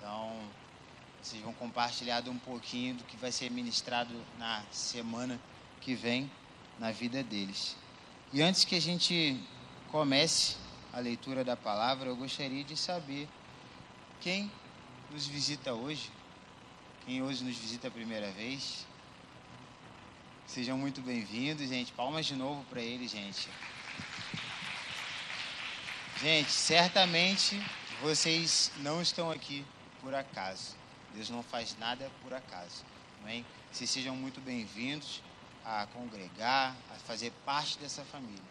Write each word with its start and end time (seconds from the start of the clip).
Então, 0.00 0.32
vocês 1.22 1.42
vão 1.42 1.52
compartilhar 1.52 2.26
um 2.26 2.38
pouquinho 2.38 2.94
do 2.94 3.04
que 3.04 3.18
vai 3.18 3.30
ser 3.30 3.50
ministrado 3.50 4.14
na 4.38 4.64
semana 4.72 5.38
que 5.78 5.94
vem 5.94 6.30
na 6.78 6.90
vida 6.90 7.22
deles. 7.22 7.76
E 8.32 8.40
antes 8.40 8.64
que 8.64 8.74
a 8.74 8.80
gente 8.80 9.38
comece 9.90 10.56
a 10.90 11.00
leitura 11.00 11.44
da 11.44 11.54
palavra, 11.54 12.08
eu 12.08 12.16
gostaria 12.16 12.64
de 12.64 12.78
saber 12.78 13.28
quem 14.22 14.50
nos 15.10 15.26
visita 15.26 15.74
hoje, 15.74 16.10
quem 17.04 17.22
hoje 17.22 17.44
nos 17.44 17.58
visita 17.58 17.88
a 17.88 17.90
primeira 17.90 18.30
vez. 18.30 18.86
Sejam 20.46 20.78
muito 20.78 21.02
bem-vindos, 21.02 21.68
gente. 21.68 21.92
Palmas 21.92 22.24
de 22.24 22.36
novo 22.36 22.64
para 22.70 22.80
eles, 22.80 23.10
gente. 23.10 23.50
Gente, 26.22 26.50
certamente 26.50 27.60
vocês 28.00 28.72
não 28.78 29.02
estão 29.02 29.30
aqui 29.30 29.62
por 30.00 30.14
acaso. 30.14 30.74
Deus 31.14 31.30
não 31.30 31.42
faz 31.42 31.76
nada 31.78 32.10
por 32.22 32.32
acaso. 32.32 32.84
Amém? 33.22 33.44
Vocês 33.70 33.90
sejam 33.90 34.16
muito 34.16 34.40
bem-vindos 34.40 35.22
a 35.64 35.86
congregar, 35.92 36.74
a 36.90 36.94
fazer 37.00 37.32
parte 37.44 37.78
dessa 37.78 38.04
família. 38.04 38.42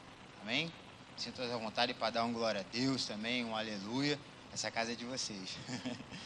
Amém? 0.41 0.71
Sinto 1.17 1.41
à 1.41 1.57
vontade 1.57 1.93
para 1.93 2.11
dar 2.11 2.23
um 2.23 2.31
glória 2.31 2.61
a 2.61 2.63
Deus 2.63 3.05
também, 3.05 3.43
um 3.43 3.55
aleluia. 3.55 4.19
Essa 4.53 4.71
casa 4.71 4.93
é 4.93 4.95
de 4.95 5.05
vocês. 5.05 5.57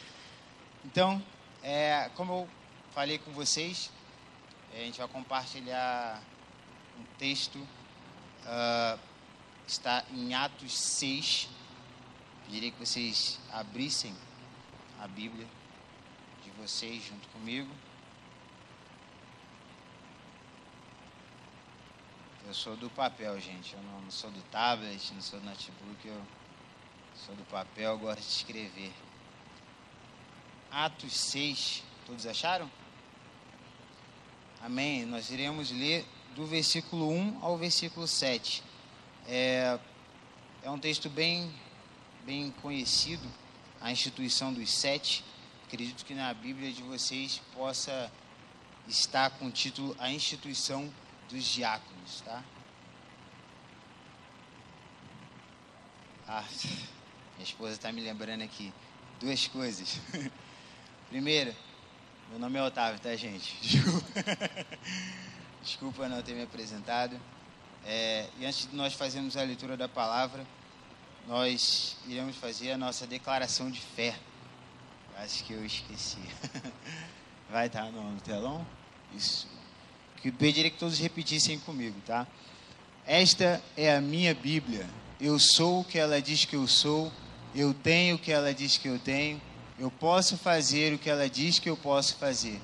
então, 0.84 1.22
é, 1.62 2.10
como 2.14 2.32
eu 2.32 2.48
falei 2.92 3.18
com 3.18 3.32
vocês, 3.32 3.90
é, 4.72 4.82
a 4.82 4.84
gente 4.84 4.98
vai 4.98 5.08
compartilhar 5.08 6.22
um 6.98 7.04
texto. 7.18 7.56
Uh, 7.56 8.98
está 9.66 10.04
em 10.12 10.34
Atos 10.34 10.78
6. 10.78 11.48
Pediria 12.44 12.70
que 12.70 12.78
vocês 12.78 13.40
abrissem 13.50 14.14
a 15.04 15.08
Bíblia 15.08 15.46
de 16.42 16.50
vocês 16.52 17.04
junto 17.04 17.28
comigo. 17.28 17.70
Eu 22.46 22.54
sou 22.54 22.74
do 22.74 22.88
papel, 22.88 23.38
gente. 23.38 23.74
Eu 23.74 23.82
não, 23.82 24.00
não, 24.00 24.10
sou 24.10 24.30
do 24.30 24.40
tablet, 24.44 25.12
não 25.12 25.20
sou 25.20 25.38
do 25.40 25.44
notebook. 25.44 26.08
Eu 26.08 26.22
sou 27.14 27.34
do 27.34 27.44
papel, 27.44 27.98
gosto 27.98 28.20
de 28.20 28.28
escrever. 28.28 28.94
Atos 30.70 31.12
6. 31.12 31.82
Todos 32.06 32.26
acharam? 32.26 32.70
Amém. 34.62 35.04
Nós 35.04 35.30
iremos 35.30 35.70
ler 35.70 36.06
do 36.34 36.46
versículo 36.46 37.10
1 37.10 37.40
ao 37.42 37.58
versículo 37.58 38.08
7. 38.08 38.62
É, 39.28 39.78
é 40.62 40.70
um 40.70 40.78
texto 40.78 41.10
bem, 41.10 41.54
bem 42.24 42.50
conhecido, 42.62 43.28
a 43.84 43.92
instituição 43.92 44.50
dos 44.50 44.70
sete. 44.72 45.22
Acredito 45.66 46.06
que 46.06 46.14
na 46.14 46.32
Bíblia 46.32 46.72
de 46.72 46.82
vocês 46.82 47.42
possa 47.52 48.10
estar 48.88 49.28
com 49.32 49.48
o 49.48 49.50
título 49.50 49.94
A 49.98 50.10
Instituição 50.10 50.90
dos 51.28 51.44
Diáconos, 51.44 52.22
tá? 52.22 52.42
Ah, 56.26 56.42
minha 57.34 57.44
esposa 57.44 57.74
está 57.74 57.92
me 57.92 58.00
lembrando 58.00 58.42
aqui 58.42 58.72
duas 59.20 59.46
coisas. 59.48 60.00
Primeiro, 61.10 61.54
meu 62.30 62.38
nome 62.38 62.58
é 62.58 62.62
Otávio, 62.62 62.98
tá, 62.98 63.14
gente? 63.14 63.54
Desculpa 65.62 66.08
não 66.08 66.22
ter 66.22 66.32
me 66.32 66.42
apresentado. 66.42 67.20
É, 67.84 68.30
e 68.38 68.46
antes 68.46 68.66
de 68.66 68.74
nós 68.74 68.94
fazermos 68.94 69.36
a 69.36 69.42
leitura 69.42 69.76
da 69.76 69.90
palavra, 69.90 70.46
nós 71.26 71.96
iremos 72.06 72.36
fazer 72.36 72.72
a 72.72 72.78
nossa 72.78 73.06
declaração 73.06 73.70
de 73.70 73.80
fé. 73.80 74.14
Acho 75.16 75.44
que 75.44 75.52
eu 75.52 75.64
esqueci. 75.64 76.18
Vai 77.50 77.66
estar 77.66 77.90
no 77.90 78.20
telão? 78.20 78.66
Isso. 79.14 79.48
Que 80.20 80.32
pediria 80.32 80.70
que 80.70 80.78
todos 80.78 80.98
repetissem 80.98 81.58
comigo, 81.58 82.00
tá? 82.06 82.26
Esta 83.06 83.62
é 83.76 83.94
a 83.94 84.00
minha 84.00 84.34
Bíblia. 84.34 84.88
Eu 85.20 85.38
sou 85.38 85.80
o 85.80 85.84
que 85.84 85.98
ela 85.98 86.20
diz 86.20 86.44
que 86.44 86.56
eu 86.56 86.66
sou. 86.66 87.12
Eu 87.54 87.72
tenho 87.72 88.16
o 88.16 88.18
que 88.18 88.32
ela 88.32 88.52
diz 88.52 88.76
que 88.76 88.88
eu 88.88 88.98
tenho. 88.98 89.40
Eu 89.78 89.90
posso 89.90 90.36
fazer 90.36 90.94
o 90.94 90.98
que 90.98 91.10
ela 91.10 91.28
diz 91.28 91.58
que 91.58 91.70
eu 91.70 91.76
posso 91.76 92.16
fazer. 92.16 92.60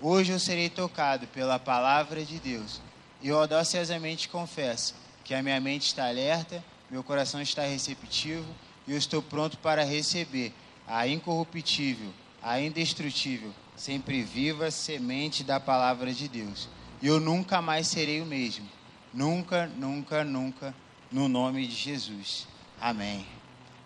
Hoje 0.00 0.32
eu 0.32 0.38
serei 0.38 0.70
tocado 0.70 1.26
pela 1.26 1.58
palavra 1.58 2.24
de 2.24 2.38
Deus 2.38 2.80
eu 3.22 3.38
audaciosamente 3.38 4.28
confesso 4.28 4.94
que 5.24 5.34
a 5.34 5.42
minha 5.42 5.60
mente 5.60 5.86
está 5.86 6.08
alerta, 6.08 6.64
meu 6.90 7.04
coração 7.04 7.40
está 7.40 7.62
receptivo 7.62 8.46
e 8.86 8.92
eu 8.92 8.98
estou 8.98 9.22
pronto 9.22 9.56
para 9.58 9.84
receber 9.84 10.52
a 10.86 11.06
incorruptível, 11.06 12.12
a 12.42 12.60
indestrutível, 12.60 13.54
sempre 13.76 14.22
viva 14.22 14.70
semente 14.70 15.44
da 15.44 15.60
palavra 15.60 16.12
de 16.12 16.28
Deus. 16.28 16.68
E 17.00 17.06
eu 17.06 17.20
nunca 17.20 17.62
mais 17.62 17.86
serei 17.86 18.20
o 18.20 18.26
mesmo. 18.26 18.68
Nunca, 19.14 19.66
nunca, 19.66 20.24
nunca, 20.24 20.74
no 21.10 21.28
nome 21.28 21.66
de 21.66 21.74
Jesus. 21.74 22.46
Amém. 22.80 23.26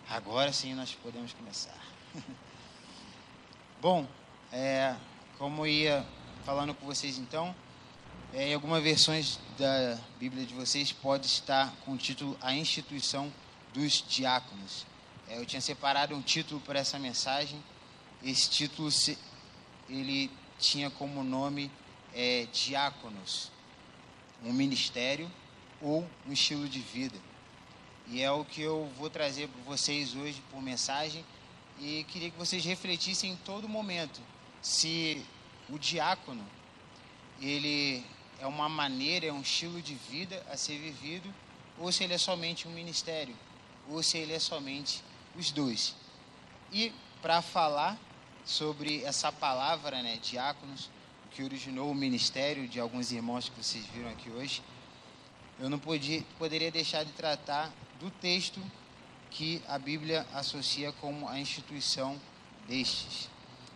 Agora 0.09 0.51
sim 0.51 0.73
nós 0.73 0.93
podemos 0.95 1.33
começar. 1.33 1.77
Bom, 3.81 4.07
é, 4.51 4.95
como 5.37 5.67
ia 5.67 6.05
falando 6.43 6.73
com 6.73 6.85
vocês 6.85 7.17
então, 7.17 7.55
em 8.37 8.53
algumas 8.53 8.83
versões 8.83 9.39
da 9.57 9.97
Bíblia 10.19 10.45
de 10.45 10.53
vocês 10.53 10.91
pode 10.91 11.25
estar 11.25 11.73
com 11.85 11.93
o 11.93 11.97
título 11.97 12.37
A 12.41 12.53
Instituição 12.53 13.31
dos 13.73 14.03
Diáconos. 14.05 14.85
É, 15.29 15.39
eu 15.39 15.45
tinha 15.45 15.61
separado 15.61 16.13
um 16.13 16.21
título 16.21 16.59
para 16.59 16.79
essa 16.79 16.99
mensagem. 16.99 17.63
Esse 18.21 18.49
título 18.49 18.89
ele 19.87 20.29
tinha 20.59 20.89
como 20.89 21.23
nome 21.23 21.71
é, 22.13 22.45
Diáconos, 22.51 23.49
um 24.43 24.51
ministério 24.51 25.31
ou 25.81 26.05
um 26.27 26.33
estilo 26.33 26.67
de 26.67 26.79
vida. 26.79 27.17
E 28.07 28.21
é 28.21 28.29
o 28.29 28.43
que 28.43 28.61
eu 28.61 28.91
vou 28.97 29.09
trazer 29.09 29.47
para 29.47 29.61
vocês 29.63 30.13
hoje 30.13 30.43
por 30.51 30.61
mensagem. 30.61 31.23
E 31.79 32.03
queria 32.09 32.29
que 32.29 32.37
vocês 32.37 32.65
refletissem 32.65 33.31
em 33.31 33.35
todo 33.37 33.69
momento 33.69 34.19
se 34.61 35.25
o 35.69 35.79
diácono 35.79 36.45
ele 37.41 38.03
é 38.39 38.47
uma 38.47 38.69
maneira, 38.69 39.27
é 39.27 39.31
um 39.31 39.41
estilo 39.41 39.81
de 39.81 39.95
vida 39.95 40.45
a 40.49 40.57
ser 40.57 40.77
vivido, 40.77 41.33
ou 41.77 41.91
se 41.91 42.03
ele 42.03 42.13
é 42.13 42.17
somente 42.17 42.67
um 42.67 42.71
ministério, 42.71 43.35
ou 43.89 44.01
se 44.01 44.17
ele 44.17 44.33
é 44.33 44.39
somente 44.39 45.03
os 45.35 45.51
dois. 45.51 45.95
E 46.71 46.93
para 47.21 47.41
falar 47.41 47.97
sobre 48.45 49.03
essa 49.03 49.31
palavra, 49.31 50.01
né, 50.01 50.17
diáconos, 50.21 50.89
que 51.31 51.43
originou 51.43 51.91
o 51.91 51.95
ministério 51.95 52.67
de 52.67 52.79
alguns 52.79 53.11
irmãos 53.11 53.49
que 53.49 53.61
vocês 53.61 53.85
viram 53.87 54.09
aqui 54.09 54.29
hoje, 54.29 54.61
eu 55.59 55.69
não 55.69 55.79
podia, 55.79 56.23
poderia 56.37 56.71
deixar 56.71 57.03
de 57.03 57.11
tratar 57.11 57.71
do 57.99 58.09
texto 58.09 58.61
que 59.31 59.61
a 59.67 59.77
Bíblia 59.77 60.25
associa 60.33 60.91
como 60.93 61.27
a 61.27 61.39
instituição 61.39 62.19
destes. 62.67 63.29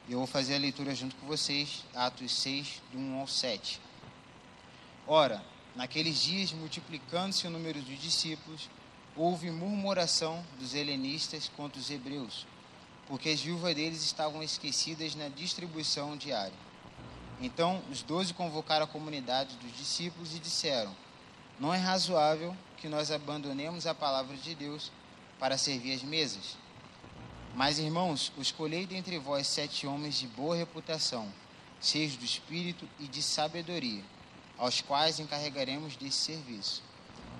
Eu 0.10 0.20
vou 0.20 0.28
fazer 0.28 0.56
a 0.56 0.58
leitura 0.58 0.96
junto 0.96 1.16
com 1.18 1.28
vocês, 1.28 1.84
Atos 1.94 2.32
6, 2.32 2.82
do 2.92 2.98
1 2.98 3.20
ao 3.20 3.28
7. 3.28 3.80
Ora, 5.12 5.44
naqueles 5.76 6.22
dias, 6.22 6.54
multiplicando-se 6.54 7.48
o 7.48 7.50
número 7.50 7.82
dos 7.82 8.00
discípulos, 8.00 8.70
houve 9.16 9.50
murmuração 9.50 10.46
dos 10.60 10.76
helenistas 10.76 11.50
contra 11.58 11.82
os 11.82 11.90
hebreus, 11.90 12.46
porque 13.08 13.30
as 13.30 13.42
viúvas 13.42 13.74
deles 13.74 14.04
estavam 14.04 14.44
esquecidas 14.44 15.16
na 15.16 15.28
distribuição 15.28 16.16
diária. 16.16 16.54
Então 17.42 17.82
os 17.92 18.04
doze 18.04 18.36
convocaram 18.36 18.86
a 18.86 18.88
comunidade 18.88 19.56
dos 19.56 19.76
discípulos 19.76 20.36
e 20.36 20.40
disseram: 20.40 20.96
Não 21.60 21.74
é 21.74 21.80
razoável 21.80 22.56
que 22.78 22.88
nós 22.88 23.10
abandonemos 23.10 23.88
a 23.88 23.96
palavra 23.96 24.38
de 24.38 24.54
Deus 24.54 24.92
para 25.40 25.58
servir 25.58 25.96
as 25.96 26.04
mesas. 26.04 26.56
Mas, 27.56 27.80
irmãos, 27.80 28.32
escolhei 28.38 28.86
dentre 28.86 29.18
vós 29.18 29.48
sete 29.48 29.88
homens 29.88 30.20
de 30.20 30.28
boa 30.28 30.56
reputação, 30.56 31.34
cheios 31.82 32.16
do 32.16 32.24
espírito 32.24 32.88
e 33.00 33.08
de 33.08 33.24
sabedoria 33.24 34.04
aos 34.60 34.82
quais 34.82 35.20
encarregaremos 35.20 35.96
desse 35.96 36.18
serviço. 36.18 36.84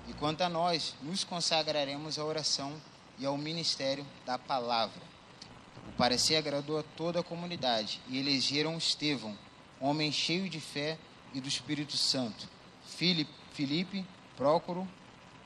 E 0.08 0.12
quanto 0.14 0.40
a 0.40 0.48
nós, 0.48 0.94
nos 1.02 1.22
consagraremos 1.22 2.18
à 2.18 2.24
oração 2.24 2.72
e 3.18 3.26
ao 3.26 3.36
ministério 3.36 4.04
da 4.24 4.38
palavra. 4.38 5.02
O 5.88 5.92
parecer 5.92 6.36
agradou 6.36 6.78
a 6.78 6.82
toda 6.82 7.20
a 7.20 7.22
comunidade 7.22 8.00
e 8.08 8.18
elegeram 8.18 8.76
Estevão, 8.76 9.36
homem 9.78 10.10
cheio 10.10 10.48
de 10.48 10.58
fé 10.58 10.98
e 11.34 11.40
do 11.40 11.48
Espírito 11.48 11.96
Santo, 11.96 12.48
Filipe, 12.86 14.04
Prócoro, 14.36 14.88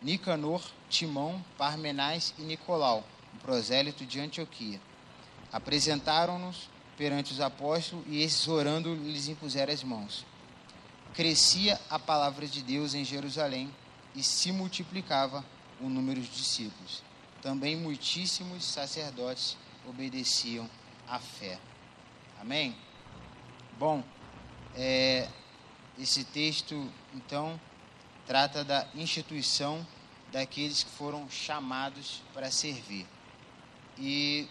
Nicanor, 0.01 0.63
Timão, 0.89 1.45
Parmenais 1.59 2.33
e 2.39 2.43
Nicolau, 2.43 3.05
um 3.35 3.39
prosélito 3.39 4.07
de 4.07 4.21
Antioquia. 4.21 4.81
Apresentaram-nos 5.53 6.69
perante 6.97 7.33
os 7.33 7.41
apóstolos 7.41 8.05
e 8.09 8.23
esses 8.23 8.47
orando 8.47 8.95
lhes 8.95 9.27
impuseram 9.29 9.73
as 9.73 9.83
mãos 9.83 10.25
crescia 11.15 11.81
a 11.89 11.99
palavra 11.99 12.47
de 12.47 12.63
Deus 12.63 12.93
em 12.93 13.05
Jerusalém 13.05 13.73
e 14.15 14.23
se 14.23 14.51
multiplicava 14.53 15.45
o 15.81 15.89
número 15.89 16.21
de 16.21 16.29
discípulos. 16.29 17.03
Também 17.41 17.77
muitíssimos 17.77 18.65
sacerdotes 18.65 19.57
obedeciam 19.87 20.69
a 21.09 21.19
fé. 21.19 21.59
Amém? 22.41 22.77
Bom, 23.79 24.03
é, 24.75 25.29
esse 25.99 26.25
texto, 26.25 26.91
então, 27.15 27.61
trata 28.27 28.65
da 28.65 28.87
instituição 28.95 29.87
daqueles 30.33 30.83
que 30.83 30.91
foram 30.91 31.31
chamados 31.31 32.23
para 32.33 32.51
servir. 32.51 33.07
E, 33.99 34.49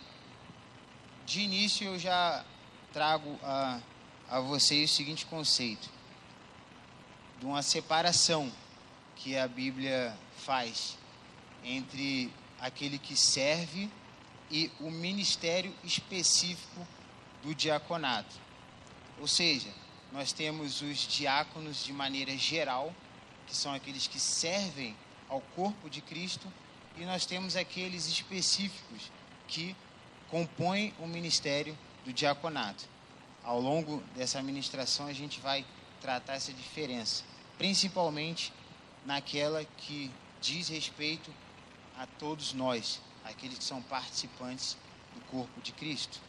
de 1.26 1.42
início, 1.42 1.86
eu 1.86 2.00
já 2.00 2.46
trago 2.94 3.38
a, 3.44 3.82
a 4.30 4.40
vocês 4.40 4.92
o 4.92 4.94
seguinte 4.94 5.26
conceito: 5.26 5.90
de 7.44 7.48
uma 7.48 7.62
separação 7.62 8.50
que 9.18 9.38
a 9.38 9.46
Bíblia 9.50 10.18
faz 10.46 10.98
entre 11.62 12.34
aquele 12.58 12.98
que 12.98 13.18
serve 13.18 13.92
e 14.50 14.72
o 14.80 14.90
ministério 14.90 15.76
específico 15.84 16.88
do 17.42 17.54
diaconato. 17.54 18.34
Ou 19.20 19.28
seja, 19.28 19.68
nós 20.14 20.32
temos 20.32 20.82
os 20.82 21.00
diáconos 21.00 21.84
de 21.84 21.92
maneira 21.92 22.34
geral, 22.38 22.96
que 23.46 23.54
são 23.54 23.74
aqueles 23.74 24.08
que 24.08 24.22
servem 24.22 24.96
ao 25.28 25.42
corpo 25.42 25.90
de 25.90 26.00
Cristo, 26.00 26.48
e 26.96 27.04
nós 27.04 27.26
temos 27.26 27.58
aqueles 27.58 28.08
específicos 28.08 29.12
que 29.50 29.76
compõem 30.30 30.94
o 30.98 31.06
ministério 31.06 31.78
do 32.06 32.14
diaconato. 32.14 32.86
Ao 33.44 33.60
longo 33.60 34.02
dessa 34.16 34.40
administração, 34.40 35.08
a 35.08 35.14
gente 35.14 35.42
vai 35.42 35.66
tratar 36.00 36.36
essa 36.36 36.54
diferença, 36.54 37.33
principalmente 37.64 38.52
naquela 39.06 39.64
que 39.64 40.12
diz 40.42 40.68
respeito 40.68 41.34
a 41.98 42.06
todos 42.06 42.52
nós, 42.52 43.00
aqueles 43.24 43.58
que 43.58 43.64
são 43.64 43.82
participantes 43.84 44.76
do 45.16 45.22
corpo 45.32 45.62
de 45.62 45.72
Cristo. 45.72 46.20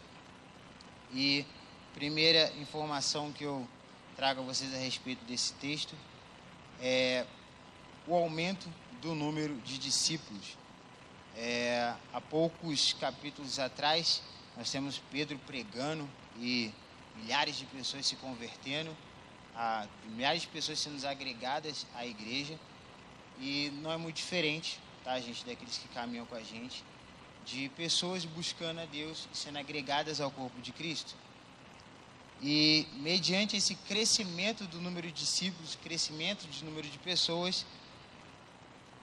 E 1.13 1.45
primeira 1.93 2.53
informação 2.53 3.33
que 3.33 3.43
eu 3.43 3.67
trago 4.15 4.43
a 4.43 4.45
vocês 4.45 4.73
a 4.73 4.79
respeito 4.79 5.25
desse 5.25 5.53
texto 5.55 5.97
é 6.81 7.27
o 8.07 8.15
aumento 8.15 8.73
do 9.03 9.13
número 9.13 9.57
de 9.57 9.77
discípulos. 9.77 10.57
É, 11.37 11.95
há 12.13 12.21
poucos 12.21 12.93
capítulos 12.93 13.59
atrás, 13.59 14.23
nós 14.57 14.71
temos 14.71 15.03
Pedro 15.11 15.37
pregando 15.41 16.09
e 16.39 16.73
milhares 17.17 17.57
de 17.57 17.67
pessoas 17.67 18.07
se 18.07 18.15
convertendo, 18.15 18.97
a, 19.55 19.87
milhares 20.07 20.43
de 20.43 20.49
pessoas 20.49 20.79
sendo 20.79 21.05
agregadas 21.07 21.87
à 21.95 22.07
igreja, 22.07 22.59
e 23.39 23.71
não 23.83 23.91
é 23.93 23.97
muito 23.97 24.17
diferente, 24.17 24.79
tá, 25.03 25.19
gente, 25.21 25.45
daqueles 25.45 25.79
que 25.79 25.89
caminham 25.89 26.27
com 26.27 26.35
a 26.35 26.43
gente, 26.43 26.85
de 27.45 27.69
pessoas 27.71 28.25
buscando 28.25 28.81
a 28.81 28.87
Deus 28.87 29.29
e 29.33 29.37
sendo 29.37 29.59
agregadas 29.59 30.21
ao 30.21 30.31
corpo 30.31 30.61
de 30.61 30.73
Cristo. 30.73 31.15
E 32.43 32.87
mediante 32.95 33.57
esse 33.57 33.75
crescimento 33.75 34.65
do 34.65 34.81
número 34.81 35.07
de 35.09 35.15
discípulos, 35.15 35.79
crescimento 35.83 36.47
do 36.47 36.65
número 36.65 36.89
de 36.89 36.99
pessoas, 36.99 37.65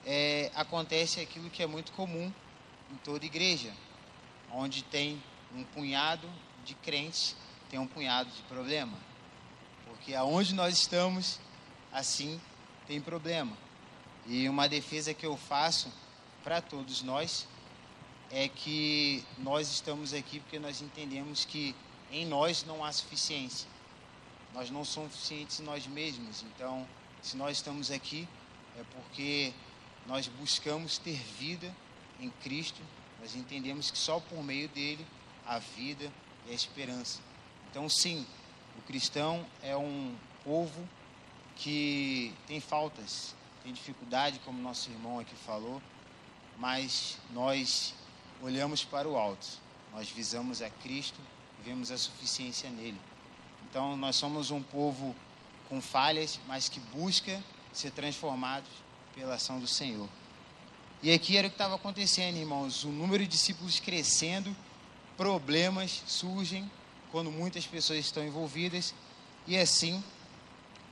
é, 0.04 0.50
acontece 0.54 1.20
aquilo 1.20 1.50
que 1.50 1.62
é 1.62 1.66
muito 1.66 1.92
comum 1.92 2.32
em 2.90 2.96
toda 3.04 3.24
igreja, 3.24 3.72
onde 4.50 4.82
tem 4.82 5.22
um 5.54 5.64
punhado 5.64 6.28
de 6.64 6.74
crentes, 6.74 7.36
tem 7.70 7.78
um 7.78 7.86
punhado 7.86 8.30
de 8.30 8.42
problema. 8.42 8.96
Porque 10.02 10.16
aonde 10.16 10.52
nós 10.52 10.76
estamos, 10.78 11.38
assim 11.92 12.40
tem 12.88 13.00
problema. 13.00 13.56
E 14.26 14.48
uma 14.48 14.68
defesa 14.68 15.14
que 15.14 15.24
eu 15.24 15.36
faço 15.36 15.92
para 16.42 16.60
todos 16.60 17.02
nós 17.02 17.46
é 18.28 18.48
que 18.48 19.24
nós 19.38 19.70
estamos 19.70 20.12
aqui 20.12 20.40
porque 20.40 20.58
nós 20.58 20.82
entendemos 20.82 21.44
que 21.44 21.72
em 22.10 22.26
nós 22.26 22.64
não 22.64 22.84
há 22.84 22.90
suficiência. 22.90 23.68
Nós 24.52 24.70
não 24.70 24.84
somos 24.84 25.12
suficientes 25.12 25.60
em 25.60 25.62
nós 25.62 25.86
mesmos. 25.86 26.42
Então, 26.42 26.84
se 27.22 27.36
nós 27.36 27.58
estamos 27.58 27.92
aqui, 27.92 28.28
é 28.76 28.82
porque 28.96 29.52
nós 30.04 30.26
buscamos 30.26 30.98
ter 30.98 31.16
vida 31.38 31.72
em 32.18 32.28
Cristo. 32.42 32.82
Nós 33.20 33.36
entendemos 33.36 33.88
que 33.88 33.98
só 33.98 34.18
por 34.18 34.42
meio 34.42 34.68
dele 34.70 35.06
a 35.46 35.60
vida 35.60 36.12
e 36.48 36.50
a 36.50 36.54
esperança. 36.54 37.20
Então, 37.70 37.88
sim, 37.88 38.26
o 38.78 38.82
cristão 38.82 39.44
é 39.62 39.76
um 39.76 40.14
povo 40.44 40.88
que 41.56 42.34
tem 42.46 42.60
faltas, 42.60 43.34
tem 43.62 43.72
dificuldade, 43.72 44.38
como 44.40 44.60
nosso 44.60 44.90
irmão 44.90 45.18
aqui 45.20 45.34
falou, 45.36 45.80
mas 46.58 47.18
nós 47.30 47.94
olhamos 48.42 48.84
para 48.84 49.08
o 49.08 49.16
alto, 49.16 49.46
nós 49.92 50.08
visamos 50.10 50.62
a 50.62 50.70
Cristo 50.70 51.20
e 51.60 51.62
vemos 51.62 51.90
a 51.90 51.98
suficiência 51.98 52.68
nele. 52.70 53.00
Então, 53.68 53.96
nós 53.96 54.16
somos 54.16 54.50
um 54.50 54.62
povo 54.62 55.14
com 55.68 55.80
falhas, 55.80 56.40
mas 56.46 56.68
que 56.68 56.80
busca 56.80 57.42
ser 57.72 57.90
transformado 57.90 58.66
pela 59.14 59.34
ação 59.34 59.58
do 59.58 59.66
Senhor. 59.66 60.08
E 61.02 61.12
aqui 61.12 61.36
era 61.36 61.46
o 61.46 61.50
que 61.50 61.54
estava 61.54 61.74
acontecendo, 61.74 62.36
irmãos: 62.36 62.84
o 62.84 62.88
número 62.88 63.24
de 63.24 63.30
discípulos 63.30 63.80
crescendo, 63.80 64.54
problemas 65.16 66.02
surgem 66.06 66.70
quando 67.12 67.30
muitas 67.30 67.66
pessoas 67.66 68.00
estão 68.00 68.24
envolvidas, 68.24 68.94
e 69.46 69.56
assim 69.56 70.02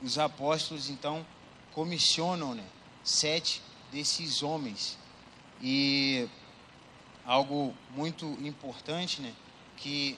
os 0.01 0.17
apóstolos 0.17 0.89
então 0.89 1.25
comissionam 1.73 2.55
né, 2.55 2.63
sete 3.03 3.61
desses 3.91 4.41
homens. 4.41 4.97
E 5.61 6.27
algo 7.25 7.73
muito 7.91 8.25
importante, 8.41 9.21
né? 9.21 9.33
Que 9.77 10.17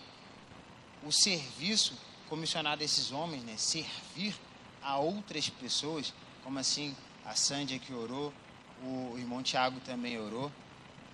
o 1.03 1.11
serviço 1.11 1.97
comissionado 2.29 2.81
a 2.81 2.85
esses 2.85 3.11
homens, 3.11 3.43
né? 3.43 3.55
Servir 3.57 4.35
a 4.81 4.97
outras 4.97 5.49
pessoas, 5.49 6.13
como 6.43 6.59
assim 6.59 6.95
a 7.25 7.35
Sândia 7.35 7.79
que 7.79 7.93
orou, 7.93 8.33
o 8.81 9.17
irmão 9.17 9.41
Tiago 9.41 9.79
também 9.81 10.19
orou. 10.19 10.51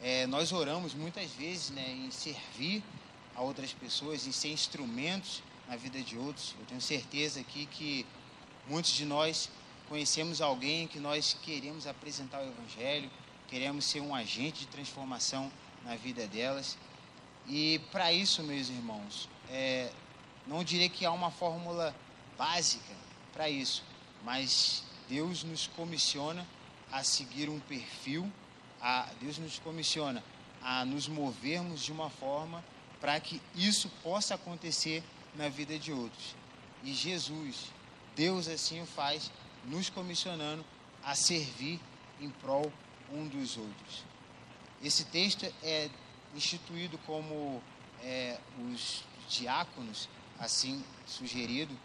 É, 0.01 0.25
nós 0.27 0.51
oramos 0.51 0.93
muitas 0.93 1.29
vezes 1.31 1.71
né, 1.71 1.91
em 1.91 2.09
servir 2.09 2.83
a 3.39 3.41
outras 3.41 3.71
pessoas, 3.71 4.27
em 4.27 4.33
ser 4.33 4.49
instrumentos 4.49 5.41
na 5.65 5.77
vida 5.77 6.01
de 6.01 6.17
outros. 6.17 6.53
Eu 6.59 6.65
tenho 6.65 6.81
certeza 6.81 7.39
aqui 7.39 7.65
que 7.67 8.05
muitos 8.67 8.91
de 8.91 9.05
nós 9.05 9.49
conhecemos 9.87 10.41
alguém 10.41 10.87
que 10.87 10.99
nós 10.99 11.37
queremos 11.41 11.87
apresentar 11.87 12.41
o 12.41 12.47
Evangelho, 12.49 13.09
queremos 13.47 13.85
ser 13.85 14.01
um 14.01 14.13
agente 14.13 14.59
de 14.59 14.67
transformação 14.67 15.49
na 15.85 15.95
vida 15.95 16.27
delas. 16.27 16.77
E 17.47 17.79
para 17.93 18.11
isso, 18.11 18.43
meus 18.43 18.67
irmãos, 18.67 19.29
é, 19.49 19.89
não 20.45 20.61
direi 20.61 20.89
que 20.89 21.05
há 21.05 21.11
uma 21.11 21.31
fórmula 21.31 21.95
básica 22.37 22.93
para 23.31 23.49
isso, 23.49 23.85
mas 24.21 24.83
Deus 25.07 25.45
nos 25.45 25.65
comissiona 25.65 26.45
a 26.91 27.05
seguir 27.05 27.47
um 27.49 27.61
perfil, 27.61 28.29
a, 28.81 29.07
Deus 29.21 29.37
nos 29.37 29.59
comissiona 29.59 30.21
a 30.61 30.83
nos 30.83 31.07
movermos 31.07 31.81
de 31.81 31.93
uma 31.93 32.09
forma 32.09 32.61
para 32.99 33.19
que 33.19 33.41
isso 33.55 33.89
possa 34.03 34.35
acontecer 34.35 35.03
na 35.35 35.49
vida 35.49 35.77
de 35.77 35.91
outros. 35.91 36.35
E 36.83 36.93
Jesus, 36.93 37.71
Deus 38.15 38.47
assim 38.47 38.81
o 38.81 38.85
faz, 38.85 39.31
nos 39.65 39.89
comissionando 39.89 40.65
a 41.03 41.15
servir 41.15 41.79
em 42.19 42.29
prol 42.29 42.71
um 43.11 43.27
dos 43.27 43.57
outros. 43.57 44.03
Esse 44.81 45.05
texto 45.05 45.45
é 45.63 45.89
instituído 46.35 46.97
como 46.99 47.61
é, 48.01 48.37
os 48.71 49.03
diáconos, 49.27 50.07
assim 50.39 50.83
sugerido, 51.05 51.77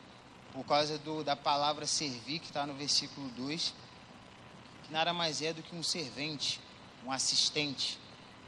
por 0.53 0.65
causa 0.65 0.99
do, 0.99 1.25
da 1.25 1.35
palavra 1.35 1.87
servir, 1.87 2.39
que 2.39 2.47
está 2.47 2.67
no 2.67 2.75
versículo 2.75 3.29
2, 3.31 3.75
que 4.85 4.93
nada 4.93 5.13
mais 5.13 5.43
é 5.43 5.53
do 5.53 5.63
que 5.63 5.75
um 5.75 5.83
servente, 5.83 6.61
um 7.05 7.11
assistente, 7.11 7.99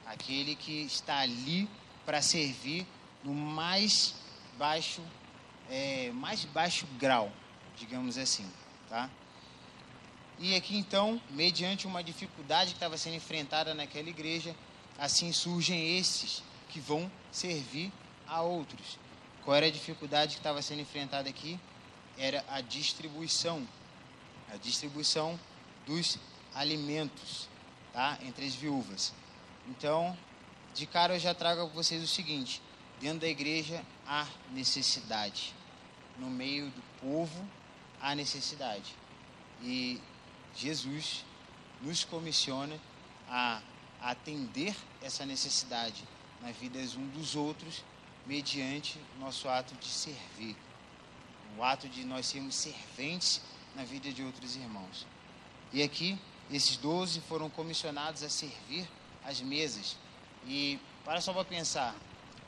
aquele 0.07 0.55
que 0.55 0.83
está 0.83 1.19
ali 1.19 1.69
para 2.07 2.23
servir 2.23 2.87
no 3.23 3.35
mais 3.35 4.15
baixo, 4.57 5.03
é, 5.69 6.11
mais 6.13 6.45
baixo 6.47 6.87
grau, 6.99 7.31
digamos 7.77 8.17
assim, 8.17 8.49
tá? 8.89 9.11
E 10.39 10.55
aqui 10.55 10.77
então, 10.77 11.21
mediante 11.31 11.87
uma 11.87 12.05
dificuldade 12.05 12.71
que 12.71 12.77
estava 12.77 12.97
sendo 12.97 13.17
enfrentada 13.17 13.75
naquela 13.75 14.09
igreja, 14.09 14.55
assim 14.99 15.33
surgem 15.33 15.99
esses 15.99 16.43
que 16.69 16.79
vão 16.79 17.11
servir 17.33 17.93
a 18.27 18.43
outros. 18.43 18.99
Qual 19.45 19.57
era 19.57 19.67
a 19.67 19.71
dificuldade 19.71 20.35
que 20.35 20.41
estava 20.41 20.61
sendo 20.63 20.83
enfrentada 20.83 21.29
aqui? 21.29 21.59
Era 22.19 22.45
a 22.49 22.61
distribuição, 22.61 23.67
a 24.53 24.57
distribuição 24.57 25.39
dos 25.87 26.19
alimentos, 26.55 27.49
tá? 27.93 28.19
Entre 28.23 28.47
as 28.47 28.55
viúvas. 28.55 29.13
Então, 29.69 30.17
de 30.77 30.87
cara 30.87 31.15
eu 31.15 31.19
já 31.19 31.33
trago 31.35 31.63
a 31.63 31.65
vocês 31.65 32.03
o 32.03 32.07
seguinte: 32.07 32.61
dentro 33.01 33.21
da 33.21 33.29
igreja 33.29 33.83
há 34.07 34.27
necessidade, 34.53 35.55
no 36.19 36.29
meio 36.29 36.71
do 36.71 36.83
povo 37.01 37.49
há 38.01 38.15
necessidade. 38.15 38.95
E 39.63 40.01
Jesus 40.55 41.25
nos 41.81 42.05
comissiona 42.05 42.79
a 43.29 43.63
atender 44.03 44.77
essa 45.03 45.25
necessidade 45.25 46.05
nas 46.43 46.55
vidas 46.57 46.95
um 46.95 47.09
dos 47.09 47.35
outros 47.35 47.83
mediante 48.27 49.01
nosso 49.19 49.49
ato 49.49 49.75
de 49.77 49.87
servir, 49.87 50.57
o 51.57 51.65
ato 51.65 51.89
de 51.89 52.05
nós 52.05 52.27
sermos 52.27 52.55
serventes 52.55 53.41
na 53.75 53.83
vida 53.83 54.13
de 54.13 54.23
outros 54.23 54.57
irmãos. 54.57 55.07
E 55.73 55.83
aqui, 55.83 56.19
esses 56.51 56.77
doze 56.77 57.21
foram 57.23 57.49
comissionados 57.49 58.23
a 58.23 58.29
servir 58.29 58.87
as 59.25 59.41
mesas. 59.41 59.97
E 60.47 60.79
para 61.05 61.21
só 61.21 61.33
para 61.33 61.45
pensar, 61.45 61.95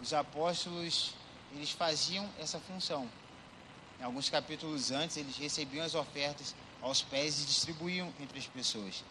os 0.00 0.12
apóstolos 0.12 1.14
eles 1.52 1.70
faziam 1.70 2.28
essa 2.38 2.58
função. 2.60 3.08
Em 3.98 4.04
alguns 4.04 4.28
capítulos 4.28 4.90
antes, 4.90 5.16
eles 5.16 5.36
recebiam 5.36 5.84
as 5.84 5.94
ofertas 5.94 6.54
aos 6.80 7.02
pés 7.02 7.42
e 7.42 7.46
distribuíam 7.46 8.12
entre 8.20 8.38
as 8.38 8.46
pessoas. 8.46 9.04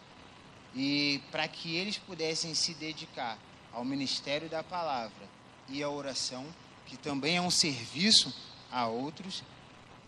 E 0.74 1.22
para 1.30 1.46
que 1.48 1.76
eles 1.76 1.98
pudessem 1.98 2.54
se 2.54 2.74
dedicar 2.74 3.38
ao 3.72 3.84
ministério 3.84 4.48
da 4.48 4.62
palavra 4.62 5.28
e 5.68 5.82
à 5.82 5.90
oração, 5.90 6.46
que 6.86 6.96
também 6.96 7.36
é 7.36 7.40
um 7.40 7.50
serviço 7.50 8.34
a 8.70 8.86
outros, 8.86 9.42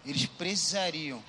eles 0.04 0.26
precisariam 0.26 1.22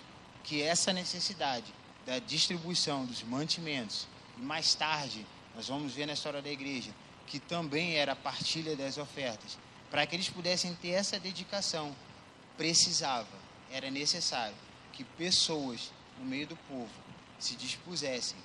que 0.43 0.61
essa 0.61 0.93
necessidade 0.93 1.73
da 2.05 2.19
distribuição 2.19 3.05
dos 3.05 3.21
mantimentos, 3.23 4.07
e 4.37 4.41
mais 4.41 4.73
tarde, 4.73 5.25
nós 5.55 5.67
vamos 5.67 5.93
ver 5.93 6.05
na 6.05 6.13
história 6.13 6.41
da 6.41 6.49
igreja, 6.49 6.91
que 7.31 7.39
também 7.39 7.95
era 7.95 8.11
a 8.11 8.15
partilha 8.15 8.75
das 8.75 8.97
ofertas, 8.97 9.57
para 9.89 10.05
que 10.05 10.13
eles 10.17 10.27
pudessem 10.27 10.75
ter 10.75 10.89
essa 10.89 11.17
dedicação, 11.17 11.95
precisava, 12.57 13.39
era 13.71 13.89
necessário 13.89 14.53
que 14.91 15.05
pessoas 15.05 15.93
no 16.19 16.25
meio 16.25 16.45
do 16.45 16.57
povo 16.57 16.91
se 17.39 17.55
dispusessem 17.55 18.37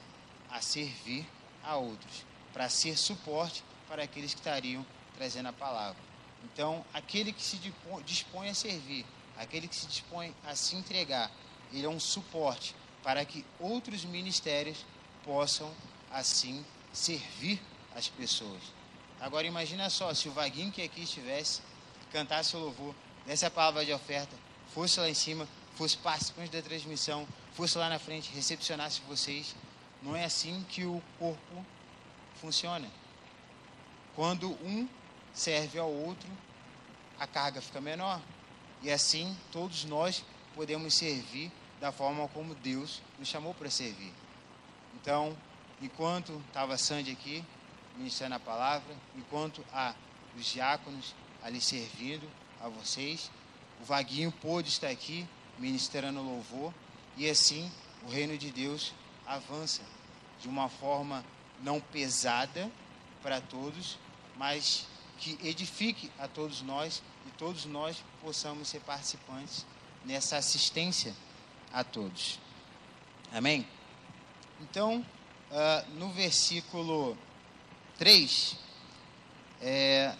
a 0.48 0.60
servir 0.60 1.26
a 1.64 1.74
outros, 1.74 2.24
para 2.52 2.68
ser 2.68 2.96
suporte 2.96 3.64
para 3.88 4.04
aqueles 4.04 4.32
que 4.32 4.38
estariam 4.38 4.86
trazendo 5.16 5.48
a 5.48 5.52
palavra. 5.52 6.00
Então, 6.44 6.84
aquele 6.94 7.32
que 7.32 7.42
se 7.42 7.58
dispõe 8.04 8.50
a 8.50 8.54
servir, 8.54 9.04
aquele 9.36 9.66
que 9.66 9.74
se 9.74 9.88
dispõe 9.88 10.32
a 10.46 10.54
se 10.54 10.76
entregar, 10.76 11.28
ele 11.72 11.84
é 11.84 11.88
um 11.88 11.98
suporte 11.98 12.72
para 13.02 13.24
que 13.24 13.44
outros 13.58 14.04
ministérios 14.04 14.86
possam 15.24 15.74
assim 16.08 16.64
servir 16.92 17.60
as 17.96 18.08
pessoas. 18.08 18.75
Agora 19.26 19.44
imagina 19.44 19.90
só, 19.90 20.14
se 20.14 20.28
o 20.28 20.32
Vaguinho 20.32 20.70
que 20.70 20.80
aqui 20.80 21.02
estivesse, 21.02 21.60
cantasse 22.12 22.54
o 22.54 22.60
louvor, 22.60 22.94
desse 23.26 23.44
a 23.44 23.50
palavra 23.50 23.84
de 23.84 23.92
oferta, 23.92 24.36
fosse 24.72 25.00
lá 25.00 25.10
em 25.10 25.14
cima, 25.14 25.48
fosse 25.74 25.96
participante 25.96 26.52
da 26.52 26.62
transmissão, 26.62 27.26
fosse 27.52 27.76
lá 27.76 27.88
na 27.88 27.98
frente, 27.98 28.30
recepcionasse 28.32 29.00
vocês. 29.08 29.56
Não 30.00 30.14
é 30.14 30.24
assim 30.24 30.64
que 30.68 30.84
o 30.84 31.02
corpo 31.18 31.66
funciona. 32.40 32.88
Quando 34.14 34.52
um 34.64 34.88
serve 35.34 35.76
ao 35.76 35.90
outro, 35.90 36.30
a 37.18 37.26
carga 37.26 37.60
fica 37.60 37.80
menor. 37.80 38.20
E 38.80 38.92
assim 38.92 39.36
todos 39.50 39.84
nós 39.86 40.24
podemos 40.54 40.94
servir 40.94 41.50
da 41.80 41.90
forma 41.90 42.28
como 42.28 42.54
Deus 42.54 43.02
nos 43.18 43.26
chamou 43.26 43.52
para 43.54 43.70
servir. 43.70 44.14
Então, 44.94 45.36
enquanto 45.82 46.40
estava 46.46 46.78
Sandy 46.78 47.10
aqui, 47.10 47.44
ministrando 47.96 48.34
a 48.34 48.40
palavra, 48.40 48.94
enquanto 49.16 49.64
há 49.72 49.94
os 50.36 50.46
diáconos 50.46 51.14
ali 51.42 51.60
servindo 51.60 52.28
a 52.60 52.68
vocês. 52.68 53.30
O 53.80 53.84
Vaguinho 53.84 54.32
pôde 54.32 54.68
estar 54.68 54.88
aqui 54.88 55.26
ministrando 55.58 56.22
louvor 56.22 56.72
e 57.16 57.28
assim 57.28 57.70
o 58.04 58.10
reino 58.10 58.36
de 58.36 58.50
Deus 58.50 58.92
avança 59.26 59.82
de 60.40 60.48
uma 60.48 60.68
forma 60.68 61.24
não 61.62 61.80
pesada 61.80 62.70
para 63.22 63.40
todos, 63.40 63.98
mas 64.36 64.86
que 65.18 65.38
edifique 65.42 66.10
a 66.18 66.28
todos 66.28 66.62
nós 66.62 67.02
e 67.26 67.30
todos 67.32 67.64
nós 67.64 68.02
possamos 68.20 68.68
ser 68.68 68.80
participantes 68.80 69.64
nessa 70.04 70.36
assistência 70.36 71.14
a 71.72 71.82
todos. 71.82 72.38
Amém? 73.32 73.66
Então, 74.60 75.04
uh, 75.50 75.90
no 75.98 76.10
versículo 76.12 77.16
3 77.98 78.56
é, 79.60 80.14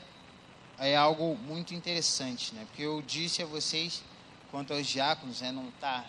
é 0.79 0.97
algo 0.97 1.37
muito 1.37 1.75
interessante, 1.75 2.55
né? 2.55 2.65
Porque 2.67 2.83
eu 2.83 3.03
disse 3.03 3.43
a 3.43 3.47
vocês, 3.47 4.03
quanto 4.51 4.73
aos 4.73 4.87
diáconos, 4.87 5.41
né? 5.41 5.53
Não 5.53 5.71
tá. 5.73 6.05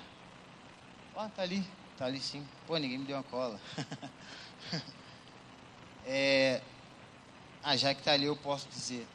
Ó, 1.16 1.26
oh, 1.26 1.30
tá 1.30 1.42
ali, 1.42 1.66
tá 1.98 2.06
ali 2.06 2.20
sim. 2.20 2.46
Pô, 2.66 2.78
ninguém 2.78 2.98
me 2.98 3.06
deu 3.06 3.18
uma 3.18 3.24
cola. 3.24 3.60
é, 6.06 6.62
ah, 7.64 7.76
já 7.76 7.94
que 7.94 8.02
tá 8.02 8.14
ali, 8.14 8.26
eu 8.26 8.36
posso 8.36 8.68
dizer. 8.70 9.06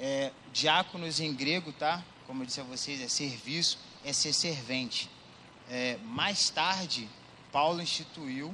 É, 0.00 0.32
diáconos 0.52 1.20
em 1.20 1.32
grego, 1.32 1.72
tá? 1.72 2.02
Como 2.26 2.42
eu 2.42 2.46
disse 2.46 2.60
a 2.60 2.64
vocês, 2.64 3.00
é 3.00 3.08
serviço, 3.08 3.78
é 4.04 4.12
ser 4.12 4.32
servente. 4.32 5.08
É, 5.70 5.96
mais 6.02 6.50
tarde, 6.50 7.08
Paulo 7.52 7.80
instituiu, 7.80 8.52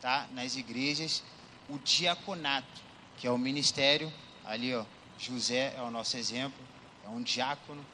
tá? 0.00 0.28
Nas 0.32 0.56
igrejas 0.56 1.22
o 1.68 1.78
diaconato, 1.78 2.82
que 3.16 3.26
é 3.26 3.30
o 3.30 3.38
ministério, 3.38 4.12
ali 4.44 4.74
ó, 4.74 4.84
José 5.18 5.74
é 5.76 5.82
o 5.82 5.90
nosso 5.90 6.16
exemplo, 6.16 6.58
é 7.04 7.08
um 7.08 7.22
diácono. 7.22 7.84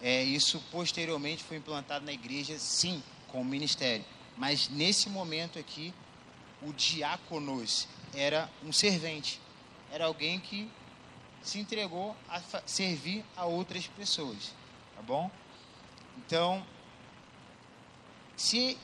É, 0.00 0.22
isso 0.24 0.60
posteriormente 0.70 1.44
foi 1.44 1.58
implantado 1.58 2.04
na 2.04 2.12
igreja, 2.12 2.58
sim, 2.58 3.02
com 3.28 3.40
o 3.40 3.44
ministério. 3.44 4.04
Mas 4.36 4.68
nesse 4.68 5.08
momento 5.08 5.58
aqui, 5.58 5.94
o 6.60 6.72
diáconos 6.72 7.86
era 8.14 8.50
um 8.64 8.72
servente, 8.72 9.40
era 9.90 10.06
alguém 10.06 10.40
que 10.40 10.70
se 11.42 11.58
entregou 11.58 12.16
a 12.28 12.40
servir 12.66 13.24
a 13.36 13.44
outras 13.44 13.86
pessoas, 13.86 14.52
tá 14.94 15.02
bom? 15.02 15.30
Então, 16.18 16.64
se 18.36 18.78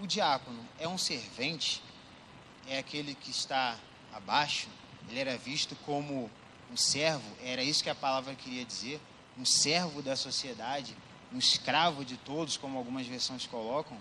o 0.00 0.06
diácono 0.06 0.66
é 0.78 0.88
um 0.88 0.98
servente, 0.98 1.82
é 2.68 2.78
aquele 2.78 3.14
que 3.14 3.30
está 3.30 3.78
abaixo, 4.12 4.68
ele 5.08 5.20
era 5.20 5.36
visto 5.36 5.76
como 5.84 6.30
um 6.70 6.76
servo, 6.76 7.24
era 7.42 7.62
isso 7.62 7.82
que 7.82 7.90
a 7.90 7.94
palavra 7.94 8.34
queria 8.34 8.64
dizer, 8.64 9.00
um 9.38 9.44
servo 9.44 10.02
da 10.02 10.16
sociedade, 10.16 10.96
um 11.32 11.38
escravo 11.38 12.04
de 12.04 12.16
todos, 12.16 12.56
como 12.56 12.78
algumas 12.78 13.06
versões 13.06 13.46
colocam. 13.46 14.00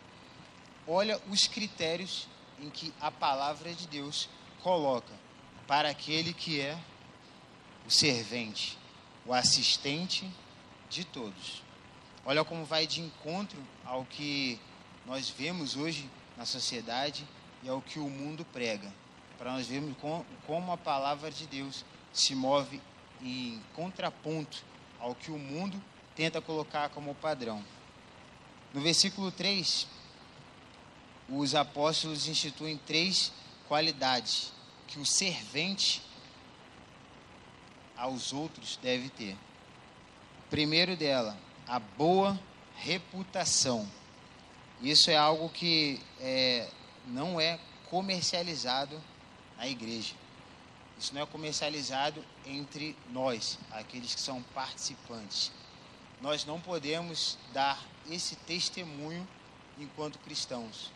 Olha 0.88 1.20
os 1.30 1.48
critérios 1.48 2.28
em 2.60 2.70
que 2.70 2.94
a 3.02 3.12
palavra 3.12 3.74
de 3.74 3.88
Deus 3.88 4.30
coloca 4.62 5.14
para 5.68 5.90
aquele 5.90 6.34
que 6.34 6.62
é 6.62 6.78
o 7.86 7.92
servente, 7.92 8.78
o 9.26 9.34
assistente 9.34 10.30
de 10.90 11.04
todos. 11.04 11.64
Olha 12.26 12.44
como 12.46 12.64
vai 12.64 12.88
de 12.88 13.02
encontro 13.02 13.62
ao 13.84 14.06
que 14.06 14.60
nós 15.06 15.30
vemos 15.30 15.76
hoje 15.76 16.10
na 16.38 16.46
sociedade 16.46 17.28
e 17.64 17.70
ao 17.70 17.82
que 17.82 18.00
o 18.00 18.10
mundo 18.10 18.46
prega, 18.46 18.94
para 19.38 19.54
nós 19.54 19.68
vermos 19.68 19.96
como 20.46 20.72
a 20.72 20.78
palavra 20.78 21.32
de 21.32 21.48
Deus 21.48 21.86
se 22.12 22.36
move 22.36 22.82
em 23.22 23.62
contraponto 23.74 24.64
ao 25.00 25.16
que 25.16 25.32
o 25.32 25.40
mundo 25.40 25.82
tenta 26.16 26.42
colocar 26.42 26.90
como 26.90 27.16
padrão. 27.16 27.64
No 28.74 28.82
versículo 28.82 29.32
3, 29.32 29.88
os 31.30 31.56
apóstolos 31.56 32.28
instituem 32.28 32.78
três 32.78 33.32
qualidades 33.68 34.52
que 34.88 35.00
o 35.00 35.06
servente 35.06 36.02
aos 37.96 38.34
outros 38.34 38.78
deve 38.82 39.10
ter. 39.10 39.38
Primeiro 40.50 40.96
dela, 40.96 41.38
a 41.68 41.80
boa 41.80 42.40
reputação. 42.76 43.90
Isso 44.82 45.10
é 45.10 45.16
algo 45.16 45.50
que 45.50 46.00
é, 46.20 46.68
não 47.08 47.40
é 47.40 47.60
comercializado 47.90 49.02
na 49.58 49.68
igreja. 49.68 50.16
Isso 50.98 51.14
não 51.14 51.22
é 51.22 51.26
comercializado 51.26 52.24
entre 52.46 52.96
nós, 53.10 53.58
aqueles 53.72 54.16
que 54.16 54.22
são 54.22 54.42
participantes. 54.54 55.52
Nós 56.22 56.46
não 56.46 56.60
podemos 56.60 57.38
dar 57.52 57.84
esse 58.10 58.36
testemunho 58.36 59.28
enquanto 59.78 60.20
cristãos. 60.20 60.92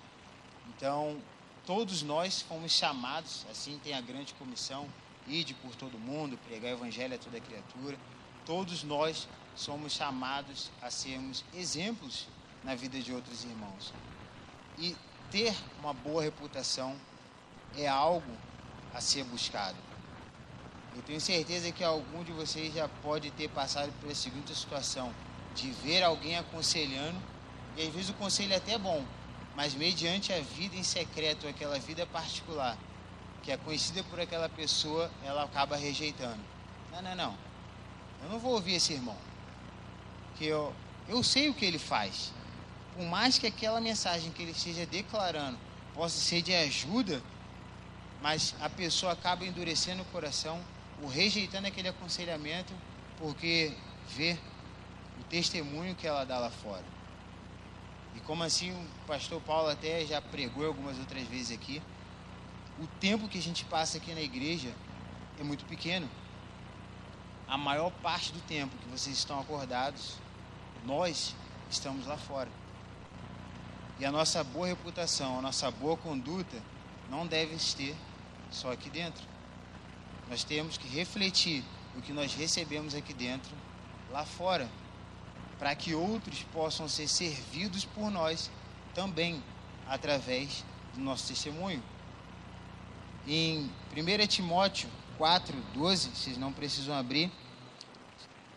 Então, 0.70 1.22
todos 1.66 2.02
nós 2.02 2.42
fomos 2.42 2.72
chamados, 2.72 3.46
assim 3.50 3.80
tem 3.84 3.94
a 3.94 4.02
grande 4.02 4.34
comissão, 4.36 4.88
ide 5.28 5.54
por 5.56 5.76
todo 5.76 6.00
mundo, 6.00 6.38
pregar 6.48 6.72
o 6.72 6.78
evangelho 6.78 7.16
a 7.16 7.18
toda 7.18 7.40
criatura. 7.40 7.98
Todos 8.46 8.84
nós 8.84 9.28
somos 9.56 9.94
chamados 9.94 10.72
a 10.82 10.90
sermos 10.90 11.44
exemplos 11.54 12.28
na 12.64 12.76
vida 12.76 13.00
de 13.00 13.12
outros 13.12 13.44
irmãos. 13.44 13.94
E 14.78 14.96
ter 15.32 15.56
uma 15.80 15.94
boa 15.94 16.22
reputação 16.22 16.96
é 17.78 17.88
algo 17.88 18.32
a 18.94 19.02
ser 19.02 19.24
buscado. 19.26 19.78
Eu 20.96 21.02
tenho 21.04 21.22
certeza 21.22 21.72
que 21.72 21.84
algum 21.84 22.24
de 22.24 22.32
vocês 22.32 22.74
já 22.74 22.88
pode 23.04 23.30
ter 23.32 23.50
passado 23.50 23.94
essa 24.06 24.16
seguinte 24.16 24.56
situação, 24.56 25.14
de 25.54 25.70
ver 25.72 26.02
alguém 26.04 26.38
aconselhando, 26.38 27.18
e 27.76 27.84
às 27.84 27.94
vezes 27.94 28.10
o 28.10 28.14
conselho 28.14 28.54
é 28.54 28.58
até 28.58 28.78
bom, 28.78 29.06
mas 29.56 29.76
mediante 29.76 30.34
a 30.34 30.40
vida 30.40 30.76
em 30.76 30.84
secreto, 30.84 31.48
aquela 31.48 31.78
vida 31.78 32.06
particular, 32.08 32.78
que 33.44 33.52
é 33.52 33.58
conhecida 33.58 34.04
por 34.04 34.20
aquela 34.20 34.50
pessoa, 34.50 35.12
ela 35.24 35.44
acaba 35.44 35.76
rejeitando. 35.76 36.40
Não, 36.92 37.02
não, 37.02 37.16
não. 37.16 37.38
Eu 38.24 38.30
não 38.30 38.40
vou 38.40 38.54
ouvir 38.54 38.74
esse 38.74 38.94
irmão. 38.94 39.18
Que 40.36 40.46
eu, 40.46 40.74
eu 41.08 41.24
sei 41.24 41.50
o 41.50 41.54
que 41.54 41.66
ele 41.66 41.80
faz. 41.80 42.34
Por 42.98 43.06
mais 43.06 43.38
que 43.38 43.46
aquela 43.46 43.80
mensagem 43.80 44.32
que 44.32 44.42
ele 44.42 44.54
esteja 44.54 44.84
declarando 44.88 45.56
possa 45.94 46.20
ser 46.20 46.42
de 46.42 46.52
ajuda, 46.52 47.22
mas 48.24 48.56
a 48.60 48.68
pessoa 48.68 49.12
acaba 49.12 49.46
endurecendo 49.46 50.02
o 50.02 50.06
coração, 50.06 50.60
ou 51.00 51.08
rejeitando 51.08 51.68
aquele 51.68 51.90
aconselhamento, 51.90 52.74
porque 53.20 53.72
vê 54.10 54.36
o 55.20 55.24
testemunho 55.26 55.94
que 55.94 56.08
ela 56.08 56.26
dá 56.26 56.40
lá 56.40 56.50
fora. 56.50 56.84
E 58.16 58.20
como 58.22 58.44
assim 58.44 58.72
o 58.72 58.88
pastor 59.06 59.40
Paulo 59.42 59.70
até 59.70 60.04
já 60.04 60.20
pregou 60.20 60.66
algumas 60.66 60.98
outras 60.98 61.22
vezes 61.28 61.52
aqui, 61.52 61.80
o 62.80 62.88
tempo 63.00 63.28
que 63.28 63.38
a 63.38 63.42
gente 63.42 63.64
passa 63.66 64.00
aqui 64.00 64.12
na 64.12 64.22
igreja 64.22 64.74
é 65.40 65.44
muito 65.44 65.66
pequeno. 65.66 66.10
A 67.48 67.60
maior 67.60 67.92
parte 68.02 68.34
do 68.34 68.40
tempo 68.42 68.76
que 68.76 68.90
vocês 68.90 69.16
estão 69.16 69.40
acordados, 69.40 70.16
nós 70.84 71.36
estamos 71.70 72.08
lá 72.08 72.18
fora. 72.18 72.50
E 74.00 74.06
a 74.06 74.12
nossa 74.12 74.44
boa 74.44 74.68
reputação, 74.68 75.40
a 75.40 75.42
nossa 75.42 75.72
boa 75.72 75.98
conduta 75.98 76.62
não 77.10 77.26
deve 77.26 77.56
ter 77.76 77.96
só 78.52 78.72
aqui 78.72 78.90
dentro. 78.90 79.24
Nós 80.30 80.44
temos 80.44 80.78
que 80.78 80.88
refletir 80.88 81.64
o 81.96 82.02
que 82.02 82.14
nós 82.14 82.36
recebemos 82.36 82.94
aqui 82.94 83.12
dentro, 83.14 83.50
lá 84.12 84.24
fora, 84.24 84.70
para 85.58 85.74
que 85.76 85.96
outros 85.96 86.44
possam 86.54 86.88
ser 86.88 87.08
servidos 87.08 87.86
por 87.86 88.12
nós 88.12 88.52
também 88.94 89.44
através 89.88 90.64
do 90.94 91.02
nosso 91.02 91.28
testemunho. 91.28 91.82
Em 93.26 93.72
1 93.96 94.28
Timóteo 94.28 94.90
4, 95.18 95.56
12, 95.74 96.10
vocês 96.10 96.38
não 96.38 96.54
precisam 96.54 96.96
abrir, 96.96 97.32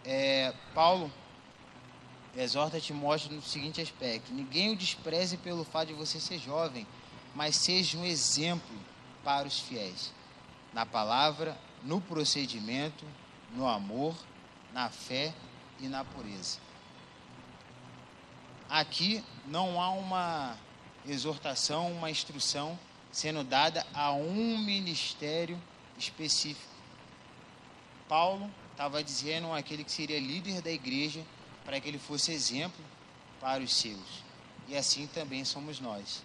é, 0.04 0.52
Paulo 0.75 1.11
exorta 2.37 2.80
Timóteo 2.80 3.32
no 3.32 3.42
seguinte 3.42 3.80
aspecto: 3.80 4.32
Ninguém 4.32 4.72
o 4.72 4.76
despreze 4.76 5.37
pelo 5.37 5.64
fato 5.64 5.88
de 5.88 5.94
você 5.94 6.20
ser 6.20 6.38
jovem, 6.38 6.87
mas 7.34 7.56
seja 7.56 7.99
um 7.99 8.04
exemplo 8.04 8.76
para 9.25 9.46
os 9.46 9.58
fiéis, 9.60 10.12
na 10.72 10.87
palavra, 10.87 11.58
no 11.82 12.00
procedimento, 12.00 13.04
no 13.54 13.66
amor, 13.66 14.14
na 14.72 14.88
fé 14.88 15.34
e 15.80 15.88
na 15.88 16.04
pureza. 16.04 16.58
Aqui 18.68 19.25
não 19.46 19.80
há 19.80 19.90
uma 19.90 20.56
exortação, 21.06 21.90
uma 21.92 22.10
instrução 22.10 22.78
sendo 23.10 23.42
dada 23.42 23.84
a 23.92 24.12
um 24.12 24.58
ministério 24.58 25.60
específico. 25.99 26.70
Paulo 28.08 28.50
estava 28.70 29.02
dizendo 29.02 29.52
aquele 29.52 29.82
que 29.82 29.90
seria 29.90 30.20
líder 30.20 30.62
da 30.62 30.70
igreja 30.70 31.25
para 31.64 31.81
que 31.81 31.88
ele 31.88 31.99
fosse 31.99 32.33
exemplo 32.33 32.85
para 33.40 33.62
os 33.62 33.75
seus. 33.75 34.23
E 34.69 34.76
assim 34.76 35.07
também 35.07 35.45
somos 35.45 35.81
nós. 35.81 36.23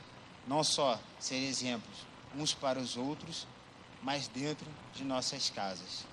Não 0.47 0.63
só 0.63 0.99
ser 1.19 1.35
exemplos 1.35 2.05
uns 2.37 2.53
para 2.53 2.79
os 2.79 2.97
outros, 2.97 3.47
mas 4.01 4.27
dentro 4.27 4.67
de 4.93 5.03
nossas 5.03 5.49
casas. 5.49 6.05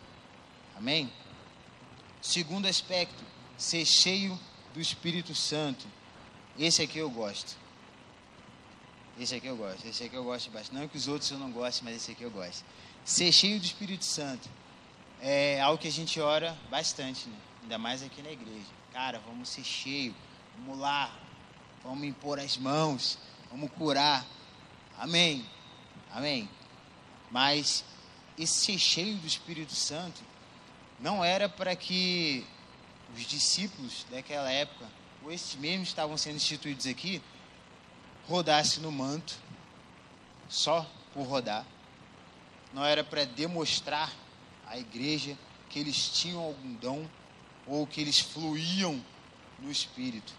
Amém? 0.76 1.12
Segundo 2.20 2.66
aspecto, 2.66 3.22
ser 3.58 3.84
cheio 3.84 4.38
do 4.72 4.80
Espírito 4.80 5.34
Santo. 5.34 5.86
Esse 6.58 6.82
aqui 6.82 6.98
eu 6.98 7.10
gosto. 7.10 7.56
Esse 9.18 9.34
aqui 9.34 9.46
eu 9.46 9.56
gosto. 9.56 9.86
Esse 9.86 10.04
aqui 10.04 10.14
eu 10.14 10.24
gosto 10.24 10.50
bastante. 10.50 10.74
Não 10.74 10.88
que 10.88 10.96
os 10.96 11.08
outros 11.08 11.30
eu 11.30 11.38
não 11.38 11.50
goste, 11.50 11.84
mas 11.84 11.96
esse 11.96 12.12
aqui 12.12 12.22
eu 12.22 12.30
gosto. 12.30 12.64
Ser 13.04 13.32
cheio 13.32 13.58
do 13.58 13.66
Espírito 13.66 14.04
Santo 14.04 14.48
é 15.20 15.60
algo 15.60 15.80
que 15.80 15.88
a 15.88 15.92
gente 15.92 16.20
ora 16.20 16.56
bastante, 16.70 17.28
né? 17.28 17.36
ainda 17.62 17.78
mais 17.78 18.02
aqui 18.02 18.22
na 18.22 18.30
igreja. 18.30 18.81
Cara, 18.92 19.18
vamos 19.20 19.48
ser 19.48 19.64
cheio, 19.64 20.14
vamos 20.58 20.78
lá, 20.78 21.10
vamos 21.82 22.04
impor 22.04 22.38
as 22.38 22.58
mãos, 22.58 23.18
vamos 23.50 23.70
curar. 23.72 24.22
Amém. 24.98 25.48
Amém. 26.10 26.46
Mas 27.30 27.86
esse 28.38 28.52
ser 28.52 28.78
cheio 28.78 29.16
do 29.16 29.26
Espírito 29.26 29.74
Santo 29.74 30.20
não 31.00 31.24
era 31.24 31.48
para 31.48 31.74
que 31.74 32.46
os 33.16 33.22
discípulos 33.22 34.04
daquela 34.10 34.50
época, 34.50 34.86
ou 35.24 35.32
esses 35.32 35.54
mesmos 35.54 35.88
que 35.88 35.92
estavam 35.92 36.18
sendo 36.18 36.36
instituídos 36.36 36.86
aqui, 36.86 37.22
rodassem 38.28 38.82
no 38.82 38.92
manto, 38.92 39.38
só 40.50 40.86
por 41.14 41.26
rodar. 41.26 41.64
Não 42.74 42.84
era 42.84 43.02
para 43.02 43.24
demonstrar 43.24 44.12
à 44.66 44.76
igreja 44.76 45.34
que 45.70 45.78
eles 45.78 46.10
tinham 46.10 46.40
algum 46.40 46.74
dom 46.74 47.08
ou 47.66 47.86
que 47.86 48.00
eles 48.00 48.18
fluíam 48.18 49.02
no 49.58 49.70
Espírito. 49.70 50.32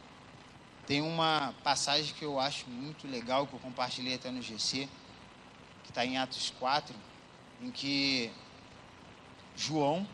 Tem 0.85 1.01
uma 1.01 1.53
passagem 1.63 2.13
que 2.13 2.25
eu 2.25 2.39
acho 2.39 2.69
muito 2.69 3.07
legal, 3.07 3.47
que 3.47 3.53
eu 3.53 3.59
compartilhei 3.59 4.15
até 4.15 4.29
no 4.29 4.41
GC, 4.41 4.89
que 5.83 5.91
está 5.91 6.05
em 6.05 6.17
Atos 6.17 6.53
4, 6.59 6.93
em 7.61 7.71
que 7.71 8.29
João 9.55 10.07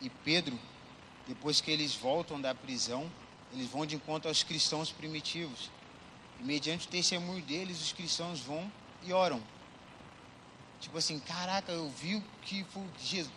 e 0.00 0.10
Pedro, 0.10 0.58
depois 1.26 1.60
que 1.60 1.70
eles 1.70 1.94
voltam 1.94 2.38
da 2.38 2.54
prisão, 2.54 3.10
eles 3.52 3.68
vão 3.68 3.86
de 3.86 3.96
encontro 3.96 4.28
aos 4.28 4.42
cristãos 4.42 4.90
primitivos. 4.90 5.70
E 6.40 6.44
mediante 6.44 6.86
o 6.86 6.90
testemunho 6.90 7.42
deles, 7.42 7.80
os 7.80 7.92
cristãos 7.92 8.40
vão 8.40 8.70
e 9.02 9.12
oram. 9.12 9.42
Tipo 10.80 10.98
assim, 10.98 11.18
caraca, 11.20 11.72
eu 11.72 11.88
vi 11.88 12.16
o 12.16 12.24
que, 12.42 12.66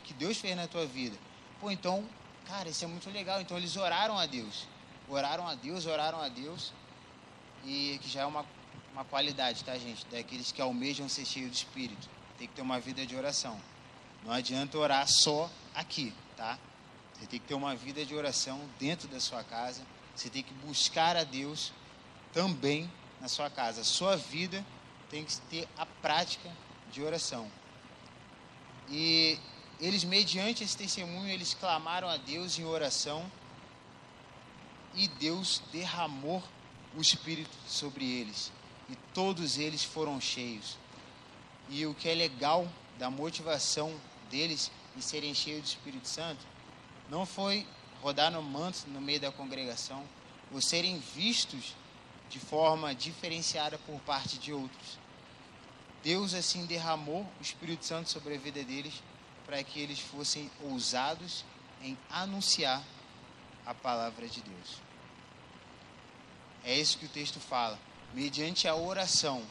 que 0.03 0.13
Deus 0.13 0.37
fez 0.37 0.55
na 0.57 0.67
tua 0.67 0.85
vida. 0.85 1.17
Pô, 1.61 1.71
então 1.71 2.03
Cara, 2.47 2.69
isso 2.69 2.85
é 2.85 2.87
muito 2.87 3.09
legal. 3.09 3.41
Então 3.41 3.57
eles 3.57 3.75
oraram 3.75 4.17
a 4.17 4.25
Deus. 4.25 4.67
Oraram 5.09 5.45
a 5.47 5.53
Deus, 5.53 5.85
oraram 5.85 6.21
a 6.21 6.29
Deus. 6.29 6.71
E 7.65 7.99
que 8.01 8.09
já 8.09 8.21
é 8.21 8.25
uma, 8.25 8.45
uma 8.93 9.03
qualidade, 9.03 9.63
tá, 9.65 9.77
gente? 9.77 10.05
Daqueles 10.07 10.51
que 10.51 10.61
almejam 10.61 11.09
ser 11.09 11.25
cheios 11.25 11.51
do 11.51 11.55
Espírito. 11.55 12.09
Tem 12.37 12.47
que 12.47 12.53
ter 12.53 12.61
uma 12.61 12.79
vida 12.79 13.05
de 13.05 13.15
oração. 13.15 13.59
Não 14.23 14.31
adianta 14.31 14.77
orar 14.77 15.05
só 15.07 15.49
aqui, 15.75 16.13
tá? 16.37 16.57
Você 17.13 17.27
tem 17.27 17.39
que 17.39 17.47
ter 17.47 17.53
uma 17.53 17.75
vida 17.75 18.05
de 18.05 18.15
oração 18.15 18.61
dentro 18.79 19.09
da 19.09 19.19
sua 19.19 19.43
casa. 19.43 19.81
Você 20.15 20.29
tem 20.29 20.41
que 20.41 20.53
buscar 20.53 21.17
a 21.17 21.23
Deus 21.23 21.73
também 22.31 22.89
na 23.19 23.27
sua 23.27 23.49
casa. 23.49 23.81
A 23.81 23.83
sua 23.83 24.15
vida 24.15 24.65
tem 25.09 25.25
que 25.25 25.37
ter 25.41 25.67
a 25.77 25.85
prática 25.85 26.49
de 26.91 27.01
oração. 27.01 27.51
E 28.89 29.37
eles, 29.79 30.03
mediante 30.03 30.63
esse 30.63 30.75
testemunho, 30.75 31.29
eles 31.29 31.53
clamaram 31.53 32.09
a 32.09 32.17
Deus 32.17 32.57
em 32.57 32.65
oração 32.65 33.29
e 34.95 35.07
Deus 35.07 35.61
derramou 35.71 36.43
o 36.95 37.01
Espírito 37.01 37.55
sobre 37.67 38.03
eles 38.03 38.51
e 38.89 38.95
todos 39.13 39.57
eles 39.57 39.83
foram 39.83 40.19
cheios. 40.19 40.77
E 41.69 41.85
o 41.85 41.93
que 41.93 42.09
é 42.09 42.15
legal 42.15 42.67
da 42.97 43.09
motivação 43.09 43.93
deles 44.31 44.71
em 44.95 45.01
serem 45.01 45.35
cheios 45.35 45.61
do 45.61 45.67
Espírito 45.67 46.07
Santo 46.07 46.43
não 47.09 47.25
foi 47.25 47.67
rodar 48.01 48.31
no 48.31 48.41
manto 48.41 48.87
no 48.87 48.99
meio 48.99 49.19
da 49.19 49.31
congregação 49.31 50.03
ou 50.51 50.61
serem 50.61 50.97
vistos 50.99 51.75
de 52.29 52.39
forma 52.39 52.95
diferenciada 52.95 53.77
por 53.77 53.99
parte 54.01 54.39
de 54.39 54.51
outros. 54.51 54.97
Deus 56.03 56.33
assim 56.33 56.65
derramou 56.65 57.21
o 57.39 57.41
Espírito 57.41 57.85
Santo 57.85 58.09
sobre 58.09 58.35
a 58.35 58.37
vida 58.37 58.63
deles 58.63 59.03
para 59.47 59.63
que 59.63 59.79
eles 59.79 59.99
fossem 59.99 60.51
ousados 60.61 61.43
em 61.81 61.97
anunciar 62.09 62.83
a 63.65 63.73
palavra 63.73 64.27
de 64.27 64.41
Deus. 64.41 64.81
É 66.63 66.77
isso 66.77 66.97
que 66.97 67.05
o 67.05 67.09
texto 67.09 67.39
fala. 67.39 67.79
Mediante 68.13 68.67
a 68.67 68.75
oração 68.75 69.41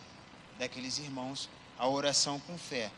daqueles 0.58 0.98
irmãos, 0.98 1.48
a 1.78 1.88
oração 1.88 2.38
com 2.40 2.58
fé, 2.58 2.92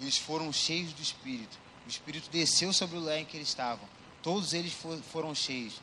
eles 0.00 0.18
foram 0.18 0.52
cheios 0.52 0.92
do 0.92 1.00
Espírito. 1.00 1.56
O 1.86 1.88
Espírito 1.88 2.28
desceu 2.30 2.72
sobre 2.72 2.96
o 2.96 3.00
lugar 3.00 3.18
em 3.18 3.24
que 3.24 3.36
eles 3.36 3.48
estavam. 3.48 3.88
Todos 4.22 4.52
eles 4.52 4.72
foram 5.10 5.34
cheios. 5.34 5.80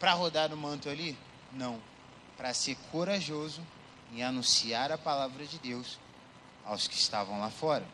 Para 0.00 0.14
rodar 0.14 0.48
no 0.48 0.56
manto 0.56 0.88
ali? 0.88 1.16
Não. 1.52 1.80
Para 2.36 2.52
ser 2.52 2.76
corajoso 2.90 3.62
em 4.12 4.22
anunciar 4.22 4.90
a 4.90 4.98
palavra 4.98 5.46
de 5.46 5.58
Deus 5.58 5.98
aos 6.64 6.88
que 6.88 6.96
estavam 6.96 7.40
lá 7.40 7.50
fora. 7.50 7.86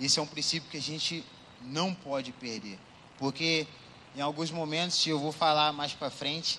Esse 0.00 0.18
é 0.18 0.22
um 0.22 0.26
princípio 0.26 0.70
que 0.70 0.78
a 0.78 0.82
gente 0.82 1.24
não 1.60 1.94
pode 1.94 2.32
perder. 2.32 2.78
Porque 3.18 3.66
em 4.16 4.20
alguns 4.20 4.50
momentos, 4.50 5.06
eu 5.06 5.18
vou 5.18 5.30
falar 5.30 5.72
mais 5.72 5.92
para 5.92 6.10
frente, 6.10 6.58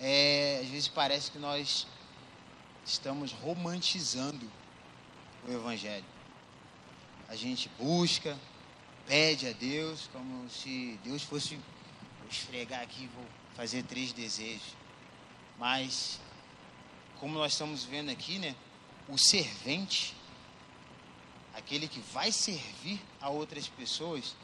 é, 0.00 0.60
às 0.62 0.68
vezes 0.68 0.88
parece 0.88 1.30
que 1.30 1.38
nós 1.38 1.88
estamos 2.84 3.32
romantizando 3.32 4.48
o 5.46 5.52
Evangelho. 5.52 6.04
A 7.28 7.34
gente 7.34 7.68
busca, 7.78 8.38
pede 9.06 9.48
a 9.48 9.52
Deus, 9.52 10.08
como 10.12 10.48
se 10.48 10.98
Deus 11.02 11.22
fosse 11.22 11.56
vou 11.56 12.28
esfregar 12.30 12.80
aqui, 12.82 13.08
vou 13.14 13.24
fazer 13.56 13.82
três 13.82 14.12
desejos. 14.12 14.76
Mas, 15.58 16.20
como 17.18 17.34
nós 17.34 17.52
estamos 17.52 17.82
vendo 17.82 18.10
aqui, 18.10 18.38
né, 18.38 18.54
o 19.08 19.18
servente 19.18 20.14
aquele 21.58 21.88
que 21.88 22.00
vai 22.12 22.30
servir 22.30 23.00
a 23.20 23.28
outras 23.28 23.68
pessoas, 23.68 24.36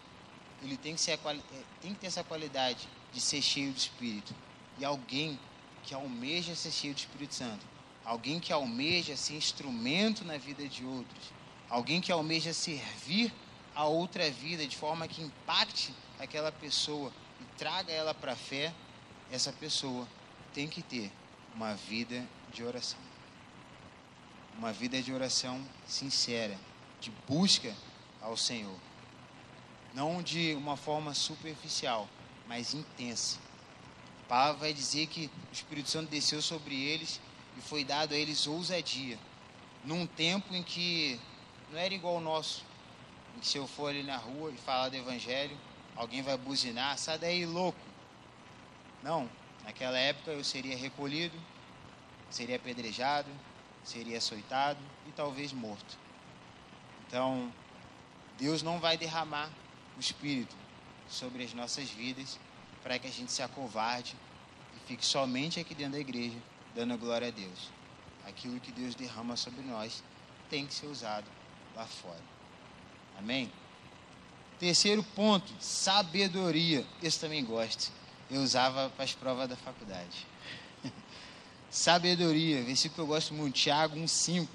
ele 0.62 0.77
tem 0.77 0.94
que, 0.94 1.00
ser, 1.00 1.12
é, 1.12 1.38
tem 1.81 1.94
que 1.94 2.00
ter 2.00 2.09
essa 2.09 2.24
qualidade 2.24 2.88
de 3.12 3.20
ser 3.20 3.40
cheio 3.40 3.72
do 3.72 3.79
Espírito. 3.79 4.35
E 4.79 4.85
alguém 4.85 5.38
que 5.85 5.94
almeja 5.94 6.55
ser 6.57 6.72
cheio 6.72 6.92
do 6.92 6.98
Espírito 6.98 7.35
Santo, 7.35 7.64
alguém 8.05 8.40
que 8.40 8.53
almeja 8.53 9.16
ser 9.16 9.35
instrumento 9.35 10.24
na 10.24 10.37
vida 10.37 10.68
de 10.68 10.85
outros, 10.85 11.33
alguém 11.70 12.00
que 12.00 12.11
almeja 12.11 12.53
servir 12.53 13.33
a 13.74 13.85
outra 13.85 14.29
vida 14.31 14.66
de 14.66 14.77
forma 14.77 15.07
que 15.07 15.22
impacte 15.22 15.94
aquela 16.18 16.50
pessoa 16.50 17.12
e 17.40 17.44
traga 17.57 17.92
ela 17.92 18.12
para 18.12 18.33
a 18.33 18.37
fé, 18.37 18.74
essa 19.31 19.53
pessoa 19.53 20.07
tem 20.53 20.68
que 20.68 20.83
ter 20.83 21.12
uma 21.55 21.74
vida 21.74 22.27
de 22.53 22.64
oração. 22.64 22.98
Uma 24.59 24.72
vida 24.72 25.00
de 25.03 25.12
oração 25.12 25.64
sincera, 25.87 26.59
de 27.04 27.10
busca 27.28 27.74
ao 28.22 28.36
Senhor. 28.36 28.78
Não 29.92 30.22
de 30.22 30.54
uma 30.54 30.76
forma 30.76 31.12
superficial, 31.12 32.08
mas 32.48 32.72
intensa. 32.72 33.38
A 34.24 34.26
palavra 34.26 34.60
vai 34.60 34.72
dizer 34.72 35.06
que 35.06 35.30
o 35.50 35.52
Espírito 35.52 35.90
Santo 35.90 36.08
desceu 36.08 36.40
sobre 36.40 36.74
eles 36.74 37.20
e 37.58 37.60
foi 37.60 37.84
dado 37.84 38.14
a 38.14 38.16
eles 38.16 38.46
ousadia. 38.46 39.18
Num 39.84 40.06
tempo 40.06 40.54
em 40.54 40.62
que 40.62 41.20
não 41.70 41.78
era 41.78 41.92
igual 41.92 42.14
ao 42.14 42.20
nosso, 42.22 42.64
em 43.36 43.40
que 43.40 43.46
se 43.46 43.58
eu 43.58 43.66
for 43.66 43.90
ali 43.90 44.02
na 44.02 44.16
rua 44.16 44.50
e 44.50 44.56
falar 44.56 44.88
do 44.88 44.96
Evangelho, 44.96 45.56
alguém 45.94 46.22
vai 46.22 46.38
buzinar, 46.38 46.96
sai 46.96 47.18
daí 47.18 47.44
louco. 47.44 47.78
Não, 49.02 49.28
naquela 49.62 49.98
época 49.98 50.30
eu 50.30 50.42
seria 50.42 50.76
recolhido, 50.76 51.38
seria 52.30 52.56
apedrejado, 52.56 53.28
seria 53.84 54.16
açoitado 54.16 54.80
e 55.06 55.12
talvez 55.12 55.52
morto. 55.52 56.03
Então, 57.06 57.52
Deus 58.38 58.62
não 58.62 58.80
vai 58.80 58.96
derramar 58.96 59.50
o 59.96 60.00
Espírito 60.00 60.54
sobre 61.08 61.44
as 61.44 61.52
nossas 61.54 61.88
vidas 61.90 62.38
para 62.82 62.98
que 62.98 63.06
a 63.06 63.10
gente 63.10 63.32
se 63.32 63.42
acovarde 63.42 64.16
e 64.76 64.88
fique 64.88 65.04
somente 65.04 65.60
aqui 65.60 65.74
dentro 65.74 65.92
da 65.92 66.00
igreja 66.00 66.36
dando 66.74 66.98
glória 66.98 67.28
a 67.28 67.30
Deus. 67.30 67.70
Aquilo 68.26 68.58
que 68.58 68.72
Deus 68.72 68.94
derrama 68.94 69.36
sobre 69.36 69.62
nós 69.62 70.02
tem 70.50 70.66
que 70.66 70.74
ser 70.74 70.86
usado 70.86 71.26
lá 71.74 71.86
fora. 71.86 72.22
Amém? 73.18 73.50
Terceiro 74.58 75.02
ponto, 75.02 75.52
sabedoria. 75.60 76.86
Esse 77.02 77.20
também 77.20 77.44
gosto. 77.44 77.92
Eu 78.30 78.42
usava 78.42 78.90
para 78.90 79.04
as 79.04 79.12
provas 79.12 79.48
da 79.48 79.56
faculdade. 79.56 80.26
sabedoria, 81.70 82.62
versículo 82.62 82.94
que 82.94 83.00
eu 83.00 83.06
gosto 83.06 83.34
muito, 83.34 83.54
Tiago 83.54 83.96
1,5. 83.96 84.48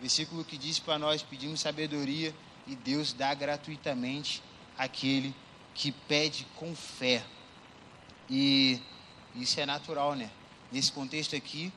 Versículo 0.00 0.44
que 0.44 0.56
diz 0.56 0.78
para 0.78 0.98
nós: 0.98 1.22
pedimos 1.22 1.60
sabedoria 1.60 2.34
e 2.66 2.74
Deus 2.74 3.12
dá 3.12 3.34
gratuitamente 3.34 4.42
aquele 4.76 5.34
que 5.74 5.92
pede 5.92 6.46
com 6.56 6.74
fé. 6.74 7.22
E 8.28 8.80
isso 9.34 9.60
é 9.60 9.66
natural, 9.66 10.14
né? 10.14 10.30
Nesse 10.72 10.90
contexto 10.92 11.36
aqui, 11.36 11.72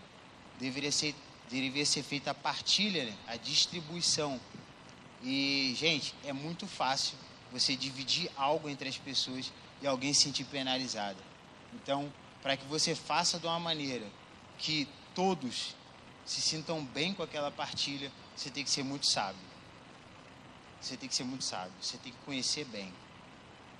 deveria 0.60 0.92
ser, 0.92 1.16
deveria 1.50 1.86
ser 1.86 2.04
feita 2.04 2.32
a 2.32 2.34
partilha, 2.34 3.06
né? 3.06 3.14
a 3.28 3.36
distribuição. 3.36 4.40
E, 5.24 5.74
gente, 5.78 6.14
é 6.24 6.32
muito 6.32 6.68
fácil 6.68 7.18
você 7.52 7.76
dividir 7.76 8.30
algo 8.36 8.70
entre 8.70 8.88
as 8.88 8.98
pessoas 8.98 9.52
e 9.82 9.88
alguém 9.88 10.14
se 10.14 10.22
sentir 10.22 10.46
penalizado. 10.46 11.20
Então, 11.74 12.12
para 12.42 12.56
que 12.56 12.66
você 12.66 12.94
faça 12.94 13.40
de 13.40 13.46
uma 13.46 13.60
maneira 13.60 14.06
que 14.58 14.88
todos 15.16 15.76
se 16.26 16.42
sintam 16.42 16.84
bem 16.86 17.14
com 17.14 17.24
aquela 17.24 17.52
partilha, 17.52 18.12
você 18.36 18.50
tem 18.50 18.64
que 18.64 18.70
ser 18.70 18.84
muito 18.84 19.06
sábio. 19.06 19.42
Você 20.80 20.98
tem 20.98 21.08
que 21.08 21.16
ser 21.16 21.24
muito 21.24 21.44
sábio, 21.44 21.72
você 21.82 21.98
tem 21.98 22.12
que 22.12 22.18
conhecer 22.26 22.66
bem. 22.66 22.94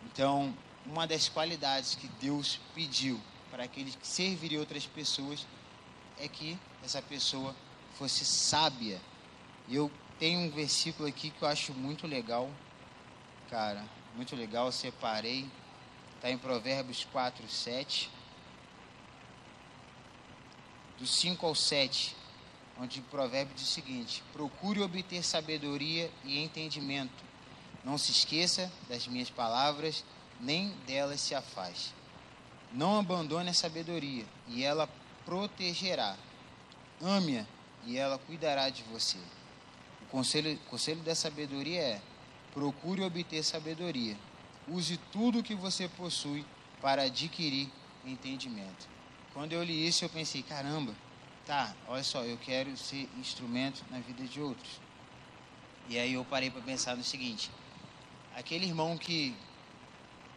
Então, 0.06 0.56
uma 0.86 1.06
das 1.08 1.30
qualidades 1.30 1.96
que 1.96 2.08
Deus 2.20 2.60
pediu 2.74 3.20
para 3.52 3.64
aquele 3.64 3.92
que 3.92 4.08
serviria 4.08 4.60
outras 4.60 4.86
pessoas 4.86 5.46
é 6.18 6.28
que 6.28 6.58
essa 6.84 7.02
pessoa 7.02 7.56
fosse 7.98 8.26
sábia. 8.26 9.00
Eu 9.70 9.92
tenho 10.20 10.40
um 10.40 10.50
versículo 10.50 11.08
aqui 11.08 11.30
que 11.30 11.42
eu 11.42 11.48
acho 11.48 11.74
muito 11.74 12.08
legal, 12.08 12.50
cara, 13.50 13.84
muito 14.16 14.36
legal, 14.36 14.72
separei. 14.72 15.50
Está 16.16 16.32
em 16.32 16.38
Provérbios 16.38 17.06
4, 17.12 17.48
7. 17.50 18.10
Do 20.98 21.06
5 21.06 21.46
ao 21.46 21.54
7, 21.54 22.16
onde 22.80 23.00
o 23.00 23.04
provérbio 23.04 23.56
diz 23.56 23.64
o 23.64 23.72
seguinte: 23.72 24.24
Procure 24.34 24.82
obter 24.82 25.24
sabedoria 25.24 26.12
e 26.24 26.44
entendimento. 26.44 27.24
Não 27.84 27.98
se 27.98 28.12
esqueça 28.12 28.72
das 28.88 29.08
minhas 29.08 29.30
palavras, 29.30 30.06
nem 30.40 30.70
delas 30.88 31.22
se 31.22 31.36
afaste. 31.36 31.94
Não 32.72 32.98
abandone 32.98 33.50
a 33.50 33.54
sabedoria, 33.54 34.26
e 34.48 34.64
ela 34.64 34.90
protegerá. 35.26 36.18
Ame-a, 37.02 37.46
e 37.86 37.98
ela 37.98 38.18
cuidará 38.18 38.70
de 38.70 38.84
você. 38.84 39.18
O 40.02 40.06
conselho, 40.10 40.58
conselho 40.70 41.02
da 41.02 41.14
sabedoria 41.14 41.82
é: 41.82 42.02
procure 42.54 43.04
obter 43.04 43.44
sabedoria. 43.44 44.18
Use 44.68 44.98
tudo 45.12 45.40
o 45.40 45.44
que 45.44 45.56
você 45.56 45.90
possui 45.90 46.46
para 46.82 47.04
adquirir 47.04 47.70
entendimento. 48.06 48.88
Quando 49.34 49.54
eu 49.54 49.64
li 49.64 49.88
isso, 49.88 50.06
eu 50.06 50.10
pensei: 50.10 50.42
caramba, 50.42 50.94
tá, 51.46 51.74
olha 51.88 52.04
só, 52.04 52.24
eu 52.24 52.38
quero 52.38 52.76
ser 52.78 53.10
instrumento 53.18 53.84
na 53.90 54.00
vida 54.00 54.24
de 54.26 54.42
outros. 54.42 54.80
E 55.90 56.00
aí 56.00 56.14
eu 56.14 56.24
parei 56.26 56.50
para 56.50 56.62
pensar 56.62 56.96
no 56.96 57.04
seguinte: 57.04 57.52
aquele 58.36 58.66
irmão 58.66 58.98
que 58.98 59.36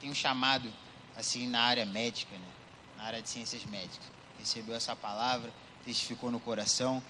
tem 0.01 0.11
um 0.11 0.15
chamado 0.15 0.73
assim 1.17 1.49
na 1.49 1.63
área 1.63 1.87
médica, 1.87 2.37
né? 2.37 2.49
na 2.97 3.05
área 3.05 3.23
de 3.23 3.29
ciências 3.29 3.65
médicas, 3.65 4.07
recebeu 4.39 4.75
essa 4.75 4.95
palavra, 4.95 5.53
testificou 5.85 6.31
no 6.31 6.41
coração 6.41 7.03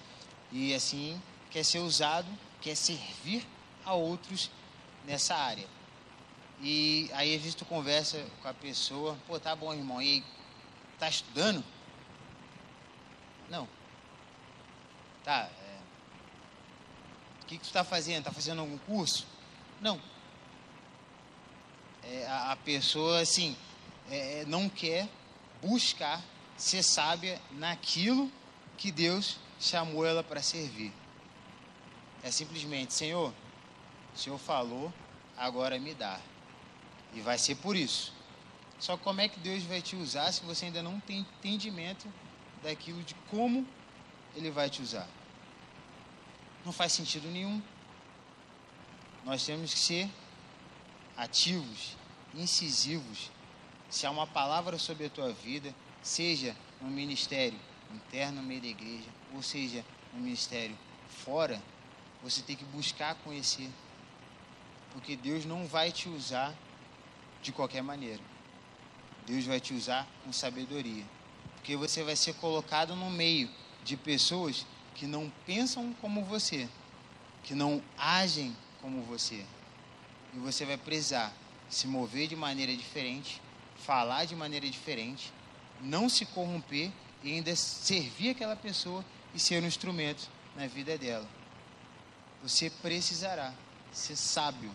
e 0.51 0.73
assim 0.73 1.21
quer 1.49 1.63
ser 1.63 1.79
usado, 1.79 2.27
quer 2.61 2.75
servir 2.75 3.45
a 3.85 3.93
outros 3.93 4.51
nessa 5.05 5.35
área. 5.35 5.67
E 6.61 7.09
aí 7.13 7.35
a 7.35 7.39
gente 7.39 7.63
conversa 7.65 8.25
com 8.41 8.47
a 8.47 8.53
pessoa, 8.53 9.17
pô, 9.27 9.39
tá 9.39 9.55
bom, 9.55 9.73
irmão, 9.73 10.01
e 10.01 10.05
aí, 10.05 10.23
tá 10.97 11.07
estudando? 11.07 11.63
Não. 13.49 13.67
Tá, 15.27 15.49
é... 15.59 15.79
o 17.43 17.45
que, 17.47 17.57
que 17.57 17.63
tu 17.63 17.65
está 17.65 17.83
fazendo? 17.83 18.19
Está 18.19 18.31
fazendo 18.31 18.61
algum 18.61 18.77
curso? 18.77 19.27
Não. 19.81 20.01
É, 22.01 22.25
a, 22.27 22.53
a, 22.53 22.55
pessoa, 22.55 23.19
assim, 23.19 23.53
é, 24.09 24.45
não 24.47 24.69
quer 24.69 25.09
buscar 25.61 26.23
ser 26.55 26.81
sábia 26.81 27.41
naquilo 27.51 28.31
que 28.77 28.89
Deus 28.89 29.37
chamou 29.59 30.05
ela 30.05 30.23
para 30.23 30.41
servir. 30.41 30.93
É 32.23 32.31
simplesmente, 32.31 32.93
Senhor, 32.93 33.33
o 34.15 34.17
Senhor 34.17 34.37
falou, 34.37 34.93
agora 35.35 35.77
me 35.77 35.93
dá. 35.93 36.21
E 37.13 37.19
vai 37.19 37.37
ser 37.37 37.55
por 37.55 37.75
isso. 37.75 38.13
Só 38.79 38.95
como 38.95 39.19
é 39.19 39.27
que 39.27 39.41
Deus 39.41 39.61
vai 39.63 39.81
te 39.81 39.97
usar 39.97 40.31
se 40.31 40.41
você 40.45 40.67
ainda 40.67 40.81
não 40.81 41.01
tem 41.01 41.19
entendimento 41.19 42.07
daquilo 42.63 43.03
de 43.03 43.13
como 43.29 43.67
Ele 44.33 44.49
vai 44.49 44.69
te 44.69 44.81
usar? 44.81 45.16
Não 46.67 46.73
faz 46.73 46.91
sentido 46.91 47.29
nenhum. 47.29 47.61
Nós 49.23 49.45
temos 49.45 49.73
que 49.73 49.79
ser 49.79 50.09
ativos, 51.15 51.95
incisivos. 52.35 53.31
Se 53.89 54.05
há 54.05 54.11
uma 54.11 54.27
palavra 54.27 54.77
sobre 54.77 55.05
a 55.05 55.09
tua 55.09 55.31
vida, 55.31 55.73
seja 56.03 56.53
no 56.81 56.89
ministério 56.89 57.57
interno 57.95 58.41
no 58.41 58.43
meio 58.45 58.59
da 58.59 58.67
igreja, 58.67 59.07
ou 59.33 59.41
seja, 59.41 59.85
no 60.13 60.19
ministério 60.19 60.77
fora, 61.07 61.63
você 62.21 62.41
tem 62.41 62.57
que 62.57 62.65
buscar 62.65 63.15
conhecer. 63.15 63.69
Porque 64.91 65.15
Deus 65.15 65.45
não 65.45 65.67
vai 65.67 65.89
te 65.89 66.09
usar 66.09 66.53
de 67.41 67.53
qualquer 67.53 67.81
maneira. 67.81 68.21
Deus 69.25 69.45
vai 69.45 69.61
te 69.61 69.73
usar 69.73 70.05
com 70.25 70.33
sabedoria. 70.33 71.05
Porque 71.55 71.77
você 71.77 72.03
vai 72.03 72.17
ser 72.17 72.33
colocado 72.33 72.93
no 72.93 73.09
meio 73.09 73.49
de 73.85 73.95
pessoas 73.95 74.65
que 74.97 75.05
não 75.05 75.31
pensam 75.45 75.93
como 76.01 76.23
você, 76.23 76.67
que 77.43 77.53
não 77.53 77.81
agem 77.97 78.55
como 78.81 79.03
você. 79.03 79.45
E 80.33 80.39
você 80.39 80.65
vai 80.65 80.75
precisar 80.75 81.31
se 81.69 81.87
mover 81.87 82.27
de 82.27 82.35
maneira 82.35 82.75
diferente, 82.75 83.39
falar 83.77 84.25
de 84.25 84.35
maneira 84.35 84.67
diferente, 84.67 85.31
não 85.79 86.09
se 86.09 86.25
corromper 86.25 86.91
e 87.23 87.31
ainda 87.31 87.55
servir 87.55 88.31
aquela 88.31 88.55
pessoa 88.55 89.05
e 89.35 89.39
ser 89.39 89.61
um 89.61 89.67
instrumento 89.67 90.27
na 90.55 90.65
vida 90.65 90.97
dela. 90.97 91.27
Você 92.41 92.69
precisará 92.69 93.53
ser 93.91 94.15
sábio 94.15 94.73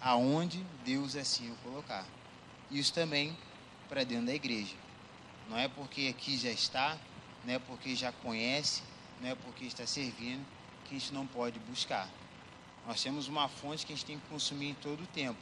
aonde 0.00 0.64
Deus 0.84 1.16
assim 1.16 1.50
o 1.50 1.56
colocar. 1.56 2.06
Isso 2.70 2.92
também 2.92 3.36
para 3.88 4.04
dentro 4.04 4.26
da 4.26 4.34
igreja. 4.34 4.76
Não 5.48 5.58
é 5.58 5.66
porque 5.66 6.06
aqui 6.06 6.38
já 6.38 6.50
está, 6.50 6.96
não 7.44 7.54
é 7.54 7.58
porque 7.58 7.96
já 7.96 8.12
conhece, 8.12 8.82
não 9.20 9.28
é 9.28 9.34
porque 9.34 9.64
está 9.64 9.86
servindo 9.86 10.44
que 10.84 10.96
a 10.96 10.98
gente 10.98 11.12
não 11.12 11.26
pode 11.26 11.58
buscar. 11.60 12.08
Nós 12.86 13.02
temos 13.02 13.28
uma 13.28 13.48
fonte 13.48 13.86
que 13.86 13.92
a 13.92 13.96
gente 13.96 14.06
tem 14.06 14.18
que 14.18 14.26
consumir 14.28 14.70
em 14.70 14.74
todo 14.74 15.02
o 15.02 15.06
tempo. 15.06 15.38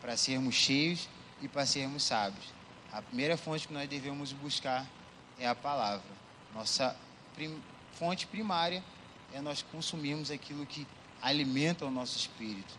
para 0.00 0.18
sermos 0.18 0.54
cheios 0.54 1.08
e 1.40 1.48
para 1.48 1.64
sermos 1.64 2.02
sábios. 2.02 2.44
A 2.92 3.00
primeira 3.00 3.38
fonte 3.38 3.66
que 3.66 3.72
nós 3.72 3.88
devemos 3.88 4.32
buscar 4.32 4.86
é 5.38 5.48
a 5.48 5.54
palavra. 5.54 6.04
Nossa 6.54 6.94
prim 7.34 7.58
fonte 7.92 8.26
primária 8.26 8.84
é 9.32 9.40
nós 9.40 9.62
consumirmos 9.62 10.30
aquilo 10.30 10.66
que 10.66 10.86
alimenta 11.22 11.86
o 11.86 11.90
nosso 11.90 12.18
espírito. 12.18 12.74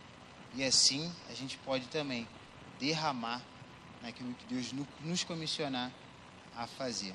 E 0.54 0.62
assim 0.62 1.12
a 1.28 1.34
gente 1.34 1.58
pode 1.58 1.86
também 1.88 2.28
derramar 2.78 3.42
naquilo 4.02 4.32
que 4.34 4.54
Deus 4.54 4.72
nos 5.00 5.24
comissionar 5.24 5.90
a 6.56 6.66
fazer. 6.66 7.14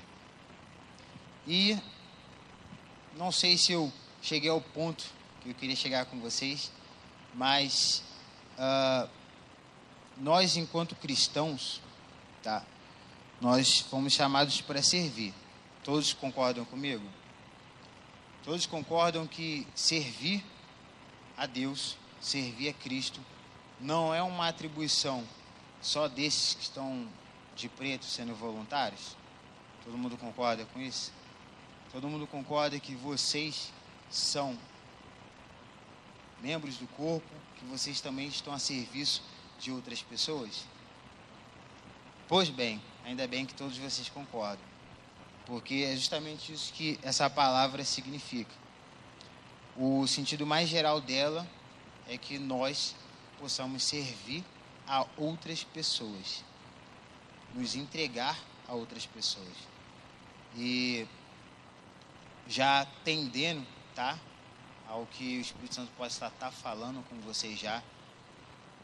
E 1.48 1.78
não 3.16 3.32
sei 3.32 3.58
se 3.58 3.72
eu 3.72 3.92
cheguei 4.22 4.50
ao 4.50 4.62
ponto 4.62 5.06
que 5.42 5.50
eu 5.50 5.56
queria 5.56 5.76
chegar 5.76 6.06
com 6.06 6.20
vocês, 6.20 6.72
mas 7.34 8.04
uh, 8.58 9.10
nós, 10.18 10.56
enquanto 10.56 10.96
cristãos, 10.96 11.82
tá, 12.44 12.64
nós 13.40 13.80
fomos 13.80 14.14
chamados 14.14 14.62
para 14.62 14.82
servir. 14.82 15.34
Todos 15.84 16.14
concordam 16.14 16.64
comigo? 16.66 17.04
Todos 18.44 18.66
concordam 18.66 19.26
que 19.28 19.68
servir 19.74 20.44
a 21.36 21.46
Deus, 21.46 21.98
servir 22.20 22.70
a 22.70 22.74
Cristo, 22.74 23.20
não 23.80 24.14
é 24.14 24.22
uma 24.22 24.48
atribuição 24.48 25.28
só 25.82 26.08
desses 26.08 26.54
que 26.54 26.62
estão 26.62 27.08
de 27.56 27.68
preto 27.68 28.06
sendo 28.06 28.36
voluntários? 28.36 29.16
Todo 29.84 29.98
mundo 29.98 30.18
concorda 30.18 30.66
com 30.66 30.80
isso? 30.80 31.12
Todo 31.92 32.08
mundo 32.08 32.26
concorda 32.26 32.80
que 32.80 32.96
vocês 32.96 33.74
são 34.10 34.58
membros 36.42 36.78
do 36.78 36.88
corpo, 36.88 37.28
que 37.58 37.66
vocês 37.66 38.00
também 38.00 38.30
estão 38.30 38.54
a 38.54 38.60
serviço 38.60 39.22
de 39.60 39.74
outras 39.74 40.02
pessoas? 40.02 40.66
Pois 42.30 42.50
bem, 42.50 42.82
ainda 43.04 43.28
bem 43.28 43.46
que 43.46 43.54
todos 43.54 43.78
vocês 43.78 44.08
concordam, 44.08 44.64
porque 45.46 45.86
é 45.86 45.94
justamente 45.94 46.54
isso 46.54 46.72
que 46.72 46.98
essa 47.04 47.30
palavra 47.30 47.84
significa. 47.84 48.54
O 49.76 50.08
sentido 50.08 50.46
mais 50.46 50.70
geral 50.70 51.02
dela 51.02 51.46
é 52.08 52.18
que 52.18 52.40
nós 52.40 52.96
possamos 53.38 53.84
servir 53.84 54.46
a 54.88 55.06
outras 55.18 55.66
pessoas, 55.66 56.42
nos 57.54 57.76
entregar 57.76 58.40
a 58.66 58.74
outras 58.74 59.06
pessoas. 59.06 59.58
E 60.56 61.06
já 62.48 62.86
tendendo, 63.04 63.66
tá? 63.96 64.18
Ao 64.88 65.06
que 65.06 65.38
o 65.38 65.42
Espírito 65.42 65.76
Santo 65.76 65.92
pode 65.98 66.14
estar 66.14 66.30
tá 66.32 66.52
falando 66.52 67.04
com 67.08 67.16
vocês 67.22 67.60
já. 67.60 67.82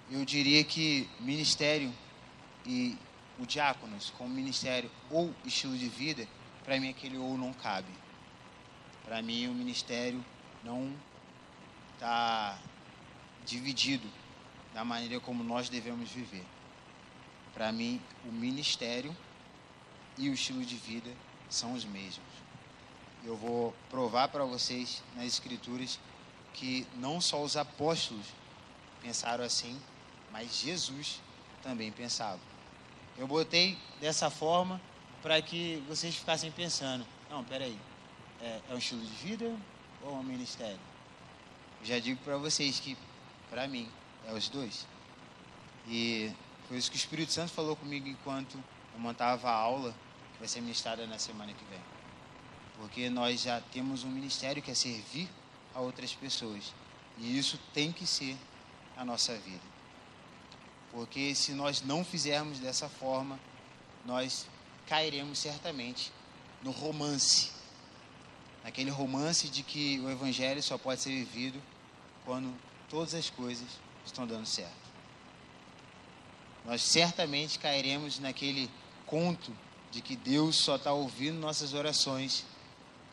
Eu 0.10 0.24
diria 0.24 0.64
que 0.64 1.10
ministério 1.20 1.94
e 2.66 2.98
o 3.38 3.46
diáconos 3.46 4.12
como 4.18 4.30
ministério 4.30 4.90
ou 5.10 5.34
estilo 5.46 5.78
de 5.78 5.90
vida, 5.90 6.28
para 6.64 6.80
mim 6.80 6.90
aquele 6.90 7.18
ou 7.18 7.38
não 7.38 7.54
cabe. 7.54 7.92
Para 9.04 9.22
mim 9.22 9.48
o 9.48 9.54
ministério 9.54 10.24
não 10.64 10.94
está 11.94 12.58
dividido 13.46 14.08
da 14.74 14.86
maneira 14.86 15.20
como 15.20 15.44
nós 15.44 15.70
devemos 15.70 16.12
viver. 16.12 16.46
Para 17.54 17.72
mim, 17.72 18.00
o 18.26 18.32
ministério 18.32 19.16
e 20.18 20.30
o 20.30 20.34
estilo 20.34 20.64
de 20.64 20.76
vida 20.76 21.10
são 21.50 21.74
os 21.74 21.84
mesmos. 21.84 22.28
Eu 23.28 23.36
vou 23.36 23.76
provar 23.90 24.30
para 24.30 24.46
vocês 24.46 25.04
nas 25.14 25.26
Escrituras 25.26 26.00
que 26.54 26.88
não 26.96 27.20
só 27.20 27.44
os 27.44 27.58
apóstolos 27.58 28.26
pensaram 29.02 29.44
assim, 29.44 29.78
mas 30.32 30.62
Jesus 30.62 31.20
também 31.62 31.92
pensava. 31.92 32.40
Eu 33.18 33.28
botei 33.28 33.78
dessa 34.00 34.30
forma 34.30 34.80
para 35.22 35.42
que 35.42 35.84
vocês 35.90 36.16
ficassem 36.16 36.50
pensando: 36.52 37.06
não, 37.30 37.44
peraí, 37.44 37.78
é, 38.42 38.62
é 38.70 38.74
um 38.74 38.78
estilo 38.78 39.02
de 39.02 39.14
vida 39.16 39.54
ou 40.04 40.14
um 40.14 40.24
ministério? 40.24 40.80
Eu 41.82 41.86
já 41.86 42.00
digo 42.00 42.22
para 42.24 42.38
vocês 42.38 42.80
que, 42.80 42.98
para 43.50 43.68
mim, 43.68 43.90
é 44.26 44.32
os 44.32 44.48
dois. 44.48 44.88
E 45.86 46.32
foi 46.70 46.78
isso 46.78 46.90
que 46.90 46.96
o 46.96 47.02
Espírito 47.04 47.34
Santo 47.34 47.52
falou 47.52 47.76
comigo 47.76 48.08
enquanto 48.08 48.58
eu 48.94 49.00
montava 49.02 49.50
a 49.50 49.54
aula 49.54 49.94
que 50.32 50.40
vai 50.40 50.48
ser 50.48 50.62
ministrada 50.62 51.06
na 51.06 51.20
semana 51.20 51.52
que 51.52 51.66
vem. 51.66 51.97
Porque 52.78 53.10
nós 53.10 53.42
já 53.42 53.60
temos 53.60 54.04
um 54.04 54.10
ministério 54.10 54.62
que 54.62 54.72
é 54.72 54.76
servir 54.76 55.30
a 55.74 55.80
outras 55.80 56.14
pessoas. 56.14 56.74
E 57.18 57.38
isso 57.38 57.60
tem 57.74 57.92
que 57.92 58.06
ser 58.06 58.38
a 58.96 59.04
nossa 59.04 59.36
vida. 59.36 59.62
Porque 60.92 61.34
se 61.36 61.52
nós 61.54 61.82
não 61.82 62.04
fizermos 62.04 62.60
dessa 62.60 62.88
forma, 62.88 63.40
nós 64.06 64.48
cairemos 64.88 65.40
certamente 65.40 66.12
no 66.64 66.72
romance. 66.72 67.52
Naquele 68.64 68.90
romance 68.90 69.50
de 69.50 69.64
que 69.64 70.00
o 70.00 70.10
evangelho 70.10 70.62
só 70.62 70.78
pode 70.78 71.02
ser 71.02 71.10
vivido 71.10 71.62
quando 72.26 72.54
todas 72.90 73.14
as 73.14 73.30
coisas 73.30 73.68
estão 74.06 74.26
dando 74.26 74.46
certo. 74.46 74.88
Nós 76.66 76.82
certamente 76.82 77.60
cairemos 77.60 78.20
naquele 78.20 78.70
conto 79.06 79.56
de 79.90 80.02
que 80.02 80.16
Deus 80.16 80.58
só 80.58 80.76
está 80.76 80.92
ouvindo 80.92 81.40
nossas 81.40 81.74
orações 81.74 82.46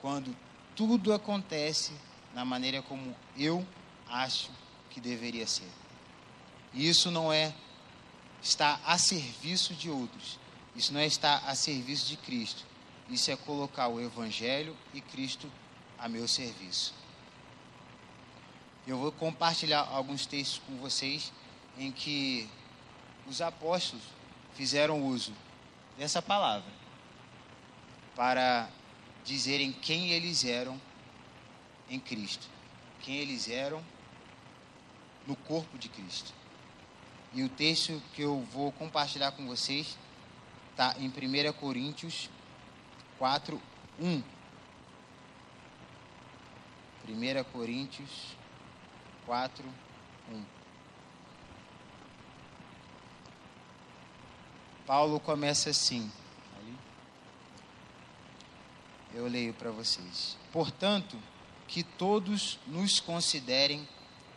quando 0.04 0.36
tudo 0.76 1.14
acontece 1.14 1.90
na 2.34 2.44
maneira 2.44 2.82
como 2.82 3.16
eu 3.38 3.66
acho 4.06 4.50
que 4.90 5.00
deveria 5.00 5.46
ser. 5.46 5.70
E 6.74 6.86
isso 6.86 7.10
não 7.10 7.32
é 7.32 7.54
estar 8.42 8.78
a 8.84 8.98
serviço 8.98 9.72
de 9.72 9.88
outros. 9.88 10.38
Isso 10.76 10.92
não 10.92 11.00
é 11.00 11.06
estar 11.06 11.38
a 11.46 11.54
serviço 11.54 12.06
de 12.06 12.18
Cristo. 12.18 12.66
Isso 13.08 13.30
é 13.30 13.36
colocar 13.36 13.88
o 13.88 13.98
Evangelho 13.98 14.76
e 14.92 15.00
Cristo 15.00 15.50
a 15.98 16.06
meu 16.06 16.28
serviço. 16.28 16.92
Eu 18.86 18.98
vou 18.98 19.10
compartilhar 19.10 19.88
alguns 19.90 20.26
textos 20.26 20.60
com 20.66 20.76
vocês 20.76 21.32
em 21.78 21.90
que 21.90 22.46
os 23.26 23.40
apóstolos 23.40 24.04
fizeram 24.52 25.02
uso 25.02 25.32
dessa 25.96 26.20
palavra 26.20 26.70
para 28.14 28.68
dizerem 29.24 29.72
quem 29.72 30.10
eles 30.10 30.44
eram 30.44 30.80
em 31.88 31.98
Cristo, 31.98 32.46
quem 33.00 33.16
eles 33.16 33.48
eram 33.48 33.82
no 35.26 35.34
corpo 35.34 35.78
de 35.78 35.88
Cristo. 35.88 36.32
E 37.32 37.42
o 37.42 37.48
texto 37.48 38.00
que 38.12 38.22
eu 38.22 38.40
vou 38.52 38.70
compartilhar 38.72 39.32
com 39.32 39.46
vocês 39.46 39.98
está 40.70 40.94
em 40.98 41.08
1 41.08 41.52
Coríntios 41.54 42.28
4, 43.18 43.60
1. 43.98 44.22
1 47.08 47.44
Coríntios 47.52 48.36
4, 49.26 49.64
1. 50.30 50.42
Paulo 54.86 55.18
começa 55.18 55.70
assim. 55.70 56.10
Eu 59.14 59.28
leio 59.28 59.54
para 59.54 59.70
vocês. 59.70 60.36
Portanto, 60.52 61.16
que 61.68 61.82
todos 61.82 62.58
nos 62.66 62.98
considerem 62.98 63.88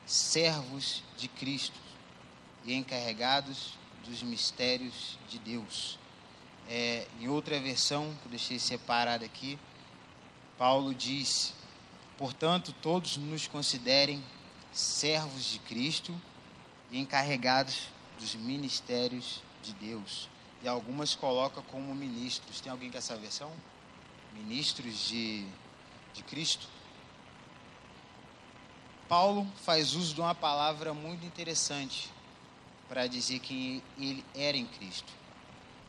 servos 0.06 1.04
de 1.18 1.28
Cristo 1.28 1.80
e 2.64 2.74
encarregados 2.74 3.74
dos 4.06 4.22
mistérios 4.22 5.18
de 5.28 5.40
Deus. 5.40 5.98
É, 6.70 7.08
em 7.20 7.28
outra 7.28 7.60
versão, 7.60 8.16
que 8.22 8.28
eu 8.28 8.30
deixei 8.32 8.60
separada 8.60 9.26
aqui, 9.26 9.58
Paulo 10.58 10.94
diz: 10.94 11.54
portanto, 12.18 12.74
todos 12.82 13.18
nos 13.18 13.48
considerem 13.48 14.24
servos 14.72 15.46
de 15.46 15.60
Cristo 15.60 16.14
e 16.92 17.00
encarregados 17.00 17.88
dos 18.20 18.36
ministérios 18.36 19.42
de 19.64 19.74
Deus 19.74 20.30
e 20.62 20.68
algumas 20.68 21.16
coloca 21.16 21.62
como 21.64 21.94
ministros. 21.94 22.62
Tem 22.62 22.72
alguém 22.72 22.90
com 22.92 22.98
essa 22.98 23.16
versão? 23.16 23.52
Ministros 24.34 25.08
de, 25.08 25.46
de 26.14 26.24
Cristo? 26.24 26.68
Paulo 29.08 29.48
faz 29.64 29.94
uso 29.94 30.14
de 30.14 30.22
uma 30.22 30.36
palavra 30.36 30.94
muito 30.94 31.26
interessante 31.26 32.12
para 32.90 33.08
dizer 33.08 33.40
que 33.40 33.84
ele 33.98 34.24
era 34.36 34.58
em 34.58 34.66
Cristo. 34.66 35.12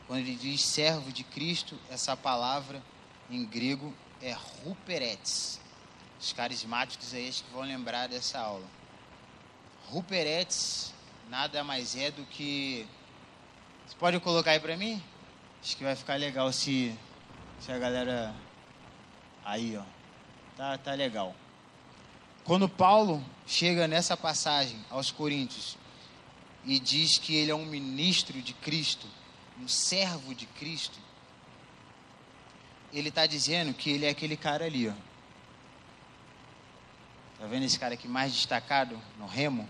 Quando 0.07 0.19
ele 0.19 0.35
diz 0.35 0.61
servo 0.61 1.11
de 1.11 1.23
Cristo, 1.23 1.77
essa 1.89 2.15
palavra 2.15 2.81
em 3.29 3.45
grego 3.45 3.93
é 4.21 4.35
ruperetes. 4.63 5.59
Os 6.19 6.33
carismáticos 6.33 7.13
aí 7.13 7.29
acho 7.29 7.43
que 7.43 7.51
vão 7.51 7.61
lembrar 7.61 8.07
dessa 8.07 8.39
aula. 8.39 8.67
Ruperetes 9.87 10.93
nada 11.29 11.63
mais 11.63 11.95
é 11.95 12.09
do 12.09 12.25
que 12.25 12.87
você 13.89 13.95
pode 13.97 14.19
colocar 14.19 14.51
aí 14.51 14.59
para 14.59 14.77
mim? 14.77 15.01
Acho 15.63 15.75
que 15.75 15.83
vai 15.83 15.95
ficar 15.95 16.15
legal 16.15 16.51
se, 16.51 16.95
se 17.59 17.71
a 17.71 17.77
galera. 17.77 18.33
Aí, 19.43 19.77
ó. 19.77 19.83
Tá, 20.55 20.77
tá 20.77 20.93
legal. 20.93 21.35
Quando 22.43 22.67
Paulo 22.67 23.23
chega 23.45 23.87
nessa 23.87 24.15
passagem 24.17 24.83
aos 24.89 25.11
Coríntios 25.11 25.77
e 26.65 26.79
diz 26.79 27.17
que 27.17 27.35
ele 27.35 27.51
é 27.51 27.55
um 27.55 27.65
ministro 27.65 28.41
de 28.41 28.53
Cristo, 28.53 29.07
um 29.59 29.67
servo 29.67 30.33
de 30.33 30.45
Cristo, 30.45 30.99
ele 32.91 33.09
está 33.09 33.25
dizendo 33.25 33.73
que 33.73 33.89
ele 33.89 34.05
é 34.05 34.09
aquele 34.09 34.35
cara 34.35 34.65
ali, 34.65 34.89
ó. 34.89 34.93
Tá 37.39 37.45
vendo 37.45 37.63
esse 37.63 37.79
cara 37.79 37.93
aqui 37.93 38.07
mais 38.07 38.33
destacado 38.33 38.99
no 39.17 39.25
remo? 39.25 39.67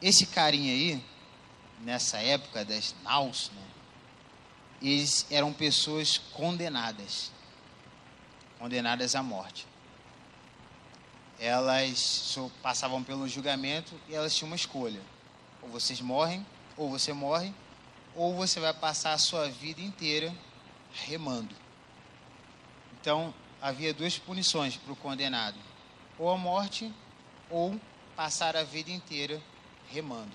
Esse 0.00 0.26
carinha 0.26 0.72
aí, 0.72 1.04
nessa 1.80 2.18
época 2.18 2.64
das 2.64 2.94
naus, 3.04 3.52
né, 3.54 3.62
eles 4.82 5.26
eram 5.30 5.52
pessoas 5.52 6.18
condenadas, 6.18 7.30
condenadas 8.58 9.14
à 9.14 9.22
morte. 9.22 9.66
Elas 11.38 12.36
passavam 12.62 13.02
pelo 13.02 13.28
julgamento 13.28 13.94
e 14.08 14.14
elas 14.14 14.34
tinham 14.34 14.48
uma 14.48 14.56
escolha: 14.56 15.00
ou 15.62 15.68
vocês 15.68 16.00
morrem, 16.00 16.44
ou 16.76 16.90
você 16.90 17.12
morre, 17.12 17.54
ou 18.14 18.34
você 18.34 18.58
vai 18.58 18.74
passar 18.74 19.12
a 19.12 19.18
sua 19.18 19.48
vida 19.48 19.80
inteira 19.80 20.34
remando. 20.92 21.54
Então, 23.00 23.32
havia 23.60 23.94
duas 23.94 24.18
punições 24.18 24.76
para 24.76 24.92
o 24.92 24.96
condenado: 24.96 25.58
ou 26.18 26.30
a 26.30 26.36
morte, 26.36 26.92
ou 27.48 27.80
passar 28.16 28.56
a 28.56 28.64
vida 28.64 28.90
inteira 28.90 29.40
remando. 29.90 30.32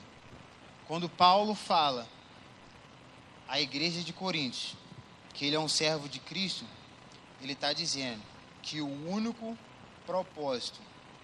Quando 0.87 1.09
Paulo 1.09 1.53
fala 1.53 2.07
à 3.47 3.59
igreja 3.59 4.01
de 4.01 4.13
Coríntios 4.13 4.75
que 5.37 5.45
ele 5.45 5.55
é 5.55 5.59
um 5.59 5.67
servo 5.67 6.09
de 6.09 6.19
Cristo, 6.19 6.65
ele 7.39 7.53
está 7.53 7.71
dizendo 7.71 8.21
que 8.63 8.81
o 8.81 9.07
único 9.07 9.55
propósito 10.03 10.79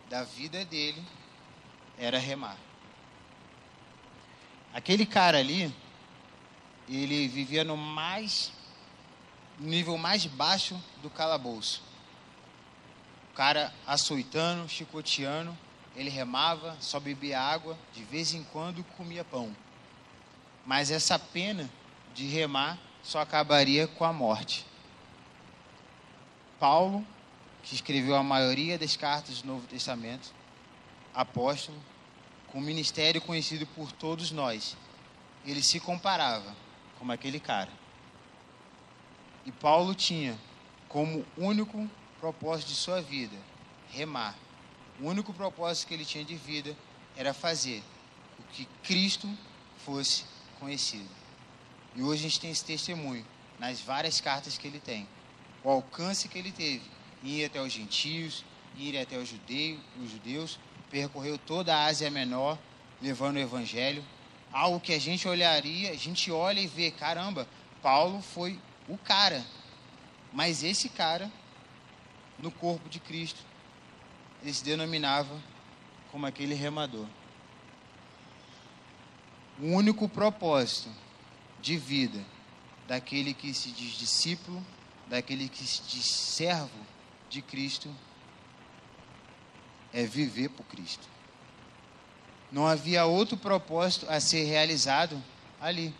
da 0.07 0.23
vida 0.23 0.63
dele 0.63 1.03
era 1.97 2.19
remar. 2.19 2.57
Aquele 4.71 5.05
cara 5.05 5.39
ali, 5.39 5.73
ele 6.87 7.27
vivia 7.27 7.63
no 7.63 7.75
mais 7.75 8.51
nível 9.59 9.97
mais 9.97 10.25
baixo 10.25 10.79
do 11.01 11.09
calabouço. 11.09 11.81
O 13.31 13.35
cara 13.35 13.73
açoitando, 13.85 14.69
chicoteando, 14.69 15.57
ele 15.95 16.09
remava, 16.09 16.77
só 16.79 16.99
bebia 16.99 17.39
água, 17.39 17.77
de 17.93 18.03
vez 18.03 18.33
em 18.33 18.43
quando 18.43 18.83
comia 18.95 19.23
pão. 19.23 19.55
Mas 20.65 20.91
essa 20.91 21.17
pena 21.17 21.69
de 22.13 22.27
remar 22.27 22.77
só 23.01 23.19
acabaria 23.19 23.87
com 23.87 24.05
a 24.05 24.13
morte. 24.13 24.65
Paulo, 26.59 27.05
que 27.61 27.75
escreveu 27.75 28.15
a 28.15 28.23
maioria 28.23 28.77
das 28.77 28.95
cartas 28.95 29.41
do 29.41 29.47
Novo 29.47 29.67
Testamento, 29.67 30.33
apóstolo, 31.13 31.77
com 32.47 32.59
um 32.59 32.61
ministério 32.61 33.21
conhecido 33.21 33.65
por 33.67 33.91
todos 33.91 34.31
nós, 34.31 34.77
ele 35.45 35.61
se 35.61 35.79
comparava 35.79 36.55
como 36.97 37.11
aquele 37.11 37.39
cara. 37.39 37.71
E 39.45 39.51
Paulo 39.51 39.93
tinha 39.93 40.37
como 40.87 41.25
único 41.35 41.89
propósito 42.19 42.69
de 42.69 42.75
sua 42.75 43.01
vida 43.01 43.35
remar. 43.91 44.35
O 45.01 45.07
único 45.07 45.33
propósito 45.33 45.87
que 45.87 45.93
ele 45.93 46.05
tinha 46.05 46.23
de 46.23 46.35
vida 46.35 46.77
era 47.17 47.33
fazer 47.33 47.83
o 48.39 48.43
que 48.53 48.65
Cristo 48.83 49.29
fosse 49.83 50.23
conhecido. 50.59 51.22
E 51.95 52.01
hoje 52.01 52.25
a 52.25 52.29
gente 52.29 52.39
tem 52.39 52.51
esse 52.51 52.65
testemunho 52.65 53.25
nas 53.59 53.79
várias 53.79 54.19
cartas 54.19 54.57
que 54.57 54.67
ele 54.67 54.79
tem. 54.79 55.07
O 55.63 55.69
alcance 55.69 56.27
que 56.27 56.37
ele 56.37 56.51
teve 56.51 56.83
em 57.23 57.29
ir 57.29 57.45
até 57.45 57.61
os 57.61 57.71
gentios, 57.71 58.43
ir 58.77 58.97
até 58.97 59.17
os 59.17 59.29
judeus, 59.29 59.79
os 60.01 60.11
judeus 60.11 60.59
percorreu 60.89 61.37
toda 61.37 61.75
a 61.75 61.85
Ásia 61.85 62.09
Menor, 62.09 62.57
levando 63.01 63.37
o 63.37 63.39
evangelho. 63.39 64.03
Algo 64.51 64.79
que 64.79 64.93
a 64.93 64.99
gente 64.99 65.27
olharia, 65.27 65.91
a 65.91 65.95
gente 65.95 66.31
olha 66.31 66.59
e 66.59 66.67
vê, 66.67 66.91
caramba, 66.91 67.47
Paulo 67.81 68.21
foi 68.21 68.59
o 68.87 68.97
cara. 68.97 69.43
Mas 70.31 70.63
esse 70.63 70.89
cara, 70.89 71.31
no 72.39 72.51
corpo 72.51 72.89
de 72.89 72.99
Cristo, 72.99 73.39
ele 74.41 74.53
se 74.53 74.63
denominava 74.63 75.39
como 76.11 76.25
aquele 76.25 76.53
remador. 76.53 77.07
O 79.59 79.67
único 79.67 80.09
propósito 80.09 80.89
de 81.63 81.77
vida 81.77 82.23
daquele 82.87 83.33
que 83.33 83.53
se 83.53 83.71
diz 83.71 83.93
discípulo, 83.93 84.63
daquele 85.07 85.47
que 85.47 85.65
se 85.65 85.81
diz 85.83 86.05
servo 86.05 86.85
de 87.29 87.41
Cristo, 87.41 87.89
é 89.93 90.03
viver 90.03 90.49
por 90.49 90.65
Cristo. 90.65 91.07
Não 92.51 92.67
havia 92.67 93.05
outro 93.05 93.37
propósito 93.37 94.05
a 94.09 94.19
ser 94.19 94.43
realizado 94.43 95.23
ali. 95.59 95.95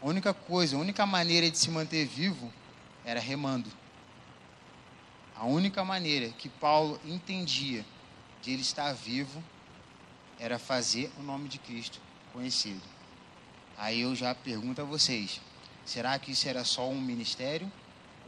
A 0.00 0.06
única 0.06 0.32
coisa, 0.32 0.76
a 0.76 0.80
única 0.80 1.04
maneira 1.04 1.50
de 1.50 1.58
se 1.58 1.70
manter 1.70 2.06
vivo 2.06 2.50
era 3.04 3.20
remando. 3.20 3.70
A 5.36 5.44
única 5.44 5.84
maneira 5.84 6.30
que 6.30 6.48
Paulo 6.48 6.98
entendia 7.04 7.84
de 8.40 8.52
ele 8.52 8.62
estar 8.62 8.92
vivo 8.94 9.44
era 10.38 10.58
fazer 10.58 11.12
o 11.18 11.22
nome 11.22 11.48
de 11.48 11.58
Cristo 11.58 12.00
conhecido. 12.32 12.80
Aí 13.76 14.00
eu 14.00 14.14
já 14.14 14.34
pergunto 14.34 14.80
a 14.80 14.84
vocês: 14.84 15.40
será 15.84 16.18
que 16.18 16.32
isso 16.32 16.48
era 16.48 16.64
só 16.64 16.88
um 16.88 17.00
ministério 17.00 17.70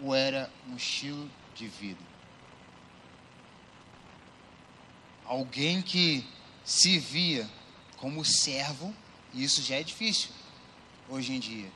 ou 0.03 0.15
era 0.15 0.51
um 0.69 0.77
estilo 0.77 1.31
de 1.55 1.67
vida? 1.69 2.01
Alguém 5.25 5.81
que 5.81 6.27
se 6.65 6.99
via 6.99 7.49
como 7.97 8.25
servo, 8.25 8.95
isso 9.33 9.63
já 9.63 9.77
é 9.77 9.83
difícil 9.83 10.31
hoje 11.09 11.33
em 11.33 11.41
dia. 11.41 11.71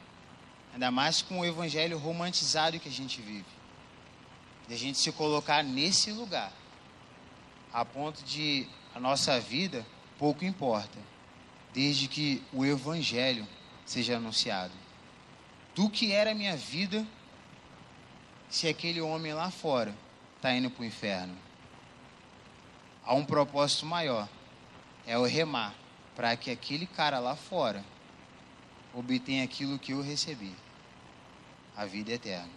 Ainda 0.73 0.91
mais 0.91 1.23
com 1.23 1.41
o 1.41 1.45
evangelho 1.45 1.99
romantizado 1.99 2.79
que 2.79 2.89
a 2.89 2.93
gente 2.93 3.21
vive. 3.21 3.47
De 4.67 4.75
a 4.75 4.77
gente 4.77 4.99
se 4.99 5.11
colocar 5.13 5.63
nesse 5.65 6.13
lugar, 6.13 6.53
a 7.73 7.85
ponto 7.85 8.23
de 8.23 8.67
a 8.95 9.01
nossa 9.01 9.41
vida 9.41 9.87
pouco 10.19 10.45
importa, 10.45 10.99
desde 11.73 12.09
que 12.09 12.43
o 12.53 12.67
evangelho 12.67 13.47
seja 13.89 14.19
anunciado. 14.19 14.73
Do 15.75 15.89
que 15.89 16.13
era 16.13 16.33
a 16.33 16.35
minha 16.35 16.57
vida 16.57 17.07
se 18.49 18.69
aquele 18.69 19.01
homem 19.01 19.33
lá 19.33 19.51
fora 19.51 19.95
está 20.37 20.53
indo 20.53 20.71
para 20.71 20.83
o 20.83 20.85
inferno? 20.85 21.37
Há 23.05 23.15
um 23.15 23.25
propósito 23.25 23.87
maior, 23.87 24.29
é 25.07 25.17
o 25.17 25.25
remar, 25.25 25.75
para 26.15 26.37
que 26.37 26.51
aquele 26.51 26.87
cara 26.87 27.19
lá 27.19 27.35
fora 27.35 27.83
obtenha 28.93 29.45
aquilo 29.45 29.79
que 29.79 29.93
eu 29.93 30.03
recebi, 30.03 30.55
a 31.75 31.87
vida 31.87 32.13
eterna. 32.13 32.51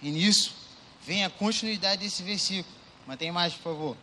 E 0.00 0.12
nisso 0.12 0.54
vem 1.02 1.24
a 1.24 1.30
continuidade 1.30 2.02
desse 2.02 2.22
versículo. 2.22 2.76
Mantém 3.06 3.32
mais, 3.32 3.54
por 3.54 3.62
favor. 3.62 3.96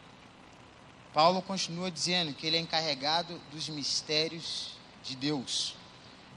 Paulo 1.14 1.42
continua 1.42 1.90
dizendo 1.90 2.34
que 2.34 2.46
ele 2.46 2.58
é 2.58 2.60
encarregado 2.60 3.40
dos 3.52 3.70
mistérios 3.70 4.75
de 5.06 5.16
Deus. 5.16 5.76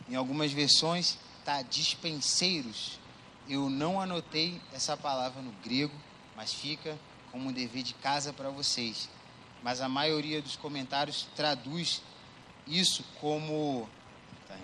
Em 0.09 0.15
algumas 0.15 0.53
versões 0.53 1.19
está 1.39 1.63
dispenseiros. 1.63 2.99
Eu 3.49 3.71
não 3.71 4.01
anotei 4.01 4.61
essa 4.73 4.97
palavra 4.97 5.41
no 5.41 5.53
grego, 5.65 5.95
mas 6.37 6.53
fica 6.53 6.99
como 7.33 7.49
um 7.49 7.53
dever 7.53 7.83
de 7.83 7.95
casa 7.95 8.33
para 8.33 8.51
vocês. 8.51 9.09
Mas 9.63 9.81
a 9.81 9.89
maioria 9.89 10.41
dos 10.41 10.57
comentários 10.57 11.27
traduz 11.35 12.03
isso 12.67 13.03
como 13.21 13.89
tá, 14.47 14.57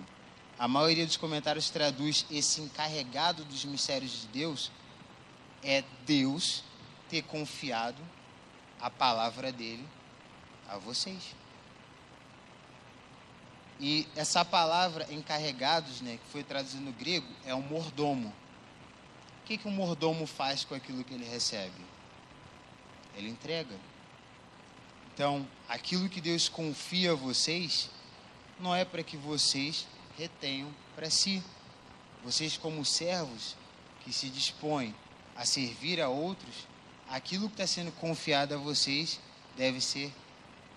a 0.59 0.67
maioria 0.67 1.05
dos 1.05 1.17
comentários 1.17 1.69
traduz 1.69 2.25
esse 2.29 2.61
encarregado 2.61 3.43
dos 3.45 3.65
mistérios 3.65 4.21
de 4.21 4.27
Deus 4.27 4.71
é 5.63 5.83
Deus 6.05 6.63
ter 7.09 7.23
confiado 7.23 8.01
a 8.79 8.89
palavra 8.89 9.51
dele 9.51 9.85
a 10.67 10.77
vocês. 10.77 11.35
E 13.79 14.07
essa 14.15 14.45
palavra 14.45 15.05
encarregados, 15.11 16.01
né, 16.01 16.17
que 16.23 16.31
foi 16.31 16.43
traduzido 16.43 16.83
no 16.83 16.93
grego, 16.93 17.27
é 17.45 17.53
um 17.53 17.61
mordomo. 17.61 18.33
O 19.41 19.45
que, 19.45 19.57
que 19.57 19.67
um 19.67 19.71
mordomo 19.71 20.25
faz 20.25 20.63
com 20.63 20.73
aquilo 20.73 21.03
que 21.03 21.13
ele 21.13 21.25
recebe? 21.25 21.85
Ele 23.15 23.29
entrega. 23.29 23.75
Então, 25.13 25.47
aquilo 25.67 26.09
que 26.09 26.19
Deus 26.21 26.49
confia 26.49 27.11
a 27.11 27.15
vocês, 27.15 27.89
não 28.59 28.73
é 28.73 28.83
para 28.83 29.03
que 29.03 29.17
vocês 29.17 29.87
retenham 30.17 30.73
para 30.95 31.09
si. 31.09 31.43
Vocês, 32.23 32.57
como 32.57 32.83
servos 32.83 33.55
que 34.03 34.11
se 34.11 34.29
dispõem 34.29 34.95
a 35.35 35.45
servir 35.45 36.01
a 36.01 36.09
outros, 36.09 36.67
aquilo 37.09 37.47
que 37.47 37.55
está 37.55 37.67
sendo 37.67 37.91
confiado 37.93 38.55
a 38.55 38.57
vocês 38.57 39.19
deve 39.55 39.79
ser 39.81 40.11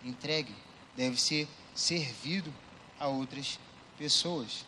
entregue, 0.04 0.54
deve 0.96 1.20
ser 1.20 1.48
servido 1.74 2.52
a 2.98 3.06
outras 3.06 3.58
pessoas. 3.96 4.64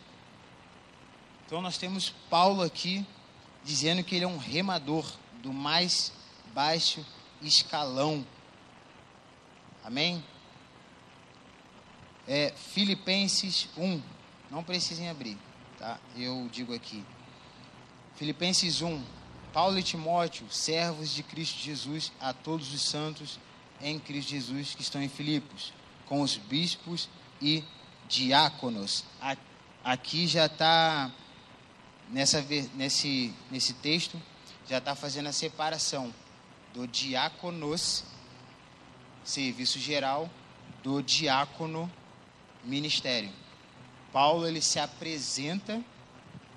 Então 1.45 1.61
nós 1.61 1.77
temos 1.77 2.09
Paulo 2.29 2.61
aqui 2.61 3.05
dizendo 3.63 4.03
que 4.03 4.15
ele 4.15 4.25
é 4.25 4.27
um 4.27 4.37
remador 4.37 5.05
do 5.41 5.51
mais 5.51 6.11
baixo 6.53 7.05
escalão. 7.41 8.25
Amém? 9.83 10.23
É 12.27 12.53
Filipenses 12.55 13.67
1. 13.77 14.01
Não 14.49 14.63
precisem 14.63 15.09
abrir, 15.09 15.37
tá? 15.77 15.99
Eu 16.15 16.47
digo 16.51 16.73
aqui. 16.73 17.03
Filipenses 18.15 18.81
1. 18.81 19.03
Paulo 19.53 19.77
e 19.77 19.83
Timóteo, 19.83 20.49
servos 20.49 21.09
de 21.13 21.23
Cristo 21.23 21.59
Jesus, 21.59 22.11
a 22.21 22.31
todos 22.31 22.73
os 22.73 22.81
santos 22.81 23.37
em 23.81 23.99
Cristo 23.99 24.29
Jesus 24.29 24.73
que 24.73 24.81
estão 24.81 25.01
em 25.01 25.09
Filipos, 25.09 25.73
com 26.05 26.21
os 26.21 26.37
bispos 26.37 27.09
e 27.41 27.63
diáconos. 28.11 29.05
Aqui 29.83 30.27
já 30.27 30.45
está, 30.45 31.09
nesse, 32.09 33.33
nesse 33.49 33.73
texto, 33.75 34.21
já 34.67 34.77
está 34.77 34.93
fazendo 34.93 35.27
a 35.27 35.31
separação 35.31 36.13
do 36.73 36.85
diáconos, 36.85 38.03
serviço 39.23 39.79
geral, 39.79 40.29
do 40.83 41.01
diácono, 41.01 41.91
ministério. 42.63 43.31
Paulo 44.11 44.45
ele 44.45 44.61
se 44.61 44.77
apresenta 44.77 45.81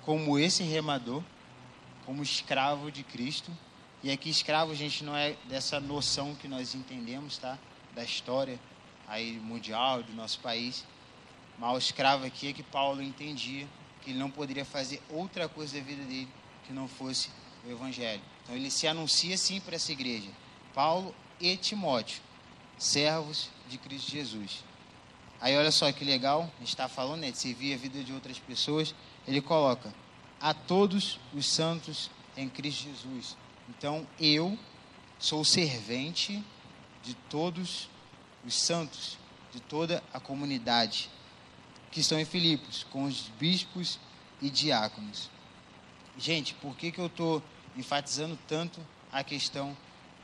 como 0.03 0.37
esse 0.37 0.61
remador, 0.61 1.23
como 2.05 2.21
escravo 2.21 2.91
de 2.91 3.03
Cristo. 3.03 3.51
E 4.03 4.11
aqui 4.11 4.29
escravo, 4.29 4.75
gente, 4.75 5.03
não 5.03 5.15
é 5.15 5.35
dessa 5.45 5.79
noção 5.79 6.35
que 6.35 6.47
nós 6.47 6.75
entendemos, 6.75 7.37
tá? 7.37 7.57
Da 7.95 8.03
história 8.03 8.59
aí 9.07 9.39
mundial 9.39 10.03
do 10.03 10.13
nosso 10.13 10.39
país. 10.39 10.85
Mas 11.57 11.73
o 11.73 11.77
escravo 11.77 12.25
aqui 12.25 12.49
é 12.49 12.53
que 12.53 12.63
Paulo 12.63 13.01
entendia 13.01 13.67
que 14.01 14.11
ele 14.11 14.19
não 14.19 14.29
poderia 14.29 14.65
fazer 14.65 15.01
outra 15.09 15.47
coisa 15.47 15.77
da 15.77 15.83
vida 15.83 16.03
dele 16.03 16.27
que 16.65 16.73
não 16.73 16.87
fosse 16.87 17.29
o 17.65 17.71
evangelho. 17.71 18.21
Então 18.43 18.55
ele 18.55 18.69
se 18.69 18.87
anuncia 18.87 19.37
sim 19.37 19.59
para 19.59 19.75
essa 19.75 19.91
igreja. 19.91 20.29
Paulo 20.73 21.15
e 21.39 21.55
Timóteo, 21.57 22.21
servos 22.77 23.49
de 23.67 23.77
Cristo 23.77 24.11
Jesus. 24.11 24.63
Aí 25.41 25.55
olha 25.57 25.71
só 25.71 25.91
que 25.91 26.05
legal, 26.05 26.49
está 26.61 26.87
falando 26.87 27.21
né, 27.21 27.31
de 27.31 27.37
servir 27.37 27.73
a 27.73 27.77
vida 27.77 28.03
de 28.03 28.13
outras 28.13 28.39
pessoas. 28.39 28.93
Ele 29.27 29.41
coloca 29.41 29.93
a 30.39 30.53
todos 30.53 31.19
os 31.33 31.47
santos 31.47 32.09
em 32.37 32.49
Cristo 32.49 32.83
Jesus. 32.83 33.37
Então 33.69 34.07
eu 34.19 34.57
sou 35.17 35.43
servente 35.43 36.43
de 37.03 37.13
todos 37.13 37.89
os 38.45 38.55
santos, 38.55 39.17
de 39.51 39.59
toda 39.59 40.03
a 40.13 40.19
comunidade 40.19 41.09
que 41.95 42.01
estão 42.01 42.19
em 42.19 42.25
Filipos, 42.25 42.85
com 42.91 43.05
os 43.05 43.29
bispos 43.39 43.97
e 44.41 44.49
diáconos. 44.49 45.29
Gente, 46.17 46.53
por 46.55 46.75
que, 46.75 46.91
que 46.91 46.99
eu 46.99 47.05
estou 47.05 47.41
enfatizando 47.77 48.37
tanto 48.49 48.85
a 49.13 49.23
questão 49.23 49.77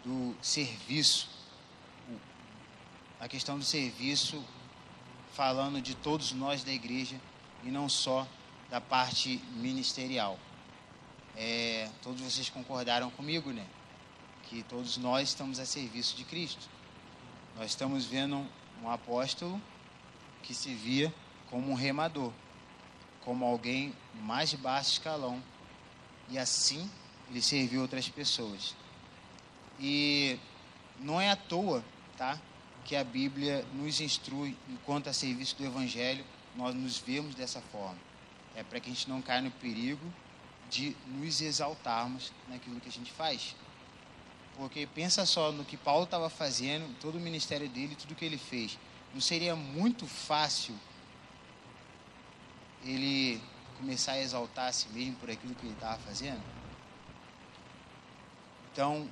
do 0.04 0.36
serviço? 0.42 1.30
A 3.22 3.28
questão 3.30 3.58
do 3.58 3.64
serviço, 3.64 4.44
falando 5.32 5.82
de 5.82 5.96
todos 5.96 6.34
nós 6.34 6.62
da 6.62 6.74
igreja 6.74 7.16
e 7.64 7.72
não 7.72 7.88
só 7.88 8.28
da 8.70 8.82
parte 8.82 9.38
ministerial. 9.54 10.38
É, 11.38 11.90
todos 12.02 12.20
vocês 12.22 12.50
concordaram 12.50 13.10
comigo, 13.12 13.54
né? 13.54 13.66
Que 14.50 14.62
todos 14.64 14.98
nós 14.98 15.30
estamos 15.30 15.58
a 15.58 15.66
serviço 15.66 16.18
de 16.18 16.26
Cristo. 16.26 16.68
Nós 17.56 17.72
estamos 17.72 18.04
vendo 18.04 18.46
um 18.84 18.90
apóstolo 18.90 19.62
que 20.44 20.54
se 20.54 20.76
via 20.76 21.14
como 21.52 21.70
um 21.70 21.76
remador, 21.76 22.32
como 23.26 23.46
alguém 23.46 23.94
mais 24.16 24.54
baixo 24.54 24.94
escalão. 24.94 25.44
E 26.30 26.40
assim 26.40 26.90
ele 27.30 27.42
serviu 27.42 27.82
outras 27.82 28.10
pessoas. 28.10 28.76
E 29.80 30.40
não 31.00 31.20
é 31.20 31.30
à 31.30 31.36
toa, 31.36 31.84
tá? 32.18 32.40
Que 32.86 32.96
a 32.96 33.04
Bíblia 33.04 33.66
nos 33.74 34.00
instrui 34.00 34.58
enquanto 34.70 35.08
a 35.08 35.14
serviço 35.14 35.56
do 35.58 35.66
Evangelho, 35.66 36.26
nós 36.56 36.74
nos 36.74 36.98
vemos 36.98 37.36
dessa 37.36 37.62
forma. 37.62 37.98
É 38.56 38.64
para 38.64 38.80
que 38.80 38.90
a 38.90 38.94
gente 38.94 39.10
não 39.10 39.22
caia 39.22 39.42
no 39.42 39.52
perigo 39.52 40.02
de 40.70 40.96
nos 41.06 41.42
exaltarmos 41.42 42.32
naquilo 42.48 42.80
que 42.80 42.90
a 42.90 42.92
gente 42.92 43.12
faz. 43.12 43.56
Porque 44.58 44.88
pensa 44.88 45.26
só 45.26 45.52
no 45.52 45.66
que 45.66 45.78
Paulo 45.78 46.04
estava 46.04 46.30
fazendo, 46.30 46.94
todo 47.00 47.18
o 47.18 47.22
ministério 47.22 47.68
dele, 47.70 47.96
tudo 47.96 48.16
que 48.16 48.26
ele 48.26 48.38
fez. 48.38 48.78
Não 49.14 49.22
seria 49.22 49.56
muito 49.56 50.06
fácil 50.06 50.76
ele 52.84 53.42
começar 53.78 54.14
a 54.14 54.22
exaltar 54.22 54.70
a 54.70 54.72
si 54.72 54.88
mesmo 54.90 55.16
por 55.16 55.30
aquilo 55.30 55.56
que 55.56 55.66
ele 55.66 55.74
estava 55.74 56.00
fazendo? 56.02 56.42
Então, 58.72 59.12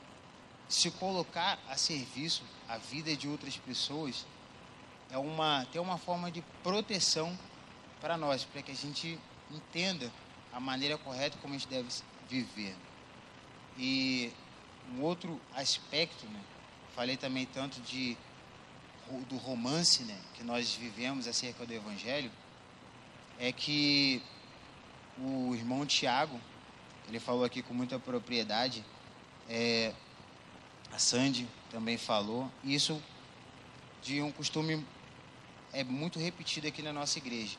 se 0.67 0.91
colocar 0.91 1.59
a 1.67 1.75
serviço 1.75 2.43
a 2.67 2.77
vida 2.77 3.15
de 3.15 3.27
outras 3.27 3.57
pessoas 3.57 4.25
é 5.09 5.17
uma 5.17 5.65
tem 5.71 5.81
uma 5.81 5.97
forma 5.97 6.31
de 6.31 6.41
proteção 6.63 7.37
para 7.99 8.15
nós, 8.15 8.45
para 8.45 8.61
que 8.61 8.71
a 8.71 8.75
gente 8.75 9.19
entenda 9.51 10.11
a 10.53 10.59
maneira 10.59 10.97
correta 10.97 11.37
como 11.41 11.53
a 11.53 11.57
gente 11.57 11.67
deve 11.67 11.89
viver. 12.29 12.75
E 13.77 14.31
um 14.93 15.01
outro 15.01 15.39
aspecto, 15.55 16.25
né? 16.27 16.41
Falei 16.95 17.17
também 17.17 17.45
tanto 17.45 17.81
de 17.81 18.17
do 19.27 19.37
romance, 19.37 20.03
né, 20.03 20.15
que 20.35 20.43
nós 20.43 20.75
vivemos 20.75 21.27
acerca 21.27 21.65
do 21.65 21.73
evangelho 21.73 22.31
é 23.39 23.51
que 23.53 24.21
o 25.17 25.55
irmão 25.55 25.85
Tiago, 25.85 26.39
ele 27.07 27.19
falou 27.19 27.45
aqui 27.45 27.61
com 27.61 27.73
muita 27.73 27.97
propriedade, 27.97 28.83
é, 29.47 29.93
a 30.91 30.99
Sandy 30.99 31.47
também 31.71 31.97
falou, 31.97 32.51
isso 32.63 33.01
de 34.01 34.21
um 34.21 34.31
costume 34.31 34.85
é 35.71 35.83
muito 35.83 36.19
repetido 36.19 36.67
aqui 36.67 36.81
na 36.81 36.91
nossa 36.91 37.17
igreja. 37.17 37.57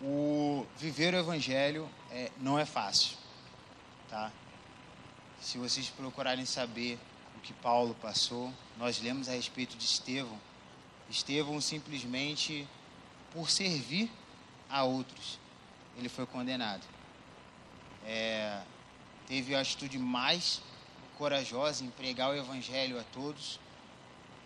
O 0.00 0.66
viver 0.76 1.12
o 1.14 1.18
evangelho 1.18 1.88
é, 2.10 2.30
não 2.38 2.58
é 2.58 2.64
fácil, 2.64 3.16
tá? 4.08 4.32
Se 5.40 5.58
vocês 5.58 5.90
procurarem 5.90 6.44
saber 6.46 6.98
o 7.36 7.40
que 7.40 7.52
Paulo 7.52 7.94
passou, 8.00 8.52
nós 8.76 9.00
lemos 9.00 9.28
a 9.28 9.32
respeito 9.32 9.76
de 9.76 9.84
Estevão. 9.84 10.38
Estevão 11.10 11.60
simplesmente 11.60 12.66
por 13.32 13.50
servir 13.50 14.10
a 14.68 14.84
outros, 14.84 15.38
ele 15.96 16.08
foi 16.08 16.26
condenado. 16.26 16.84
É, 18.04 18.60
teve 19.26 19.54
a 19.54 19.60
atitude 19.60 19.98
mais 19.98 20.62
corajosa 21.16 21.84
em 21.84 21.90
pregar 21.90 22.30
o 22.30 22.34
evangelho 22.34 22.98
a 22.98 23.02
todos, 23.12 23.58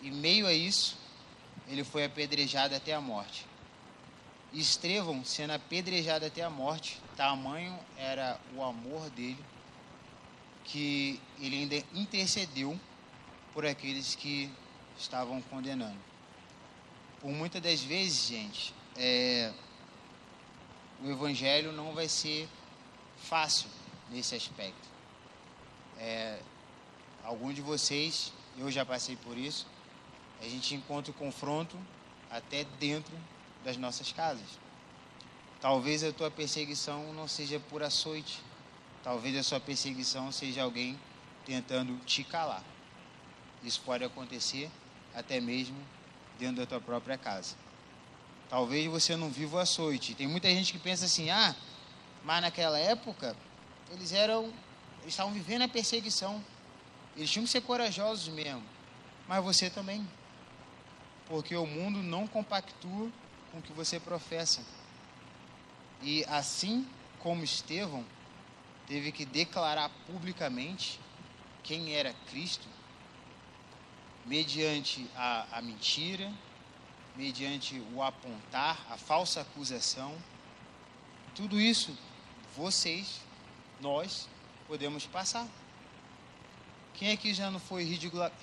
e 0.01 0.11
meio 0.11 0.47
a 0.47 0.53
isso, 0.53 0.99
ele 1.69 1.85
foi 1.85 2.05
apedrejado 2.05 2.75
até 2.75 2.95
a 2.95 3.01
morte. 3.01 3.47
E 4.53 4.61
Estevão, 4.61 5.25
sendo 5.25 5.53
apedrejado 5.53 6.27
até 6.27 6.43
a 6.43 6.51
morte, 6.51 7.01
tamanho 7.17 7.79
era 7.97 8.39
o 8.55 8.63
amor 8.63 9.09
dele, 9.11 9.39
que 10.65 11.21
ele 11.41 11.57
ainda 11.57 11.77
intercedeu 11.95 12.79
por 13.53 13.65
aqueles 13.65 14.15
que 14.15 14.51
estavam 14.99 15.41
condenando. 15.43 15.99
Por 17.21 17.31
muitas 17.31 17.63
das 17.63 17.81
vezes, 17.83 18.29
gente, 18.29 18.75
é, 18.97 19.53
o 21.03 21.11
evangelho 21.11 21.73
não 21.73 21.93
vai 21.93 22.09
ser 22.09 22.49
fácil 23.17 23.69
nesse 24.11 24.35
aspecto. 24.35 24.89
É, 25.99 26.39
algum 27.25 27.53
de 27.53 27.61
vocês, 27.61 28.33
eu 28.57 28.71
já 28.71 28.85
passei 28.85 29.17
por 29.17 29.37
isso, 29.37 29.67
a 30.41 30.45
gente 30.45 30.75
encontra 30.75 31.11
o 31.11 31.15
confronto 31.15 31.77
até 32.31 32.65
dentro 32.79 33.13
das 33.65 33.77
nossas 33.77 34.13
casas. 34.13 34.59
Talvez 35.61 36.03
a 36.03 36.13
tua 36.13 36.31
perseguição 36.31 37.13
não 37.13 37.29
seja 37.29 37.61
por 37.61 37.83
açoite, 37.83 38.41
talvez 39.03 39.37
a 39.37 39.43
sua 39.43 39.61
perseguição 39.61 40.31
seja 40.33 40.63
alguém 40.63 40.99
tentando 41.45 41.97
te 42.05 42.25
calar. 42.25 42.63
Isso 43.63 43.81
pode 43.85 44.05
acontecer 44.05 44.71
até 45.15 45.41
mesmo 45.41 45.77
dentro 46.39 46.57
da 46.57 46.67
tua 46.67 46.81
própria 46.81 47.17
casa. 47.17 47.55
Talvez 48.53 48.87
você 48.87 49.17
não 49.17 49.31
viva 49.31 49.57
o 49.57 49.61
açoite. 49.61 50.15
Tem 50.15 50.29
muita 50.29 50.47
gente 50.51 50.75
que 50.75 50.79
pensa 50.79 51.07
assim: 51.07 51.31
ah, 51.31 51.57
mas 52.23 52.43
naquela 52.43 52.79
época 52.79 53.35
eles 53.91 54.13
eram, 54.13 54.45
eles 55.01 55.15
estavam 55.15 55.33
vivendo 55.33 55.63
a 55.63 55.69
perseguição. 55.69 56.45
Eles 57.17 57.31
tinham 57.31 57.47
que 57.47 57.51
ser 57.51 57.63
corajosos 57.63 58.29
mesmo. 58.29 58.63
Mas 59.27 59.43
você 59.43 59.71
também. 59.71 60.07
Porque 61.29 61.57
o 61.57 61.65
mundo 61.65 62.03
não 62.03 62.27
compactua 62.27 63.11
com 63.51 63.59
o 63.59 63.63
que 63.63 63.73
você 63.73 63.99
professa. 63.99 64.61
E 66.03 66.23
assim 66.27 66.87
como 67.21 67.43
Estevão 67.43 68.05
teve 68.87 69.13
que 69.13 69.25
declarar 69.25 69.91
publicamente 70.07 71.01
quem 71.63 71.95
era 71.95 72.13
Cristo, 72.29 72.69
mediante 74.27 75.09
a, 75.17 75.47
a 75.57 75.63
mentira, 75.63 76.31
mediante 77.17 77.81
o 77.95 78.03
apontar, 78.03 78.87
a 78.91 78.97
falsa 78.97 79.41
acusação. 79.41 80.17
Tudo 81.35 81.61
isso 81.61 81.97
vocês, 82.57 83.21
nós, 83.81 84.29
podemos 84.67 85.07
passar. 85.07 85.47
Quem 86.95 87.11
aqui 87.11 87.33
já 87.33 87.51
não 87.51 87.61
foi 87.61 87.85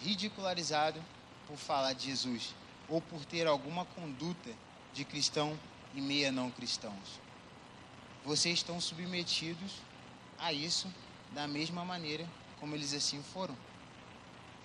ridicularizado 0.02 1.02
por 1.48 1.58
falar 1.58 1.94
de 1.94 2.06
Jesus? 2.06 2.54
ou 2.90 3.00
por 3.00 3.24
ter 3.24 3.48
alguma 3.48 3.86
conduta 3.86 4.50
de 4.94 5.06
cristão 5.06 5.58
em 5.96 6.02
meio 6.02 6.30
a 6.30 6.32
não 6.32 6.50
cristãos. 6.50 7.20
Vocês 8.26 8.56
estão 8.56 8.82
submetidos 8.82 9.74
a 10.38 10.52
isso 10.52 10.92
da 11.32 11.48
mesma 11.48 11.86
maneira 11.86 12.28
como 12.60 12.76
eles 12.76 12.94
assim 12.94 13.22
foram. 13.22 13.56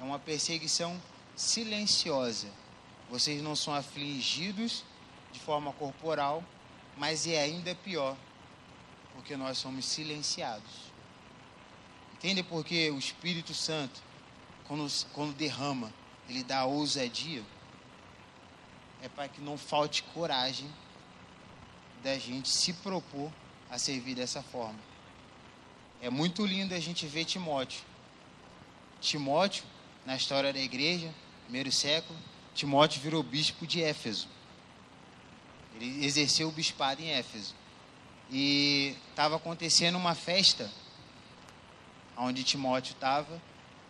É 0.01 0.03
uma 0.03 0.19
perseguição 0.19 1.01
silenciosa. 1.37 2.49
Vocês 3.11 3.43
não 3.43 3.55
são 3.55 3.75
afligidos 3.75 4.85
de 5.33 5.41
forma 5.41 5.73
corporal, 5.73 6.43
mas 6.97 7.27
é 7.27 7.41
ainda 7.41 7.75
pior, 7.75 8.17
porque 9.15 9.37
nós 9.37 9.59
somos 9.59 9.85
silenciados. 9.85 10.93
Entende 12.15 12.43
porque 12.43 12.91
o 12.91 12.99
Espírito 12.99 13.53
Santo, 13.53 14.03
quando, 14.67 14.87
quando 15.13 15.35
derrama, 15.35 15.93
ele 16.29 16.43
dá 16.43 16.65
ousadia? 16.65 17.43
É 19.03 19.09
para 19.09 19.29
que 19.29 19.41
não 19.41 19.59
falte 19.59 20.03
coragem 20.03 20.71
da 22.03 22.19
gente 22.19 22.49
se 22.49 22.73
propor 22.73 23.31
a 23.71 23.79
servir 23.79 24.15
dessa 24.15 24.43
forma. 24.43 24.79
É 26.01 26.09
muito 26.09 26.45
lindo 26.47 26.75
a 26.75 26.81
gente 26.81 27.07
ver 27.07 27.25
Timóteo. 27.25 27.83
Timóteo, 29.01 29.65
na 30.07 30.17
história 30.17 30.53
da 30.53 30.61
igreja, 30.61 31.13
primeiro 31.45 31.73
século, 31.73 32.19
Timóteo 32.55 33.01
virou 33.01 33.23
bispo 33.23 33.67
de 33.67 33.83
Éfeso. 33.83 34.29
Ele 35.75 36.05
exerceu 36.05 36.49
o 36.49 36.53
bispado 36.53 37.03
em 37.03 37.11
Éfeso. 37.11 37.55
E 38.31 38.97
estava 39.11 39.37
acontecendo 39.37 39.97
uma 39.97 40.15
festa 40.15 40.71
onde 42.17 42.45
Timóteo 42.45 42.93
estava, 42.93 43.43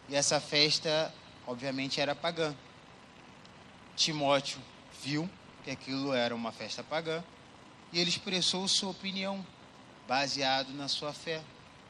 e 0.09 0.15
essa 0.15 0.41
festa, 0.41 1.15
obviamente, 1.47 2.01
era 2.01 2.15
pagã. 2.15 2.55
Timóteo 3.97 4.59
viu 5.03 5.29
que 5.63 5.71
aquilo 5.71 6.13
era 6.13 6.35
uma 6.35 6.53
festa 6.53 6.83
pagã 6.83 7.23
e 7.93 8.01
ele 8.01 8.11
expressou 8.11 8.67
sua 8.67 8.91
opinião 8.91 9.45
baseado 10.09 10.73
na 10.75 10.89
sua 10.89 11.13
fé. 11.13 11.43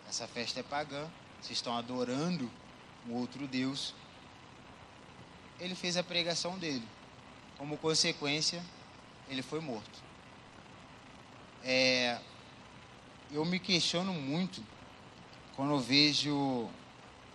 Essa 0.09 0.29
festa 0.29 0.61
é 0.61 0.62
pagã, 0.62 1.09
vocês 1.41 1.59
estão 1.59 1.77
adorando 1.77 2.51
um 3.09 3.14
outro 3.14 3.47
Deus. 3.49 3.95
Ele 5.61 5.75
fez 5.75 5.97
a 5.97 6.03
pregação 6.03 6.59
dele. 6.59 6.87
Como 7.57 7.77
consequência, 7.77 8.63
ele 9.29 9.43
foi 9.43 9.61
morto. 9.61 10.03
É, 11.63 12.19
eu 13.31 13.45
me 13.45 13.59
questiono 13.59 14.13
muito 14.13 14.63
quando 15.57 15.73
eu 15.73 15.81
vejo, 15.81 16.69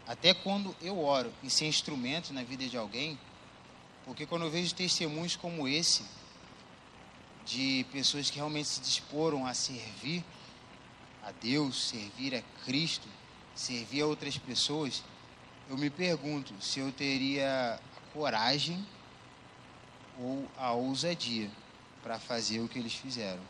até 0.05 0.33
quando 0.33 0.75
eu 0.81 0.99
oro 1.03 1.33
e 1.41 1.49
ser 1.49 1.65
instrumento 1.65 2.33
na 2.33 2.43
vida 2.43 2.67
de 2.67 2.77
alguém, 2.77 3.17
porque 4.05 4.25
quando 4.25 4.45
eu 4.45 4.51
vejo 4.51 4.75
testemunhos 4.75 5.35
como 5.35 5.67
esse, 5.67 6.03
de 7.45 7.85
pessoas 7.91 8.29
que 8.29 8.35
realmente 8.35 8.67
se 8.67 8.81
disporam 8.81 9.45
a 9.45 9.53
servir 9.53 10.23
a 11.23 11.31
Deus, 11.31 11.89
servir 11.89 12.35
a 12.35 12.41
Cristo, 12.65 13.07
servir 13.55 14.01
a 14.01 14.07
outras 14.07 14.37
pessoas, 14.37 15.03
eu 15.69 15.77
me 15.77 15.89
pergunto 15.89 16.53
se 16.61 16.79
eu 16.79 16.91
teria 16.91 17.79
coragem 18.13 18.85
ou 20.19 20.47
a 20.57 20.71
ousadia 20.71 21.49
para 22.01 22.19
fazer 22.19 22.59
o 22.59 22.67
que 22.67 22.79
eles 22.79 22.93
fizeram. 22.93 23.41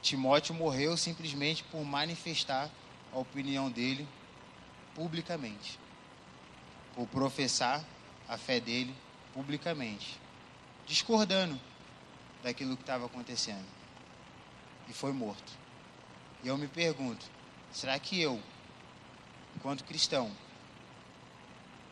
Timóteo 0.00 0.54
morreu 0.54 0.96
simplesmente 0.96 1.62
por 1.64 1.84
manifestar 1.84 2.70
a 3.12 3.18
opinião 3.18 3.70
dele 3.70 4.08
publicamente, 4.94 5.78
por 6.94 7.06
professar 7.06 7.84
a 8.28 8.36
fé 8.36 8.58
dele 8.58 8.94
publicamente, 9.32 10.18
discordando 10.86 11.58
daquilo 12.42 12.76
que 12.76 12.82
estava 12.82 13.06
acontecendo. 13.06 13.66
E 14.88 14.92
foi 14.92 15.12
morto. 15.12 15.52
E 16.42 16.48
eu 16.48 16.58
me 16.58 16.66
pergunto: 16.66 17.24
será 17.70 17.98
que 17.98 18.20
eu, 18.20 18.42
enquanto 19.56 19.84
cristão, 19.84 20.30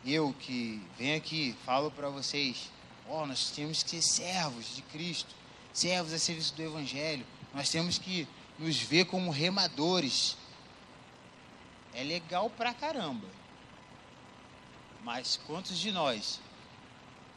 eu 0.05 0.33
que 0.39 0.81
venho 0.97 1.17
aqui, 1.17 1.55
falo 1.65 1.91
para 1.91 2.09
vocês, 2.09 2.71
ó, 3.07 3.23
oh, 3.23 3.25
nós 3.25 3.51
temos 3.51 3.83
que 3.83 3.89
ser 3.89 4.01
servos 4.01 4.75
de 4.75 4.81
Cristo, 4.83 5.35
servos 5.73 6.13
a 6.13 6.19
serviço 6.19 6.55
do 6.55 6.63
Evangelho, 6.63 7.25
nós 7.53 7.69
temos 7.69 7.97
que 7.97 8.27
nos 8.57 8.77
ver 8.77 9.05
como 9.05 9.31
remadores 9.31 10.37
é 11.93 12.03
legal 12.03 12.49
pra 12.49 12.73
caramba. 12.73 13.27
Mas 15.03 15.39
quantos 15.47 15.77
de 15.77 15.91
nós, 15.91 16.39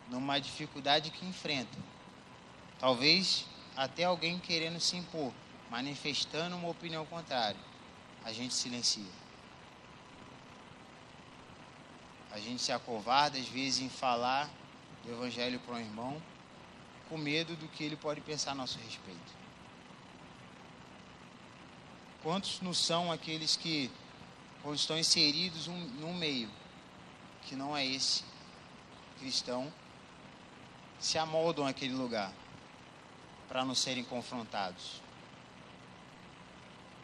numa 0.08 0.38
dificuldade 0.38 1.10
que 1.10 1.26
enfrentam, 1.26 1.82
talvez 2.78 3.46
até 3.76 4.04
alguém 4.04 4.38
querendo 4.38 4.78
se 4.78 4.96
impor, 4.96 5.32
manifestando 5.70 6.56
uma 6.56 6.68
opinião 6.68 7.04
contrária, 7.06 7.60
a 8.24 8.32
gente 8.32 8.54
silencia. 8.54 9.23
A 12.34 12.38
gente 12.40 12.60
se 12.60 12.72
acovarda 12.72 13.38
às 13.38 13.46
vezes 13.46 13.78
em 13.78 13.88
falar 13.88 14.50
do 15.04 15.12
evangelho 15.12 15.60
para 15.60 15.76
um 15.76 15.78
irmão, 15.78 16.20
com 17.08 17.16
medo 17.16 17.54
do 17.54 17.68
que 17.68 17.84
ele 17.84 17.94
pode 17.94 18.20
pensar 18.20 18.50
a 18.50 18.54
nosso 18.56 18.76
respeito. 18.80 19.32
Quantos 22.24 22.60
não 22.60 22.74
são 22.74 23.12
aqueles 23.12 23.54
que 23.54 23.88
quando 24.64 24.74
estão 24.74 24.98
inseridos 24.98 25.68
um, 25.68 25.78
num 26.00 26.12
meio 26.12 26.50
que 27.42 27.54
não 27.54 27.76
é 27.76 27.86
esse 27.86 28.24
cristão, 29.20 29.72
se 30.98 31.16
amoldam 31.18 31.64
àquele 31.64 31.94
lugar 31.94 32.32
para 33.46 33.64
não 33.64 33.76
serem 33.76 34.02
confrontados. 34.02 35.00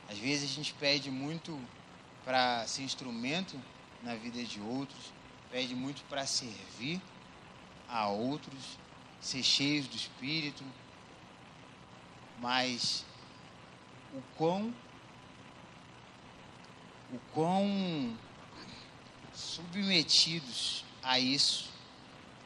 Às 0.09 0.19
vezes 0.19 0.51
a 0.51 0.55
gente 0.55 0.75
pede 0.75 1.09
muito 1.09 1.57
para 2.25 2.67
ser 2.67 2.83
instrumento 2.83 3.57
na 4.03 4.17
vida 4.17 4.43
de 4.43 4.61
outros, 4.61 5.13
pede 5.51 5.75
muito 5.75 6.03
para 6.05 6.27
servir 6.27 7.01
a 7.89 8.09
outros, 8.09 8.79
ser 9.21 9.43
cheios 9.43 9.87
do 9.89 9.97
Espírito, 9.97 10.65
mas 12.39 13.05
o 14.15 14.23
quão 14.37 14.73
o 17.13 17.19
quão 17.35 18.17
submetidos 19.33 20.85
a 21.03 21.19
isso 21.19 21.71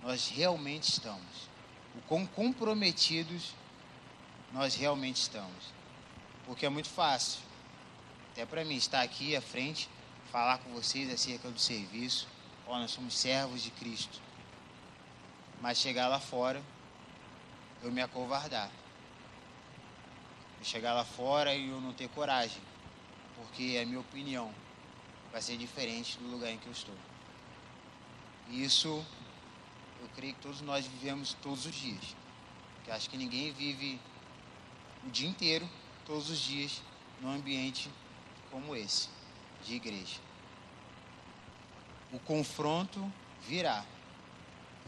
nós 0.02 0.28
realmente 0.28 0.84
estamos, 0.84 1.48
o 1.94 2.00
quão 2.08 2.26
comprometidos 2.26 3.54
nós 4.52 4.74
realmente 4.74 5.16
estamos. 5.16 5.74
Porque 6.46 6.66
é 6.66 6.68
muito 6.68 6.88
fácil, 6.88 7.40
até 8.32 8.44
para 8.46 8.64
mim, 8.64 8.76
estar 8.76 9.02
aqui 9.02 9.34
à 9.34 9.40
frente, 9.40 9.88
falar 10.30 10.58
com 10.58 10.70
vocês 10.72 11.10
acerca 11.12 11.50
do 11.50 11.58
serviço. 11.58 12.28
Ó, 12.66 12.78
nós 12.78 12.90
somos 12.90 13.16
servos 13.16 13.62
de 13.62 13.70
Cristo. 13.70 14.20
Mas 15.60 15.78
chegar 15.78 16.08
lá 16.08 16.20
fora, 16.20 16.62
eu 17.82 17.90
me 17.90 18.00
acovardar. 18.00 18.70
Eu 20.58 20.64
chegar 20.64 20.94
lá 20.94 21.04
fora 21.04 21.54
e 21.54 21.68
eu 21.68 21.80
não 21.80 21.92
ter 21.92 22.08
coragem 22.08 22.62
porque 23.36 23.78
a 23.80 23.86
minha 23.86 24.00
opinião 24.00 24.52
vai 25.32 25.42
ser 25.42 25.56
diferente 25.56 26.18
do 26.18 26.30
lugar 26.30 26.50
em 26.50 26.58
que 26.58 26.66
eu 26.66 26.72
estou. 26.72 26.94
E 28.48 28.64
isso 28.64 29.04
eu 30.00 30.08
creio 30.14 30.34
que 30.34 30.40
todos 30.40 30.60
nós 30.60 30.86
vivemos 30.86 31.34
todos 31.42 31.66
os 31.66 31.74
dias. 31.74 32.16
Porque 32.76 32.90
acho 32.90 33.08
que 33.10 33.16
ninguém 33.16 33.52
vive 33.52 34.00
o 35.06 35.10
dia 35.10 35.28
inteiro, 35.28 35.68
todos 36.06 36.30
os 36.30 36.38
dias, 36.38 36.82
num 37.20 37.30
ambiente 37.30 37.90
como 38.50 38.76
esse, 38.76 39.08
de 39.64 39.74
igreja. 39.74 40.20
O 42.14 42.18
confronto 42.20 43.12
virá. 43.46 43.84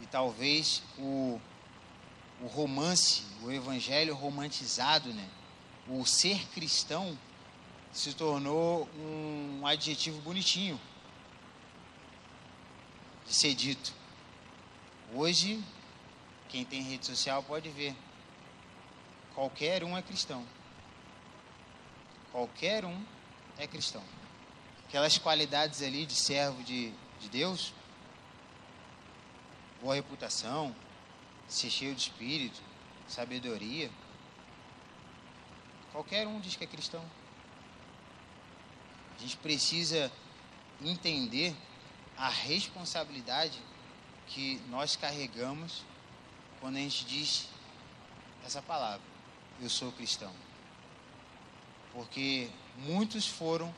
E 0.01 0.07
talvez 0.07 0.81
o, 0.97 1.39
o 2.41 2.47
romance, 2.47 3.23
o 3.43 3.51
evangelho 3.51 4.15
romantizado, 4.15 5.13
né? 5.13 5.29
o 5.89 6.05
ser 6.05 6.39
cristão, 6.49 7.17
se 7.91 8.13
tornou 8.13 8.87
um 8.97 9.65
adjetivo 9.65 10.21
bonitinho 10.21 10.79
de 13.25 13.33
ser 13.33 13.53
dito. 13.55 13.93
Hoje, 15.13 15.63
quem 16.49 16.63
tem 16.63 16.81
rede 16.81 17.05
social 17.05 17.41
pode 17.43 17.69
ver. 17.69 17.95
Qualquer 19.33 19.83
um 19.83 19.97
é 19.97 20.01
cristão. 20.01 20.45
Qualquer 22.31 22.85
um 22.85 23.03
é 23.57 23.65
cristão. 23.65 24.03
Aquelas 24.87 25.17
qualidades 25.17 25.81
ali 25.81 26.05
de 26.05 26.13
servo 26.13 26.63
de, 26.63 26.93
de 27.19 27.29
Deus, 27.29 27.73
boa 29.81 29.95
reputação, 29.95 30.75
ser 31.47 31.69
cheio 31.69 31.95
de 31.95 32.01
espírito, 32.01 32.61
sabedoria. 33.07 33.89
Qualquer 35.91 36.27
um 36.27 36.39
diz 36.39 36.55
que 36.55 36.63
é 36.63 36.67
cristão. 36.67 37.03
A 39.17 39.21
gente 39.21 39.37
precisa 39.37 40.11
entender 40.81 41.55
a 42.17 42.29
responsabilidade 42.29 43.59
que 44.27 44.61
nós 44.69 44.95
carregamos 44.95 45.83
quando 46.59 46.75
a 46.75 46.79
gente 46.79 47.05
diz 47.05 47.47
essa 48.45 48.61
palavra, 48.61 49.01
eu 49.61 49.69
sou 49.69 49.91
cristão. 49.91 50.33
Porque 51.93 52.49
muitos 52.77 53.27
foram 53.27 53.73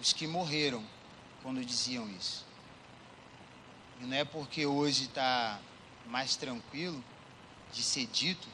os 0.00 0.12
que 0.12 0.26
morreram 0.26 0.84
quando 1.42 1.64
diziam 1.64 2.08
isso. 2.10 2.44
E 4.02 4.04
não 4.04 4.16
é 4.16 4.24
porque 4.24 4.66
hoje 4.66 5.04
está 5.04 5.60
mais 6.06 6.34
tranquilo 6.34 7.02
de 7.72 7.84
ser 7.84 8.04
dito 8.06 8.48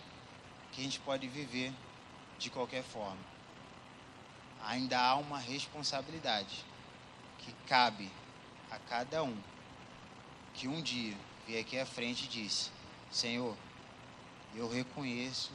que 0.70 0.82
a 0.82 0.84
gente 0.84 1.00
pode 1.00 1.26
viver 1.26 1.72
de 2.38 2.50
qualquer 2.50 2.82
forma. 2.82 3.16
Ainda 4.66 5.00
há 5.00 5.14
uma 5.14 5.38
responsabilidade 5.38 6.66
que 7.38 7.50
cabe 7.66 8.10
a 8.70 8.78
cada 8.78 9.22
um 9.24 9.34
que 10.52 10.68
um 10.68 10.82
dia 10.82 11.16
veio 11.46 11.60
aqui 11.60 11.78
à 11.78 11.86
frente 11.86 12.26
e 12.26 12.28
disse: 12.28 12.70
Senhor, 13.10 13.56
eu 14.54 14.68
reconheço 14.68 15.50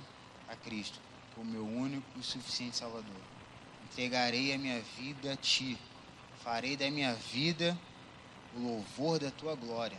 a 0.49 0.55
Cristo 0.55 0.99
como 1.35 1.51
meu 1.51 1.67
único 1.67 2.07
e 2.17 2.23
suficiente 2.23 2.77
Salvador. 2.77 3.21
Entregarei 3.83 4.55
a 4.55 4.57
minha 4.57 4.81
vida 4.97 5.33
a 5.33 5.35
Ti. 5.35 5.77
Farei 6.43 6.75
da 6.75 6.89
minha 6.89 7.13
vida 7.13 7.77
o 8.55 8.59
louvor 8.59 9.19
da 9.19 9.31
Tua 9.31 9.55
glória. 9.55 9.97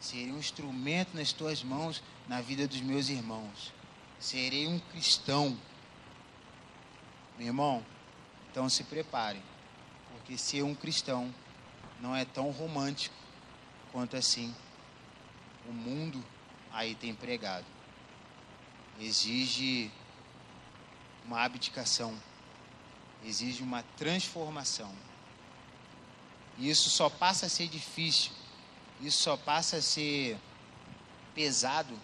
Serei 0.00 0.32
um 0.32 0.38
instrumento 0.38 1.14
nas 1.14 1.32
Tuas 1.32 1.62
mãos 1.62 2.02
na 2.28 2.40
vida 2.40 2.66
dos 2.66 2.80
meus 2.80 3.08
irmãos. 3.08 3.72
Serei 4.18 4.66
um 4.66 4.78
cristão. 4.78 5.56
Meu 7.36 7.48
irmão, 7.48 7.84
então 8.50 8.68
se 8.68 8.84
prepare, 8.84 9.40
porque 10.12 10.36
ser 10.36 10.62
um 10.62 10.74
cristão 10.74 11.34
não 12.00 12.14
é 12.14 12.24
tão 12.24 12.50
romântico 12.50 13.14
quanto 13.92 14.16
assim 14.16 14.54
o 15.68 15.72
mundo 15.72 16.22
aí 16.72 16.94
tem 16.94 17.14
pregado. 17.14 17.66
Exige 18.98 19.90
uma 21.24 21.42
abdicação, 21.42 22.14
exige 23.24 23.62
uma 23.62 23.82
transformação. 23.96 24.92
E 26.60 26.68
isso 26.68 26.90
só 26.90 27.08
passa 27.08 27.46
a 27.46 27.48
ser 27.48 27.68
difícil, 27.68 28.32
isso 29.00 29.22
só 29.22 29.34
passa 29.34 29.78
a 29.78 29.82
ser 29.82 30.38
pesado 31.34 31.98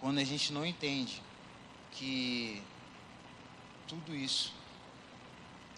quando 0.00 0.18
a 0.18 0.24
gente 0.24 0.52
não 0.52 0.66
entende 0.66 1.22
que 1.92 2.62
tudo 3.88 4.14
isso 4.14 4.52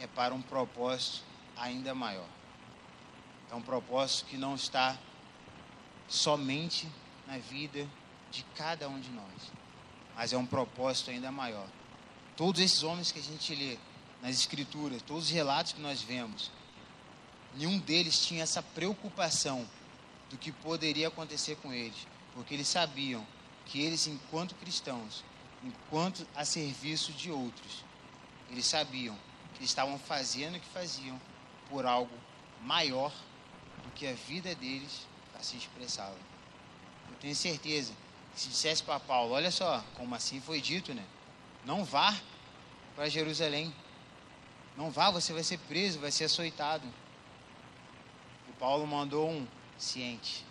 é 0.00 0.06
para 0.08 0.34
um 0.34 0.42
propósito 0.42 1.22
ainda 1.56 1.94
maior. 1.94 2.26
É 3.52 3.54
um 3.54 3.62
propósito 3.62 4.26
que 4.26 4.36
não 4.36 4.56
está 4.56 4.98
somente 6.08 6.88
na 7.24 7.38
vida 7.38 7.88
de 8.32 8.42
cada 8.56 8.88
um 8.88 8.98
de 8.98 9.10
nós, 9.10 9.52
mas 10.16 10.32
é 10.32 10.36
um 10.36 10.46
propósito 10.46 11.10
ainda 11.10 11.30
maior. 11.30 11.68
Todos 12.36 12.60
esses 12.60 12.82
homens 12.82 13.12
que 13.12 13.20
a 13.20 13.22
gente 13.22 13.54
lê 13.54 13.78
nas 14.20 14.34
Escrituras, 14.34 15.02
todos 15.02 15.26
os 15.26 15.30
relatos 15.30 15.72
que 15.72 15.80
nós 15.80 16.02
vemos, 16.02 16.50
nenhum 17.56 17.78
deles 17.78 18.24
tinha 18.26 18.42
essa 18.42 18.62
preocupação 18.62 19.68
do 20.30 20.36
que 20.36 20.50
poderia 20.50 21.08
acontecer 21.08 21.56
com 21.56 21.72
eles, 21.72 22.06
porque 22.34 22.54
eles 22.54 22.68
sabiam 22.68 23.26
que 23.66 23.80
eles, 23.80 24.06
enquanto 24.06 24.54
cristãos, 24.56 25.24
enquanto 25.62 26.26
a 26.34 26.44
serviço 26.44 27.12
de 27.12 27.30
outros, 27.30 27.84
eles 28.50 28.66
sabiam 28.66 29.16
que 29.52 29.60
eles 29.60 29.70
estavam 29.70 29.98
fazendo 29.98 30.56
o 30.56 30.60
que 30.60 30.68
faziam 30.68 31.20
por 31.68 31.86
algo 31.86 32.14
maior 32.62 33.12
do 33.82 33.90
que 33.92 34.06
a 34.06 34.12
vida 34.12 34.54
deles 34.54 35.06
se 35.44 35.56
expressava. 35.56 36.16
Eu 37.10 37.16
tenho 37.20 37.36
certeza 37.36 37.92
que 38.34 38.40
se 38.40 38.48
dissesse 38.48 38.82
para 38.82 38.98
Paulo, 38.98 39.34
olha 39.34 39.50
só, 39.50 39.84
como 39.94 40.14
assim 40.14 40.40
foi 40.40 40.60
dito, 40.60 40.92
né? 40.94 41.04
Não 41.64 41.84
vá 41.84 42.14
para 42.96 43.08
Jerusalém. 43.08 43.72
Não 44.76 44.90
vá, 44.90 45.10
você 45.10 45.32
vai 45.32 45.44
ser 45.44 45.58
preso, 45.58 46.00
vai 46.00 46.10
ser 46.10 46.24
açoitado. 46.24 46.86
Paulo 48.64 48.86
mandou 48.86 49.28
um 49.28 49.46
ciente. 49.76 50.42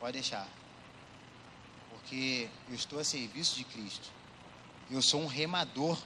Pode 0.00 0.14
deixar. 0.14 0.48
Porque 1.90 2.48
eu 2.66 2.74
estou 2.74 2.98
a 2.98 3.04
serviço 3.04 3.56
de 3.56 3.64
Cristo. 3.64 4.10
Eu 4.90 5.02
sou 5.02 5.20
um 5.20 5.26
remador 5.26 5.98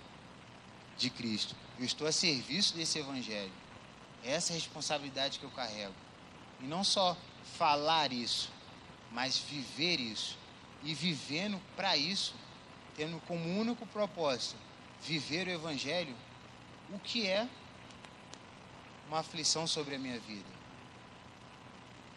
de 0.99 1.09
Cristo. 1.09 1.55
Eu 1.79 1.85
estou 1.85 2.05
a 2.05 2.11
serviço 2.11 2.75
desse 2.75 2.99
evangelho. 2.99 3.53
Essa 4.25 4.53
é 4.53 4.55
a 4.55 4.59
responsabilidade 4.59 5.39
que 5.39 5.45
eu 5.45 5.51
carrego. 5.53 5.95
E 6.61 6.65
não 6.65 6.83
só 6.83 7.17
falar 7.57 8.13
isso, 8.13 8.51
mas 9.13 9.39
viver 9.39 10.01
isso. 10.01 10.37
E 10.83 10.95
vivendo 10.95 11.63
para 11.77 11.97
isso, 11.97 12.35
tendo 12.97 13.21
como 13.21 13.57
único 13.57 13.87
propósito 13.87 14.57
viver 15.01 15.47
o 15.47 15.53
Evangelho, 15.53 16.17
o 16.91 16.99
que 16.99 17.25
é 17.25 17.49
uma 19.07 19.21
aflição 19.21 19.65
sobre 19.65 19.95
a 19.95 19.99
minha 20.01 20.19
vida. 20.19 20.56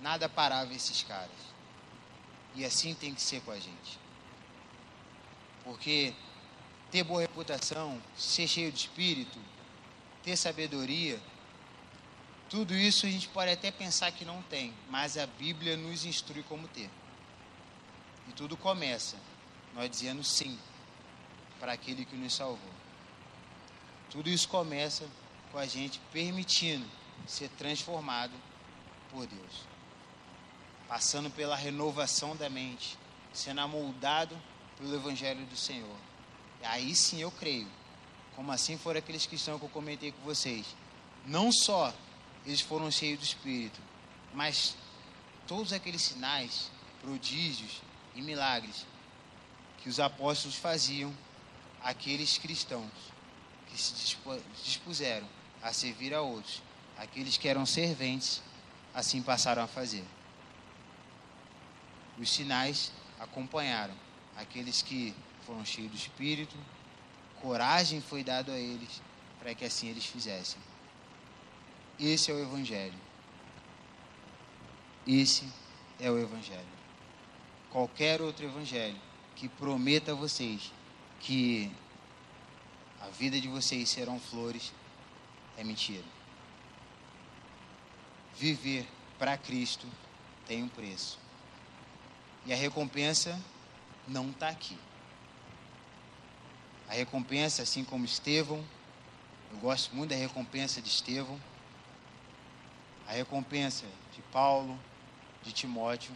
Nada 0.02 0.30
parava 0.30 0.74
esses 0.74 1.04
caras. 1.04 1.30
E 2.56 2.66
assim 2.66 2.94
tem 2.94 3.14
que 3.14 3.22
ser 3.22 3.42
com 3.42 3.52
a 3.52 3.60
gente. 3.60 4.00
Porque 5.64 6.14
ter 6.90 7.04
boa 7.04 7.22
reputação, 7.22 8.02
ser 8.18 8.48
cheio 8.48 8.72
de 8.72 8.80
espírito, 8.80 9.40
ter 10.24 10.36
sabedoria, 10.36 11.20
tudo 12.50 12.74
isso 12.74 13.06
a 13.06 13.10
gente 13.10 13.28
pode 13.28 13.52
até 13.52 13.70
pensar 13.70 14.12
que 14.12 14.26
não 14.26 14.42
tem, 14.44 14.74
mas 14.90 15.18
a 15.18 15.28
Bíblia 15.28 15.78
nos 15.78 16.04
instrui 16.04 16.42
como 16.44 16.68
ter. 16.68 16.90
E 18.28 18.34
tudo 18.34 18.58
começa 18.58 19.18
nós 19.76 19.90
dizendo 19.90 20.24
sim 20.24 20.58
para 21.60 21.74
aquele 21.74 22.06
que 22.06 22.16
nos 22.16 22.34
salvou. 22.34 22.74
Tudo 24.10 24.30
isso 24.30 24.50
começa 24.50 25.08
com 25.52 25.60
a 25.60 25.68
gente 25.68 26.00
permitindo 26.12 26.86
ser 27.28 27.50
transformado 27.50 28.34
por 29.12 29.28
Deus. 29.28 29.69
Passando 30.90 31.30
pela 31.30 31.56
renovação 31.56 32.36
da 32.36 32.50
mente, 32.50 32.98
sendo 33.32 33.62
amoldado 33.62 34.36
pelo 34.78 34.94
Evangelho 34.94 35.46
do 35.46 35.56
Senhor. 35.56 35.96
E 36.62 36.66
aí 36.66 36.94
sim 36.94 37.22
eu 37.22 37.32
creio. 37.32 37.68
Como 38.36 38.52
assim 38.52 38.78
foram 38.78 39.00
aqueles 39.00 39.26
cristãos 39.26 39.60
que 39.60 39.66
eu 39.66 39.70
comentei 39.70 40.12
com 40.12 40.22
vocês. 40.24 40.66
Não 41.26 41.52
só 41.52 41.94
eles 42.46 42.62
foram 42.62 42.90
cheios 42.90 43.20
do 43.20 43.24
Espírito. 43.24 43.80
Mas 44.34 44.76
todos 45.48 45.74
aqueles 45.74 46.02
sinais, 46.02 46.72
prodígios 47.02 47.82
e 48.16 48.22
milagres 48.22 48.86
que 49.80 49.90
os 49.90 50.00
apóstolos 50.00 50.58
faziam, 50.58 51.16
aqueles 51.82 52.38
cristãos 52.38 52.92
que 53.68 53.80
se 53.80 53.94
dispuseram 54.64 55.28
a 55.62 55.72
servir 55.72 56.14
a 56.14 56.22
outros, 56.22 56.62
aqueles 56.98 57.38
que 57.38 57.48
eram 57.48 57.66
serventes, 57.66 58.42
assim 58.94 59.22
passaram 59.22 59.64
a 59.64 59.68
fazer. 59.68 60.04
Os 62.20 62.30
sinais 62.30 62.92
acompanharam 63.20 63.96
aqueles 64.36 64.82
que 64.82 65.16
foram 65.46 65.64
cheios 65.66 65.92
do 65.92 65.98
Espírito, 65.98 66.56
coragem 67.42 68.02
foi 68.02 68.24
dado 68.24 68.52
a 68.52 68.58
eles 68.58 69.02
para 69.40 69.56
que 69.56 69.64
assim 69.64 69.88
eles 69.88 70.06
fizessem. 70.06 70.62
Esse 71.98 72.30
é 72.30 72.34
o 72.34 72.40
Evangelho. 72.40 73.00
Esse 75.08 75.48
é 76.00 76.12
o 76.12 76.20
Evangelho. 76.20 76.68
Qualquer 77.70 78.22
outro 78.22 78.46
Evangelho 78.46 79.00
que 79.36 79.48
prometa 79.48 80.12
a 80.12 80.16
vocês 80.16 80.72
que 81.20 81.72
a 83.02 83.08
vida 83.08 83.40
de 83.40 83.48
vocês 83.48 83.90
serão 83.90 84.20
flores 84.20 84.74
é 85.58 85.64
mentira. 85.64 86.04
Viver 88.38 88.88
para 89.18 89.38
Cristo 89.38 89.88
tem 90.46 90.64
um 90.64 90.70
preço. 90.70 91.29
E 92.50 92.54
a 92.54 92.56
recompensa 92.56 93.40
não 94.08 94.32
está 94.32 94.50
aqui. 94.50 94.76
A 96.90 96.94
recompensa, 96.94 97.62
assim 97.62 97.84
como 97.84 98.06
Estevão, 98.06 98.66
eu 99.52 99.60
gosto 99.60 99.96
muito 99.96 100.10
da 100.10 100.16
recompensa 100.16 100.82
de 100.82 100.90
Estevão, 100.90 101.40
a 103.08 103.12
recompensa 103.12 103.86
de 104.16 104.24
Paulo, 104.32 104.80
de 105.44 105.52
Timóteo, 105.52 106.12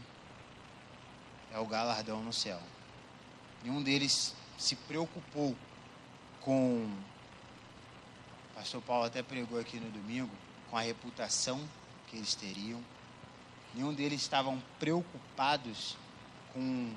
é 1.53 1.59
o 1.59 1.67
galardão 1.67 2.23
no 2.23 2.33
céu. 2.33 2.59
Nenhum 3.63 3.83
deles 3.83 4.33
se 4.57 4.75
preocupou 4.75 5.55
com. 6.41 6.91
O 8.49 8.55
pastor 8.55 8.81
Paulo 8.81 9.05
até 9.05 9.21
pregou 9.21 9.59
aqui 9.59 9.79
no 9.79 9.91
domingo, 9.91 10.31
com 10.71 10.77
a 10.77 10.81
reputação 10.81 11.63
que 12.07 12.15
eles 12.17 12.33
teriam. 12.33 12.83
Nenhum 13.75 13.93
deles 13.93 14.19
estavam 14.19 14.59
preocupados 14.79 15.95
com 16.53 16.93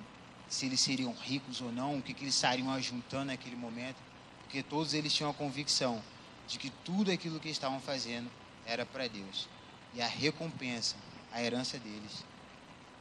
se 0.48 0.66
eles 0.66 0.80
seriam 0.80 1.12
ricos 1.12 1.60
ou 1.60 1.72
não, 1.72 1.98
o 1.98 2.02
que, 2.02 2.14
que 2.14 2.24
eles 2.24 2.34
estariam 2.34 2.70
ajuntando 2.70 3.26
naquele 3.26 3.56
momento, 3.56 3.96
porque 4.42 4.62
todos 4.62 4.94
eles 4.94 5.12
tinham 5.12 5.30
a 5.30 5.34
convicção 5.34 6.02
de 6.46 6.58
que 6.58 6.70
tudo 6.84 7.10
aquilo 7.10 7.40
que 7.40 7.48
estavam 7.48 7.80
fazendo 7.80 8.30
era 8.64 8.86
para 8.86 9.08
Deus. 9.08 9.48
E 9.94 10.00
a 10.00 10.06
recompensa, 10.06 10.94
a 11.32 11.42
herança 11.42 11.78
deles 11.78 12.24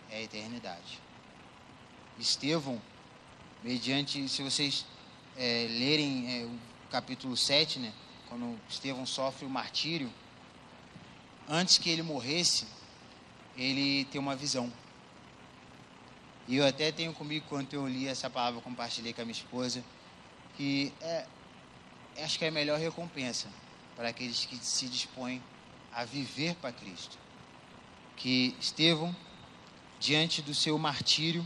é 0.10 0.18
a 0.18 0.22
eternidade. 0.22 1.00
Estevão, 2.18 2.82
mediante, 3.64 4.28
se 4.28 4.42
vocês 4.42 4.86
é, 5.38 5.68
lerem 5.70 6.42
é, 6.42 6.46
o 6.46 6.60
capítulo 6.90 7.36
7, 7.36 7.80
né, 7.80 7.94
quando 8.30 8.60
Estevão 8.70 9.06
sofre 9.06 9.46
o 9.46 9.50
martírio, 9.50 10.12
antes 11.48 11.78
que 11.78 11.90
ele 11.90 12.02
morresse, 12.02 12.66
ele 13.56 14.06
tem 14.06 14.20
uma 14.20 14.36
visão. 14.36 14.72
E 16.48 16.58
eu 16.58 16.66
até 16.66 16.92
tenho 16.92 17.14
comigo, 17.14 17.46
quando 17.50 17.74
eu 17.74 17.88
li 17.88 18.08
essa 18.08 18.30
palavra, 18.30 18.62
compartilhei 18.62 19.14
com 19.14 19.22
a 19.22 19.26
minha 19.26 19.36
esposa, 19.36 19.84
que 20.56 20.94
é, 21.02 21.26
acho 22.24 22.38
que 22.38 22.46
é 22.46 22.50
a 22.50 22.52
melhor 22.52 22.80
recompensa 22.80 23.48
para 23.96 24.10
aqueles 24.10 24.46
que 24.46 24.56
se 24.58 24.88
dispõem 24.88 25.42
a 25.92 26.06
viver 26.06 26.56
para 26.56 26.72
Cristo. 26.72 27.18
Que 28.16 28.56
Estevão, 28.60 29.16
diante 30.00 30.42
do 30.42 30.54
seu 30.54 30.78
martírio, 30.78 31.46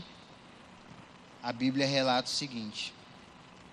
a 1.42 1.52
Bíblia 1.52 1.86
relata 1.86 2.28
o 2.28 2.32
seguinte: 2.32 2.92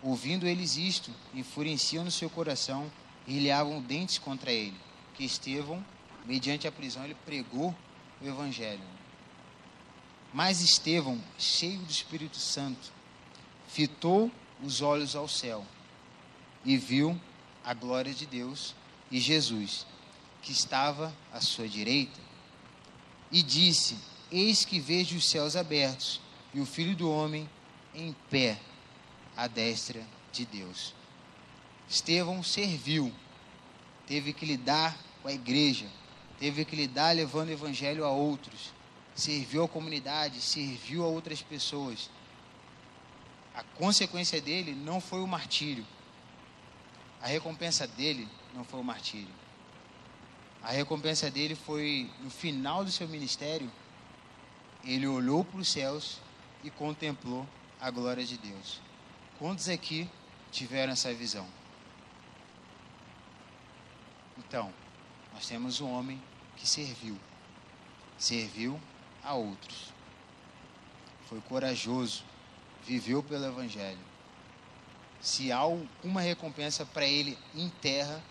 Ouvindo 0.02 0.48
eles 0.48 0.78
isto, 0.78 1.12
enfureciam 1.34 2.06
no 2.06 2.12
seu 2.12 2.30
coração 2.30 2.90
e 3.28 3.46
lhavam 3.46 3.82
dentes 3.82 4.18
contra 4.18 4.52
ele. 4.52 4.78
Que 5.14 5.26
Estevão, 5.26 5.84
mediante 6.26 6.68
a 6.68 6.72
prisão, 6.72 7.04
ele 7.04 7.16
pregou 7.26 7.76
o 8.22 8.26
Evangelho. 8.26 8.97
Mas 10.34 10.62
Estevão, 10.62 11.22
cheio 11.38 11.80
do 11.80 11.92
Espírito 11.92 12.38
Santo, 12.38 12.92
fitou 13.68 14.32
os 14.62 14.82
olhos 14.82 15.16
ao 15.16 15.28
céu 15.28 15.66
e 16.66 16.78
viu 16.78 17.20
a 17.64 17.74
glória 17.74 18.14
de 18.14 18.26
Deus 18.26 18.76
e 19.10 19.20
Jesus, 19.20 19.86
que 20.42 20.52
estava 20.52 21.16
à 21.32 21.40
sua 21.40 21.68
direita, 21.68 22.20
e 23.32 23.42
disse: 23.42 23.98
Eis 24.32 24.66
que 24.66 24.80
vejo 24.80 25.18
os 25.18 25.30
céus 25.30 25.56
abertos 25.56 26.22
e 26.54 26.60
o 26.60 26.66
Filho 26.66 26.96
do 26.96 27.10
Homem 27.10 27.50
em 27.94 28.14
pé 28.30 28.60
à 29.36 29.48
destra 29.48 30.06
de 30.32 30.46
Deus. 30.46 30.94
Estevão 31.90 32.44
serviu, 32.44 33.14
teve 34.06 34.34
que 34.34 34.46
lidar 34.46 34.98
com 35.22 35.30
a 35.30 35.34
igreja, 35.34 35.88
teve 36.38 36.66
que 36.66 36.76
lidar 36.76 37.16
levando 37.16 37.50
o 37.50 37.54
evangelho 37.54 38.06
a 38.06 38.10
outros, 38.10 38.74
serviu 39.18 39.64
a 39.64 39.68
comunidade, 39.68 40.40
serviu 40.40 41.04
a 41.04 41.08
outras 41.08 41.42
pessoas. 41.42 42.10
A 43.56 43.64
consequência 43.64 44.40
dele 44.40 44.74
não 44.74 45.02
foi 45.02 45.20
o 45.22 45.28
martírio. 45.28 45.86
A 47.20 47.26
recompensa 47.26 47.88
dele 47.88 48.30
não 48.54 48.64
foi 48.64 48.80
o 48.80 48.84
martírio. 48.84 49.34
A 50.62 50.72
recompensa 50.72 51.32
dele 51.32 51.56
foi 51.56 52.12
no 52.20 52.30
final 52.30 52.86
do 52.86 52.92
seu 52.92 53.08
ministério, 53.08 53.72
ele 54.84 55.08
olhou 55.08 55.44
para 55.44 55.60
os 55.60 55.68
céus 55.68 56.20
e 56.64 56.70
contemplou 56.70 57.48
a 57.82 57.90
glória 57.90 58.24
de 58.24 58.38
Deus. 58.38 58.80
Quantos 59.40 59.68
aqui 59.68 60.08
tiveram 60.52 60.94
essa 60.94 61.12
visão? 61.14 61.48
Então, 64.38 64.72
nós 65.34 65.48
temos 65.48 65.82
um 65.82 65.92
homem 65.92 66.22
que 66.56 66.68
serviu, 66.68 67.18
serviu 68.18 68.80
a 69.28 69.34
outros, 69.34 69.92
foi 71.28 71.42
corajoso, 71.42 72.24
viveu 72.86 73.22
pelo 73.22 73.46
Evangelho. 73.46 74.00
Se 75.20 75.52
há 75.52 75.58
alguma 75.58 76.22
recompensa 76.22 76.86
para 76.86 77.06
ele 77.06 77.38
em 77.54 77.68
terra, 77.70 78.24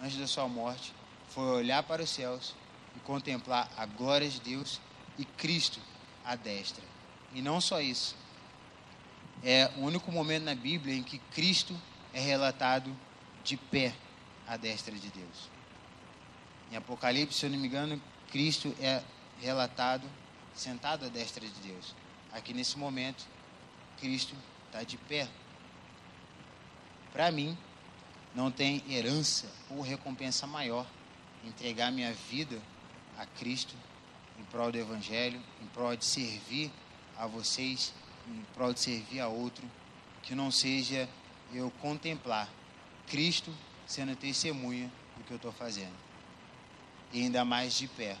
antes 0.00 0.16
da 0.16 0.26
sua 0.28 0.46
morte, 0.46 0.94
foi 1.28 1.44
olhar 1.44 1.82
para 1.82 2.02
os 2.02 2.10
céus 2.10 2.54
e 2.96 3.00
contemplar 3.00 3.68
a 3.76 3.84
glória 3.84 4.28
de 4.28 4.40
Deus 4.40 4.80
e 5.18 5.24
Cristo 5.24 5.80
à 6.24 6.36
destra. 6.36 6.84
E 7.34 7.42
não 7.42 7.60
só 7.60 7.80
isso, 7.80 8.14
é 9.42 9.70
o 9.76 9.80
único 9.80 10.12
momento 10.12 10.44
na 10.44 10.54
Bíblia 10.54 10.94
em 10.94 11.02
que 11.02 11.18
Cristo 11.18 11.76
é 12.14 12.20
relatado 12.20 12.96
de 13.42 13.56
pé 13.56 13.92
à 14.46 14.56
destra 14.56 14.94
de 14.94 15.08
Deus. 15.08 15.50
Em 16.70 16.76
Apocalipse, 16.76 17.40
se 17.40 17.46
eu 17.46 17.50
não 17.50 17.58
me 17.58 17.66
engano, 17.66 18.00
Cristo 18.30 18.74
é 18.80 19.02
relatado 19.42 20.08
sentado 20.54 21.04
à 21.04 21.08
destra 21.08 21.46
de 21.46 21.60
Deus. 21.60 21.94
Aqui 22.32 22.54
nesse 22.54 22.78
momento, 22.78 23.26
Cristo 23.98 24.34
está 24.66 24.82
de 24.82 24.96
pé. 24.96 25.28
Para 27.12 27.30
mim, 27.30 27.56
não 28.34 28.50
tem 28.50 28.82
herança 28.88 29.46
ou 29.68 29.82
recompensa 29.82 30.46
maior 30.46 30.86
entregar 31.44 31.90
minha 31.90 32.12
vida 32.30 32.58
a 33.18 33.26
Cristo 33.26 33.74
em 34.38 34.44
prol 34.44 34.72
do 34.72 34.78
Evangelho, 34.78 35.40
em 35.60 35.66
prol 35.66 35.96
de 35.96 36.04
servir 36.04 36.70
a 37.18 37.26
vocês 37.26 37.92
em 38.28 38.44
prol 38.54 38.72
de 38.72 38.80
servir 38.80 39.20
a 39.20 39.28
outro, 39.28 39.68
que 40.22 40.34
não 40.34 40.50
seja 40.50 41.08
eu 41.52 41.70
contemplar 41.80 42.48
Cristo 43.06 43.52
sendo 43.86 44.16
testemunha 44.16 44.90
do 45.16 45.24
que 45.24 45.32
eu 45.32 45.36
estou 45.36 45.52
fazendo. 45.52 45.94
E 47.12 47.20
ainda 47.22 47.44
mais 47.44 47.74
de 47.74 47.88
pé. 47.88 48.16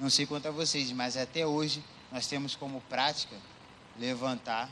Não 0.00 0.10
sei 0.10 0.26
quanto 0.26 0.48
a 0.48 0.50
vocês, 0.50 0.90
mas 0.92 1.16
até 1.16 1.46
hoje 1.46 1.82
nós 2.10 2.26
temos 2.26 2.56
como 2.56 2.80
prática 2.82 3.36
levantar 3.98 4.68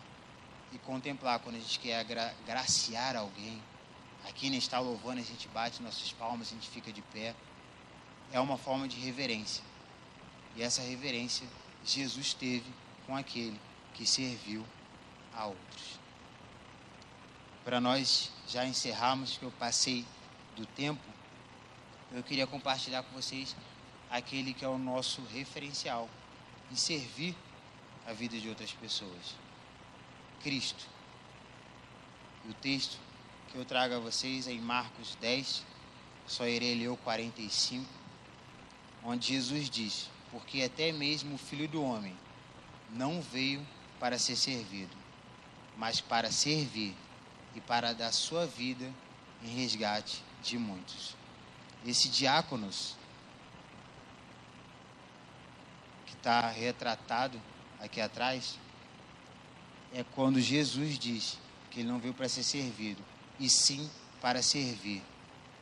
e 0.73 0.79
contemplar 0.79 1.39
quando 1.41 1.57
a 1.57 1.59
gente 1.59 1.79
quer 1.79 2.01
agra 2.01 2.35
graciar 2.47 3.17
alguém. 3.17 3.63
Aqui 4.29 4.51
na 4.51 4.57
está 4.57 4.79
louvando, 4.79 5.21
a 5.21 5.25
gente 5.25 5.49
bate 5.49 5.83
nossas 5.83 6.13
palmas, 6.13 6.49
a 6.49 6.55
gente 6.55 6.69
fica 6.69 6.93
de 6.93 7.03
pé. 7.03 7.35
É 8.33 8.41
uma 8.41 8.59
forma 8.59 8.87
de 8.87 8.99
reverência. 8.99 9.65
E 10.57 10.63
essa 10.63 10.83
reverência 10.83 11.47
Jesus 11.85 12.35
teve 12.35 12.67
com 13.07 13.17
aquele 13.17 13.59
que 13.95 14.07
serviu 14.07 14.65
a 15.35 15.47
outros. 15.47 15.99
Para 17.65 17.81
nós 17.81 18.31
já 18.49 18.65
encerrarmos, 18.65 19.37
que 19.39 19.45
eu 19.45 19.53
passei 19.53 20.05
do 20.57 20.67
tempo, 20.67 21.03
eu 22.13 22.23
queria 22.23 22.47
compartilhar 22.47 23.03
com 23.03 23.15
vocês 23.15 23.55
aquele 24.11 24.53
que 24.53 24.65
é 24.65 24.69
o 24.69 24.79
nosso 24.79 25.23
referencial 25.33 26.09
em 26.71 26.77
servir 26.77 27.37
a 28.07 28.13
vida 28.13 28.39
de 28.39 28.49
outras 28.49 28.73
pessoas. 28.73 29.37
Cristo. 30.43 30.87
E 32.45 32.51
o 32.51 32.55
texto 32.55 32.99
que 33.51 33.57
eu 33.57 33.65
trago 33.65 33.95
a 33.95 33.99
vocês 33.99 34.47
é 34.47 34.53
em 34.53 34.61
Marcos 34.61 35.17
10, 35.21 35.65
só 36.27 36.47
irei 36.47 36.75
ler 36.75 36.89
o 36.89 36.97
45, 36.97 37.87
onde 39.05 39.29
Jesus 39.29 39.69
diz: 39.69 40.09
Porque 40.31 40.63
até 40.63 40.93
mesmo 40.93 41.35
o 41.35 41.39
filho 41.39 41.69
do 41.69 41.83
homem 41.83 42.17
não 42.91 43.21
veio 43.21 43.67
para 43.99 44.19
ser 44.19 44.37
servido, 44.37 44.97
mas 45.77 46.01
para 46.01 46.31
servir 46.31 46.97
e 47.55 47.61
para 47.61 47.93
dar 47.93 48.13
sua 48.13 48.47
vida 48.47 48.93
em 49.43 49.49
resgate 49.49 50.23
de 50.43 50.59
muitos. 50.59 51.15
Esse 51.85 52.09
diáconos 52.09 52.97
que 56.07 56.10
está 56.21 56.51
retratado 56.51 57.41
aqui 57.81 58.01
atrás 58.01 58.59
é 59.93 60.05
quando 60.15 60.39
Jesus 60.39 60.99
diz 60.99 61.39
que 61.71 61.81
ele 61.81 61.89
não 61.89 61.99
veio 61.99 62.15
para 62.15 62.29
ser 62.29 62.43
servido, 62.43 63.03
e 63.39 63.49
sim 63.49 63.91
para 64.21 64.43
servir. 64.43 65.03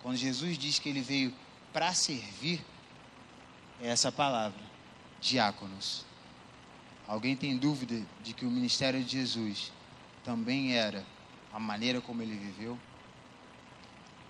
Quando 0.03 0.17
Jesus 0.17 0.59
diz 0.59 0.79
que 0.79 0.89
ele 0.89 1.01
veio 1.01 1.33
para 1.73 1.95
servir, 1.95 2.65
é 3.81 3.89
essa 3.89 4.11
palavra, 4.11 4.61
diáconos. 5.21 6.05
Alguém 7.07 7.37
tem 7.37 7.57
dúvida 7.57 8.05
de 8.23 8.33
que 8.33 8.45
o 8.45 8.51
ministério 8.51 9.03
de 9.03 9.11
Jesus 9.13 9.73
também 10.25 10.75
era 10.75 11.07
a 11.53 11.61
maneira 11.61 12.01
como 12.01 12.21
ele 12.21 12.37
viveu? 12.37 12.79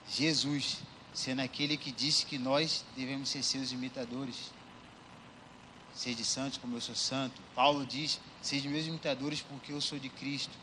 Jesus, 0.09 0.79
sendo 1.13 1.41
aquele 1.41 1.77
que 1.77 1.91
disse 1.91 2.25
que 2.25 2.39
nós 2.39 2.85
devemos 2.97 3.29
ser 3.29 3.43
seus 3.43 3.73
imitadores, 3.73 4.53
de 6.05 6.25
santos 6.25 6.59
como 6.59 6.77
eu 6.77 6.81
sou 6.81 6.95
santo. 6.95 7.41
Paulo 7.55 7.85
diz: 7.87 8.21
sede 8.41 8.69
meus 8.69 8.87
imitadores 8.87 9.41
porque 9.41 9.73
eu 9.73 9.81
sou 9.81 9.99
de 9.99 10.09
Cristo. 10.09 10.57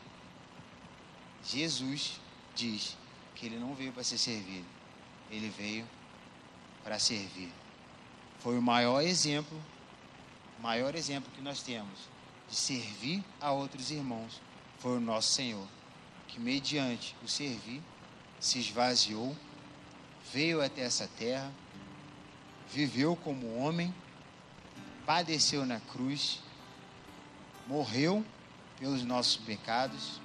Jesus 1.44 2.20
diz 2.54 2.96
que 3.34 3.46
ele 3.46 3.58
não 3.58 3.74
veio 3.74 3.92
para 3.92 4.02
ser 4.02 4.18
servido, 4.18 4.66
ele 5.30 5.48
veio 5.48 5.86
para 6.82 6.98
servir. 6.98 7.52
Foi 8.40 8.58
o 8.58 8.62
maior 8.62 9.00
exemplo 9.02 9.60
maior 10.60 10.94
exemplo 10.94 11.30
que 11.32 11.40
nós 11.40 11.62
temos 11.62 12.08
de 12.48 12.56
servir 12.56 13.22
a 13.40 13.52
outros 13.52 13.90
irmãos 13.90 14.40
foi 14.78 14.96
o 14.98 15.00
nosso 15.00 15.32
Senhor, 15.32 15.66
que 16.28 16.38
mediante 16.38 17.16
o 17.24 17.28
servir 17.28 17.82
se 18.38 18.58
esvaziou, 18.58 19.36
veio 20.32 20.62
até 20.62 20.82
essa 20.82 21.08
terra, 21.18 21.50
viveu 22.72 23.16
como 23.16 23.58
homem, 23.58 23.92
padeceu 25.06 25.64
na 25.64 25.80
cruz, 25.80 26.40
morreu 27.66 28.24
pelos 28.78 29.02
nossos 29.04 29.36
pecados 29.36 30.20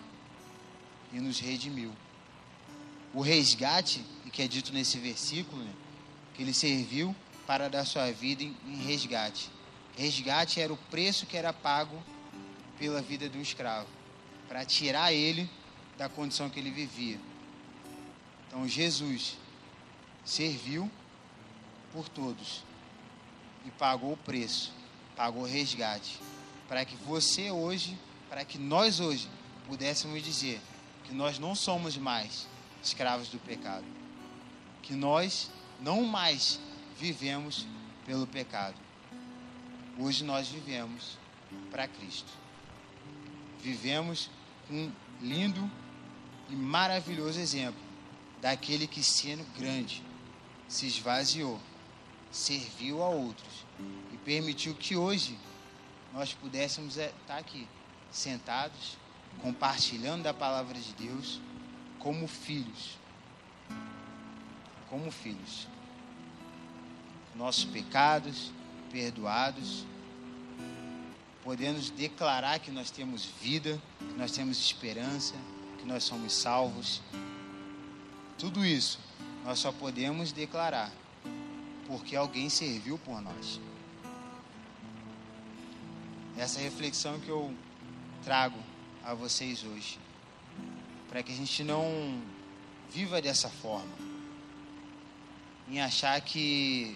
e 1.13 1.19
nos 1.19 1.39
redimiu. 1.39 1.93
O 3.13 3.21
resgate, 3.21 4.03
que 4.33 4.41
é 4.41 4.47
dito 4.47 4.73
nesse 4.73 4.97
versículo, 4.97 5.63
né, 5.63 5.73
que 6.33 6.41
ele 6.41 6.53
serviu 6.53 7.15
para 7.45 7.69
dar 7.69 7.85
sua 7.85 8.11
vida 8.11 8.43
em, 8.43 8.55
em 8.65 8.77
resgate 8.83 9.51
Resgate 9.97 10.61
era 10.61 10.71
o 10.71 10.77
preço 10.77 11.25
que 11.25 11.37
era 11.37 11.51
pago 11.51 12.01
pela 12.79 13.01
vida 13.01 13.29
de 13.29 13.37
um 13.37 13.41
escravo, 13.41 13.87
para 14.47 14.65
tirar 14.65 15.13
ele 15.13 15.49
da 15.97 16.09
condição 16.09 16.49
que 16.49 16.59
ele 16.59 16.71
vivia. 16.71 17.19
Então 18.47 18.67
Jesus 18.67 19.37
serviu 20.25 20.89
por 21.93 22.07
todos 22.09 22.63
e 23.65 23.71
pagou 23.71 24.13
o 24.13 24.17
preço, 24.17 24.73
pagou 25.15 25.43
o 25.43 25.47
resgate, 25.47 26.19
para 26.67 26.85
que 26.85 26.95
você 26.95 27.51
hoje, 27.51 27.97
para 28.29 28.45
que 28.45 28.57
nós 28.57 28.99
hoje 28.99 29.29
pudéssemos 29.67 30.23
dizer 30.23 30.61
que 31.03 31.13
nós 31.13 31.37
não 31.37 31.53
somos 31.55 31.97
mais 31.97 32.47
escravos 32.83 33.29
do 33.29 33.39
pecado, 33.39 33.85
que 34.81 34.93
nós 34.93 35.51
não 35.79 36.03
mais 36.03 36.59
vivemos 36.97 37.65
pelo 38.05 38.25
pecado. 38.27 38.75
Hoje 39.97 40.23
nós 40.23 40.47
vivemos 40.47 41.17
para 41.69 41.87
Cristo. 41.87 42.31
Vivemos 43.61 44.29
um 44.69 44.91
lindo 45.21 45.69
e 46.49 46.55
maravilhoso 46.55 47.39
exemplo 47.39 47.79
daquele 48.41 48.87
que, 48.87 49.03
sendo 49.03 49.45
grande, 49.57 50.03
se 50.67 50.87
esvaziou, 50.87 51.59
serviu 52.31 53.03
a 53.03 53.09
outros 53.09 53.65
e 54.13 54.17
permitiu 54.17 54.73
que 54.73 54.95
hoje 54.95 55.37
nós 56.13 56.33
pudéssemos 56.33 56.97
estar 56.97 57.13
tá 57.27 57.37
aqui, 57.37 57.67
sentados, 58.09 58.97
compartilhando 59.41 60.23
da 60.23 60.33
palavra 60.33 60.79
de 60.79 60.93
Deus, 60.93 61.41
como 61.99 62.27
filhos. 62.27 62.97
Como 64.89 65.11
filhos. 65.11 65.67
Nossos 67.35 67.65
pecados 67.65 68.51
perdoados, 68.91 69.85
podemos 71.43 71.89
declarar 71.89 72.59
que 72.59 72.71
nós 72.71 72.91
temos 72.91 73.25
vida, 73.25 73.81
que 73.99 74.13
nós 74.17 74.31
temos 74.31 74.59
esperança, 74.59 75.35
que 75.79 75.85
nós 75.85 76.03
somos 76.03 76.33
salvos. 76.33 77.01
Tudo 78.37 78.65
isso 78.65 78.99
nós 79.45 79.59
só 79.59 79.71
podemos 79.71 80.31
declarar 80.31 80.91
porque 81.91 82.15
alguém 82.15 82.47
serviu 82.47 82.97
por 82.97 83.21
nós. 83.21 83.59
Essa 86.37 86.61
reflexão 86.61 87.19
que 87.19 87.27
eu 87.27 87.53
trago 88.23 88.57
a 89.03 89.13
vocês 89.13 89.65
hoje, 89.65 89.99
para 91.09 91.21
que 91.21 91.33
a 91.33 91.35
gente 91.35 91.65
não 91.65 92.21
viva 92.89 93.21
dessa 93.21 93.49
forma, 93.49 93.91
em 95.67 95.81
achar 95.81 96.19
que 96.21 96.95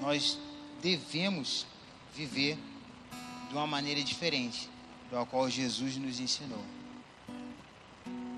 nós 0.00 0.38
devemos 0.80 1.66
viver 2.14 2.56
de 3.50 3.54
uma 3.54 3.66
maneira 3.66 4.02
diferente 4.02 4.70
da 5.10 5.26
qual 5.26 5.50
Jesus 5.50 5.98
nos 5.98 6.20
ensinou. 6.20 6.64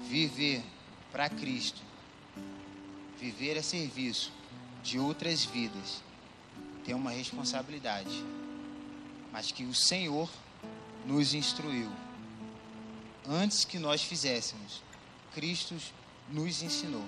Viver 0.09 0.61
para 1.13 1.29
Cristo, 1.29 1.81
viver 3.21 3.57
a 3.57 3.63
serviço 3.63 4.33
de 4.85 4.99
outras 4.99 5.45
vidas, 5.45 6.03
tem 6.85 6.95
uma 6.95 7.11
responsabilidade, 7.11 8.23
mas 9.33 9.51
que 9.51 9.65
o 9.65 9.75
Senhor 9.75 10.31
nos 11.07 11.33
instruiu. 11.33 11.91
Antes 13.27 13.65
que 13.65 13.79
nós 13.79 14.03
fizéssemos, 14.03 14.83
Cristo 15.33 15.75
nos 16.29 16.63
ensinou 16.63 17.05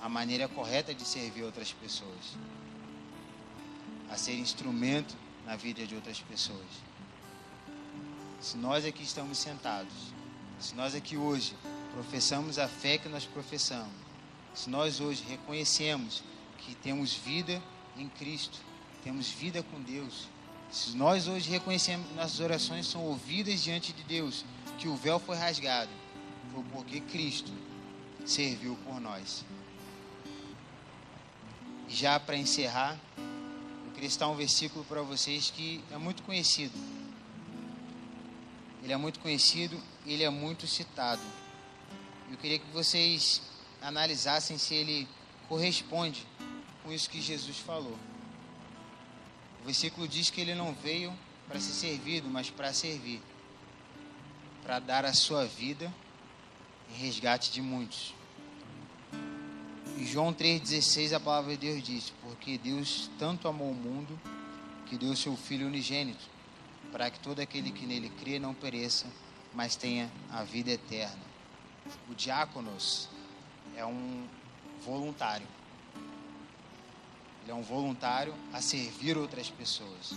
a 0.00 0.08
maneira 0.08 0.48
correta 0.48 0.94
de 0.94 1.04
servir 1.04 1.42
outras 1.42 1.72
pessoas, 1.72 2.36
a 4.10 4.16
ser 4.16 4.34
instrumento 4.34 5.14
na 5.44 5.56
vida 5.56 5.86
de 5.86 5.94
outras 5.94 6.20
pessoas. 6.20 6.66
Se 8.40 8.56
nós 8.56 8.86
aqui 8.86 9.02
estamos 9.02 9.36
sentados, 9.36 9.92
se 10.58 10.74
nós 10.74 10.94
aqui 10.94 11.18
hoje 11.18 11.54
professamos 11.92 12.58
a 12.58 12.66
fé 12.66 12.96
que 12.96 13.10
nós 13.10 13.26
professamos, 13.26 13.92
se 14.54 14.70
nós 14.70 15.00
hoje 15.00 15.22
reconhecemos 15.28 16.22
que 16.60 16.74
temos 16.74 17.14
vida 17.14 17.62
em 17.96 18.08
Cristo, 18.08 18.58
temos 19.02 19.28
vida 19.28 19.62
com 19.62 19.80
Deus, 19.80 20.28
se 20.70 20.96
nós 20.96 21.26
hoje 21.26 21.50
reconhecemos 21.50 22.06
que 22.06 22.14
nossas 22.14 22.38
orações 22.38 22.86
são 22.86 23.04
ouvidas 23.04 23.60
diante 23.60 23.92
de 23.92 24.04
Deus, 24.04 24.44
que 24.78 24.86
o 24.86 24.94
véu 24.94 25.18
foi 25.18 25.36
rasgado, 25.36 25.90
foi 26.54 26.62
porque 26.72 27.00
Cristo 27.00 27.52
serviu 28.24 28.76
por 28.84 29.00
nós. 29.00 29.44
Já 31.88 32.20
para 32.20 32.36
encerrar, 32.36 32.96
eu 33.18 33.92
queria 33.92 34.08
citar 34.08 34.28
um 34.28 34.36
versículo 34.36 34.84
para 34.84 35.02
vocês 35.02 35.50
que 35.50 35.82
é 35.90 35.98
muito 35.98 36.22
conhecido. 36.22 36.78
Ele 38.82 38.92
é 38.92 38.96
muito 38.96 39.18
conhecido, 39.18 39.76
ele 40.06 40.22
é 40.22 40.30
muito 40.30 40.68
citado. 40.68 41.20
Eu 42.30 42.36
queria 42.36 42.60
que 42.60 42.70
vocês 42.72 43.42
analisassem 43.82 44.56
se 44.56 44.72
ele 44.72 45.08
corresponde 45.48 46.24
com 46.82 46.92
isso 46.92 47.10
que 47.10 47.20
Jesus 47.20 47.58
falou. 47.58 47.98
O 49.62 49.64
versículo 49.64 50.08
diz 50.08 50.30
que 50.30 50.40
ele 50.40 50.54
não 50.54 50.74
veio 50.74 51.12
para 51.46 51.60
ser 51.60 51.72
servido, 51.72 52.28
mas 52.28 52.48
para 52.48 52.72
servir, 52.72 53.20
para 54.62 54.78
dar 54.78 55.04
a 55.04 55.12
sua 55.12 55.44
vida 55.44 55.92
em 56.90 56.98
resgate 56.98 57.52
de 57.52 57.60
muitos. 57.60 58.14
Em 59.98 60.06
João 60.06 60.32
3,16 60.32 61.12
a 61.12 61.20
palavra 61.20 61.56
de 61.56 61.58
Deus 61.58 61.82
diz: 61.82 62.12
Porque 62.22 62.56
Deus 62.56 63.10
tanto 63.18 63.46
amou 63.48 63.70
o 63.70 63.74
mundo 63.74 64.18
que 64.86 64.96
deu 64.96 65.14
seu 65.14 65.36
Filho 65.36 65.66
unigênito, 65.66 66.24
para 66.90 67.10
que 67.10 67.20
todo 67.20 67.40
aquele 67.40 67.70
que 67.70 67.84
nele 67.84 68.10
crê 68.18 68.38
não 68.38 68.54
pereça, 68.54 69.06
mas 69.54 69.76
tenha 69.76 70.10
a 70.30 70.42
vida 70.42 70.70
eterna. 70.70 71.30
O 72.08 72.14
diáconos 72.14 73.08
é 73.76 73.84
um 73.84 74.26
voluntário. 74.84 75.46
Ele 77.50 77.58
é 77.58 77.60
um 77.60 77.64
voluntário 77.64 78.32
a 78.52 78.62
servir 78.62 79.18
outras 79.18 79.50
pessoas. 79.50 80.12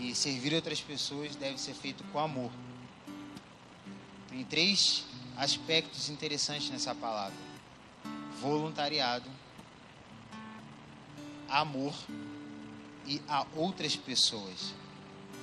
E 0.00 0.12
servir 0.12 0.52
outras 0.52 0.80
pessoas 0.80 1.36
deve 1.36 1.60
ser 1.60 1.74
feito 1.74 2.02
com 2.10 2.18
amor. 2.18 2.50
Tem 4.28 4.44
três 4.44 5.04
aspectos 5.36 6.08
interessantes 6.08 6.70
nessa 6.70 6.92
palavra 6.92 7.36
voluntariado, 8.40 9.30
amor 11.48 11.94
e 13.06 13.22
a 13.28 13.46
outras 13.54 13.94
pessoas. 13.94 14.74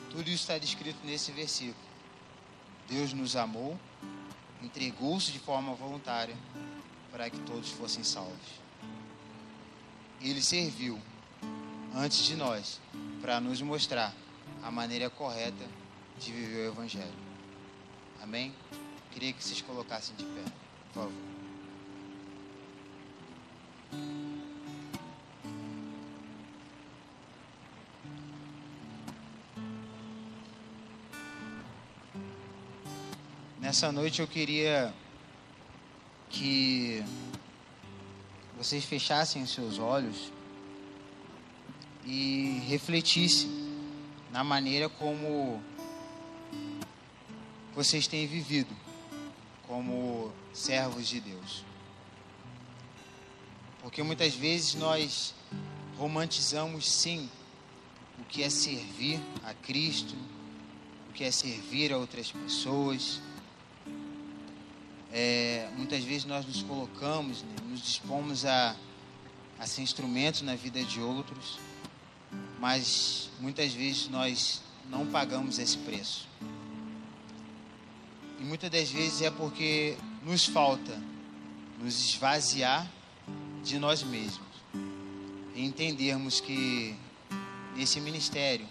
Tudo 0.09 0.23
isso 0.23 0.43
está 0.43 0.57
descrito 0.57 0.99
nesse 1.05 1.31
versículo. 1.31 1.87
Deus 2.89 3.13
nos 3.13 3.37
amou, 3.37 3.79
entregou-se 4.61 5.31
de 5.31 5.39
forma 5.39 5.73
voluntária 5.73 6.35
para 7.13 7.29
que 7.29 7.39
todos 7.39 7.69
fossem 7.69 8.03
salvos. 8.03 8.60
Ele 10.23 10.41
serviu 10.41 10.99
antes 11.95 12.23
de 12.23 12.35
nós 12.35 12.79
para 13.21 13.39
nos 13.39 13.61
mostrar 13.61 14.13
a 14.61 14.69
maneira 14.69 15.09
correta 15.09 15.67
de 16.19 16.31
viver 16.31 16.67
o 16.67 16.71
Evangelho. 16.73 17.11
Amém? 18.21 18.53
Queria 19.11 19.33
que 19.33 19.43
vocês 19.43 19.61
colocassem 19.61 20.15
de 20.15 20.23
pé, 20.23 20.43
por 20.93 21.03
favor. 21.03 21.31
Nessa 33.59 33.91
noite 33.91 34.21
eu 34.21 34.27
queria 34.27 34.93
que 36.29 37.03
vocês 38.61 38.85
fechassem 38.85 39.41
os 39.41 39.49
seus 39.49 39.79
olhos 39.79 40.31
e 42.05 42.61
refletissem 42.67 43.49
na 44.31 44.43
maneira 44.43 44.87
como 44.87 45.59
vocês 47.73 48.05
têm 48.05 48.27
vivido 48.27 48.69
como 49.67 50.31
servos 50.53 51.07
de 51.07 51.19
Deus. 51.19 51.65
Porque 53.81 54.03
muitas 54.03 54.35
vezes 54.35 54.75
nós 54.75 55.33
romantizamos 55.97 56.87
sim 56.87 57.27
o 58.19 58.23
que 58.25 58.43
é 58.43 58.49
servir 58.51 59.19
a 59.43 59.55
Cristo, 59.55 60.13
o 61.09 61.13
que 61.13 61.23
é 61.23 61.31
servir 61.31 61.91
a 61.91 61.97
outras 61.97 62.31
pessoas. 62.31 63.19
É, 65.13 65.69
muitas 65.75 66.03
vezes 66.03 66.25
nós 66.25 66.45
nos 66.45 66.63
colocamos, 66.63 67.43
né, 67.43 67.55
nos 67.67 67.81
dispomos 67.81 68.45
a, 68.45 68.75
a 69.59 69.65
ser 69.65 69.81
instrumentos 69.81 70.41
na 70.41 70.55
vida 70.55 70.83
de 70.83 71.01
outros, 71.01 71.59
mas 72.59 73.29
muitas 73.39 73.73
vezes 73.73 74.07
nós 74.07 74.61
não 74.89 75.05
pagamos 75.05 75.59
esse 75.59 75.77
preço. 75.77 76.27
E 78.39 78.43
muitas 78.43 78.69
das 78.69 78.89
vezes 78.89 79.21
é 79.21 79.29
porque 79.29 79.97
nos 80.23 80.45
falta 80.45 80.97
nos 81.81 81.99
esvaziar 81.99 82.89
de 83.63 83.79
nós 83.79 84.03
mesmos 84.03 84.47
e 85.55 85.65
entendermos 85.65 86.39
que 86.39 86.95
nesse 87.75 87.99
ministério, 87.99 88.67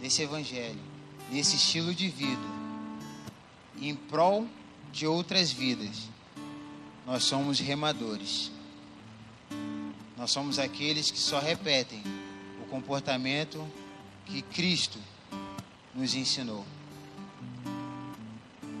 nesse 0.00 0.22
evangelho, 0.22 0.80
nesse 1.30 1.56
estilo 1.56 1.94
de 1.94 2.08
vida, 2.08 2.62
em 3.80 3.94
prol 3.94 4.46
de 4.92 5.06
outras 5.06 5.50
vidas, 5.50 6.08
nós 7.06 7.24
somos 7.24 7.58
remadores. 7.58 8.52
Nós 10.16 10.30
somos 10.30 10.58
aqueles 10.58 11.10
que 11.10 11.18
só 11.18 11.40
repetem 11.40 12.02
o 12.62 12.66
comportamento 12.66 13.66
que 14.26 14.42
Cristo 14.42 14.98
nos 15.94 16.14
ensinou. 16.14 16.64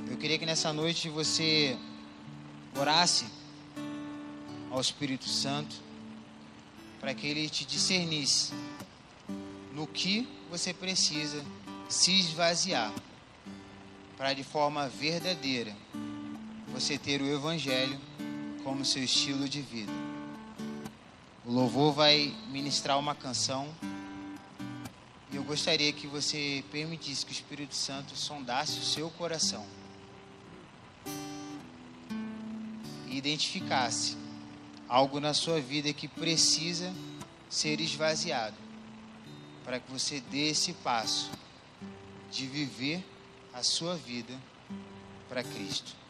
Eu 0.08 0.16
queria 0.18 0.38
que 0.38 0.46
nessa 0.46 0.72
noite 0.72 1.08
você 1.08 1.76
orasse 2.78 3.24
ao 4.70 4.80
Espírito 4.80 5.28
Santo 5.28 5.74
para 7.00 7.14
que 7.14 7.26
ele 7.26 7.48
te 7.48 7.64
discernisse 7.64 8.52
no 9.72 9.86
que 9.86 10.28
você 10.50 10.72
precisa 10.72 11.44
se 11.88 12.12
esvaziar 12.12 12.92
para 14.16 14.34
de 14.34 14.44
forma 14.44 14.88
verdadeira 14.88 15.74
você 16.68 16.96
ter 16.96 17.20
o 17.20 17.26
evangelho 17.26 17.98
como 18.64 18.84
seu 18.84 19.02
estilo 19.02 19.48
de 19.48 19.60
vida. 19.60 19.92
O 21.44 21.52
louvor 21.52 21.92
vai 21.92 22.34
ministrar 22.48 22.98
uma 22.98 23.14
canção 23.14 23.68
e 25.30 25.36
eu 25.36 25.44
gostaria 25.44 25.92
que 25.92 26.06
você 26.06 26.64
permitisse 26.70 27.24
que 27.24 27.32
o 27.32 27.34
Espírito 27.34 27.74
Santo 27.74 28.16
sondasse 28.16 28.78
o 28.78 28.84
seu 28.84 29.10
coração 29.10 29.66
e 33.08 33.16
identificasse 33.16 34.16
algo 34.88 35.20
na 35.20 35.34
sua 35.34 35.60
vida 35.60 35.92
que 35.92 36.06
precisa 36.06 36.92
ser 37.48 37.80
esvaziado 37.80 38.56
para 39.64 39.80
que 39.80 39.90
você 39.90 40.20
dê 40.20 40.50
esse 40.50 40.72
passo 40.74 41.30
de 42.30 42.46
viver 42.46 43.04
a 43.52 43.62
sua 43.62 43.96
vida 43.96 44.34
para 45.28 45.42
Cristo. 45.42 46.01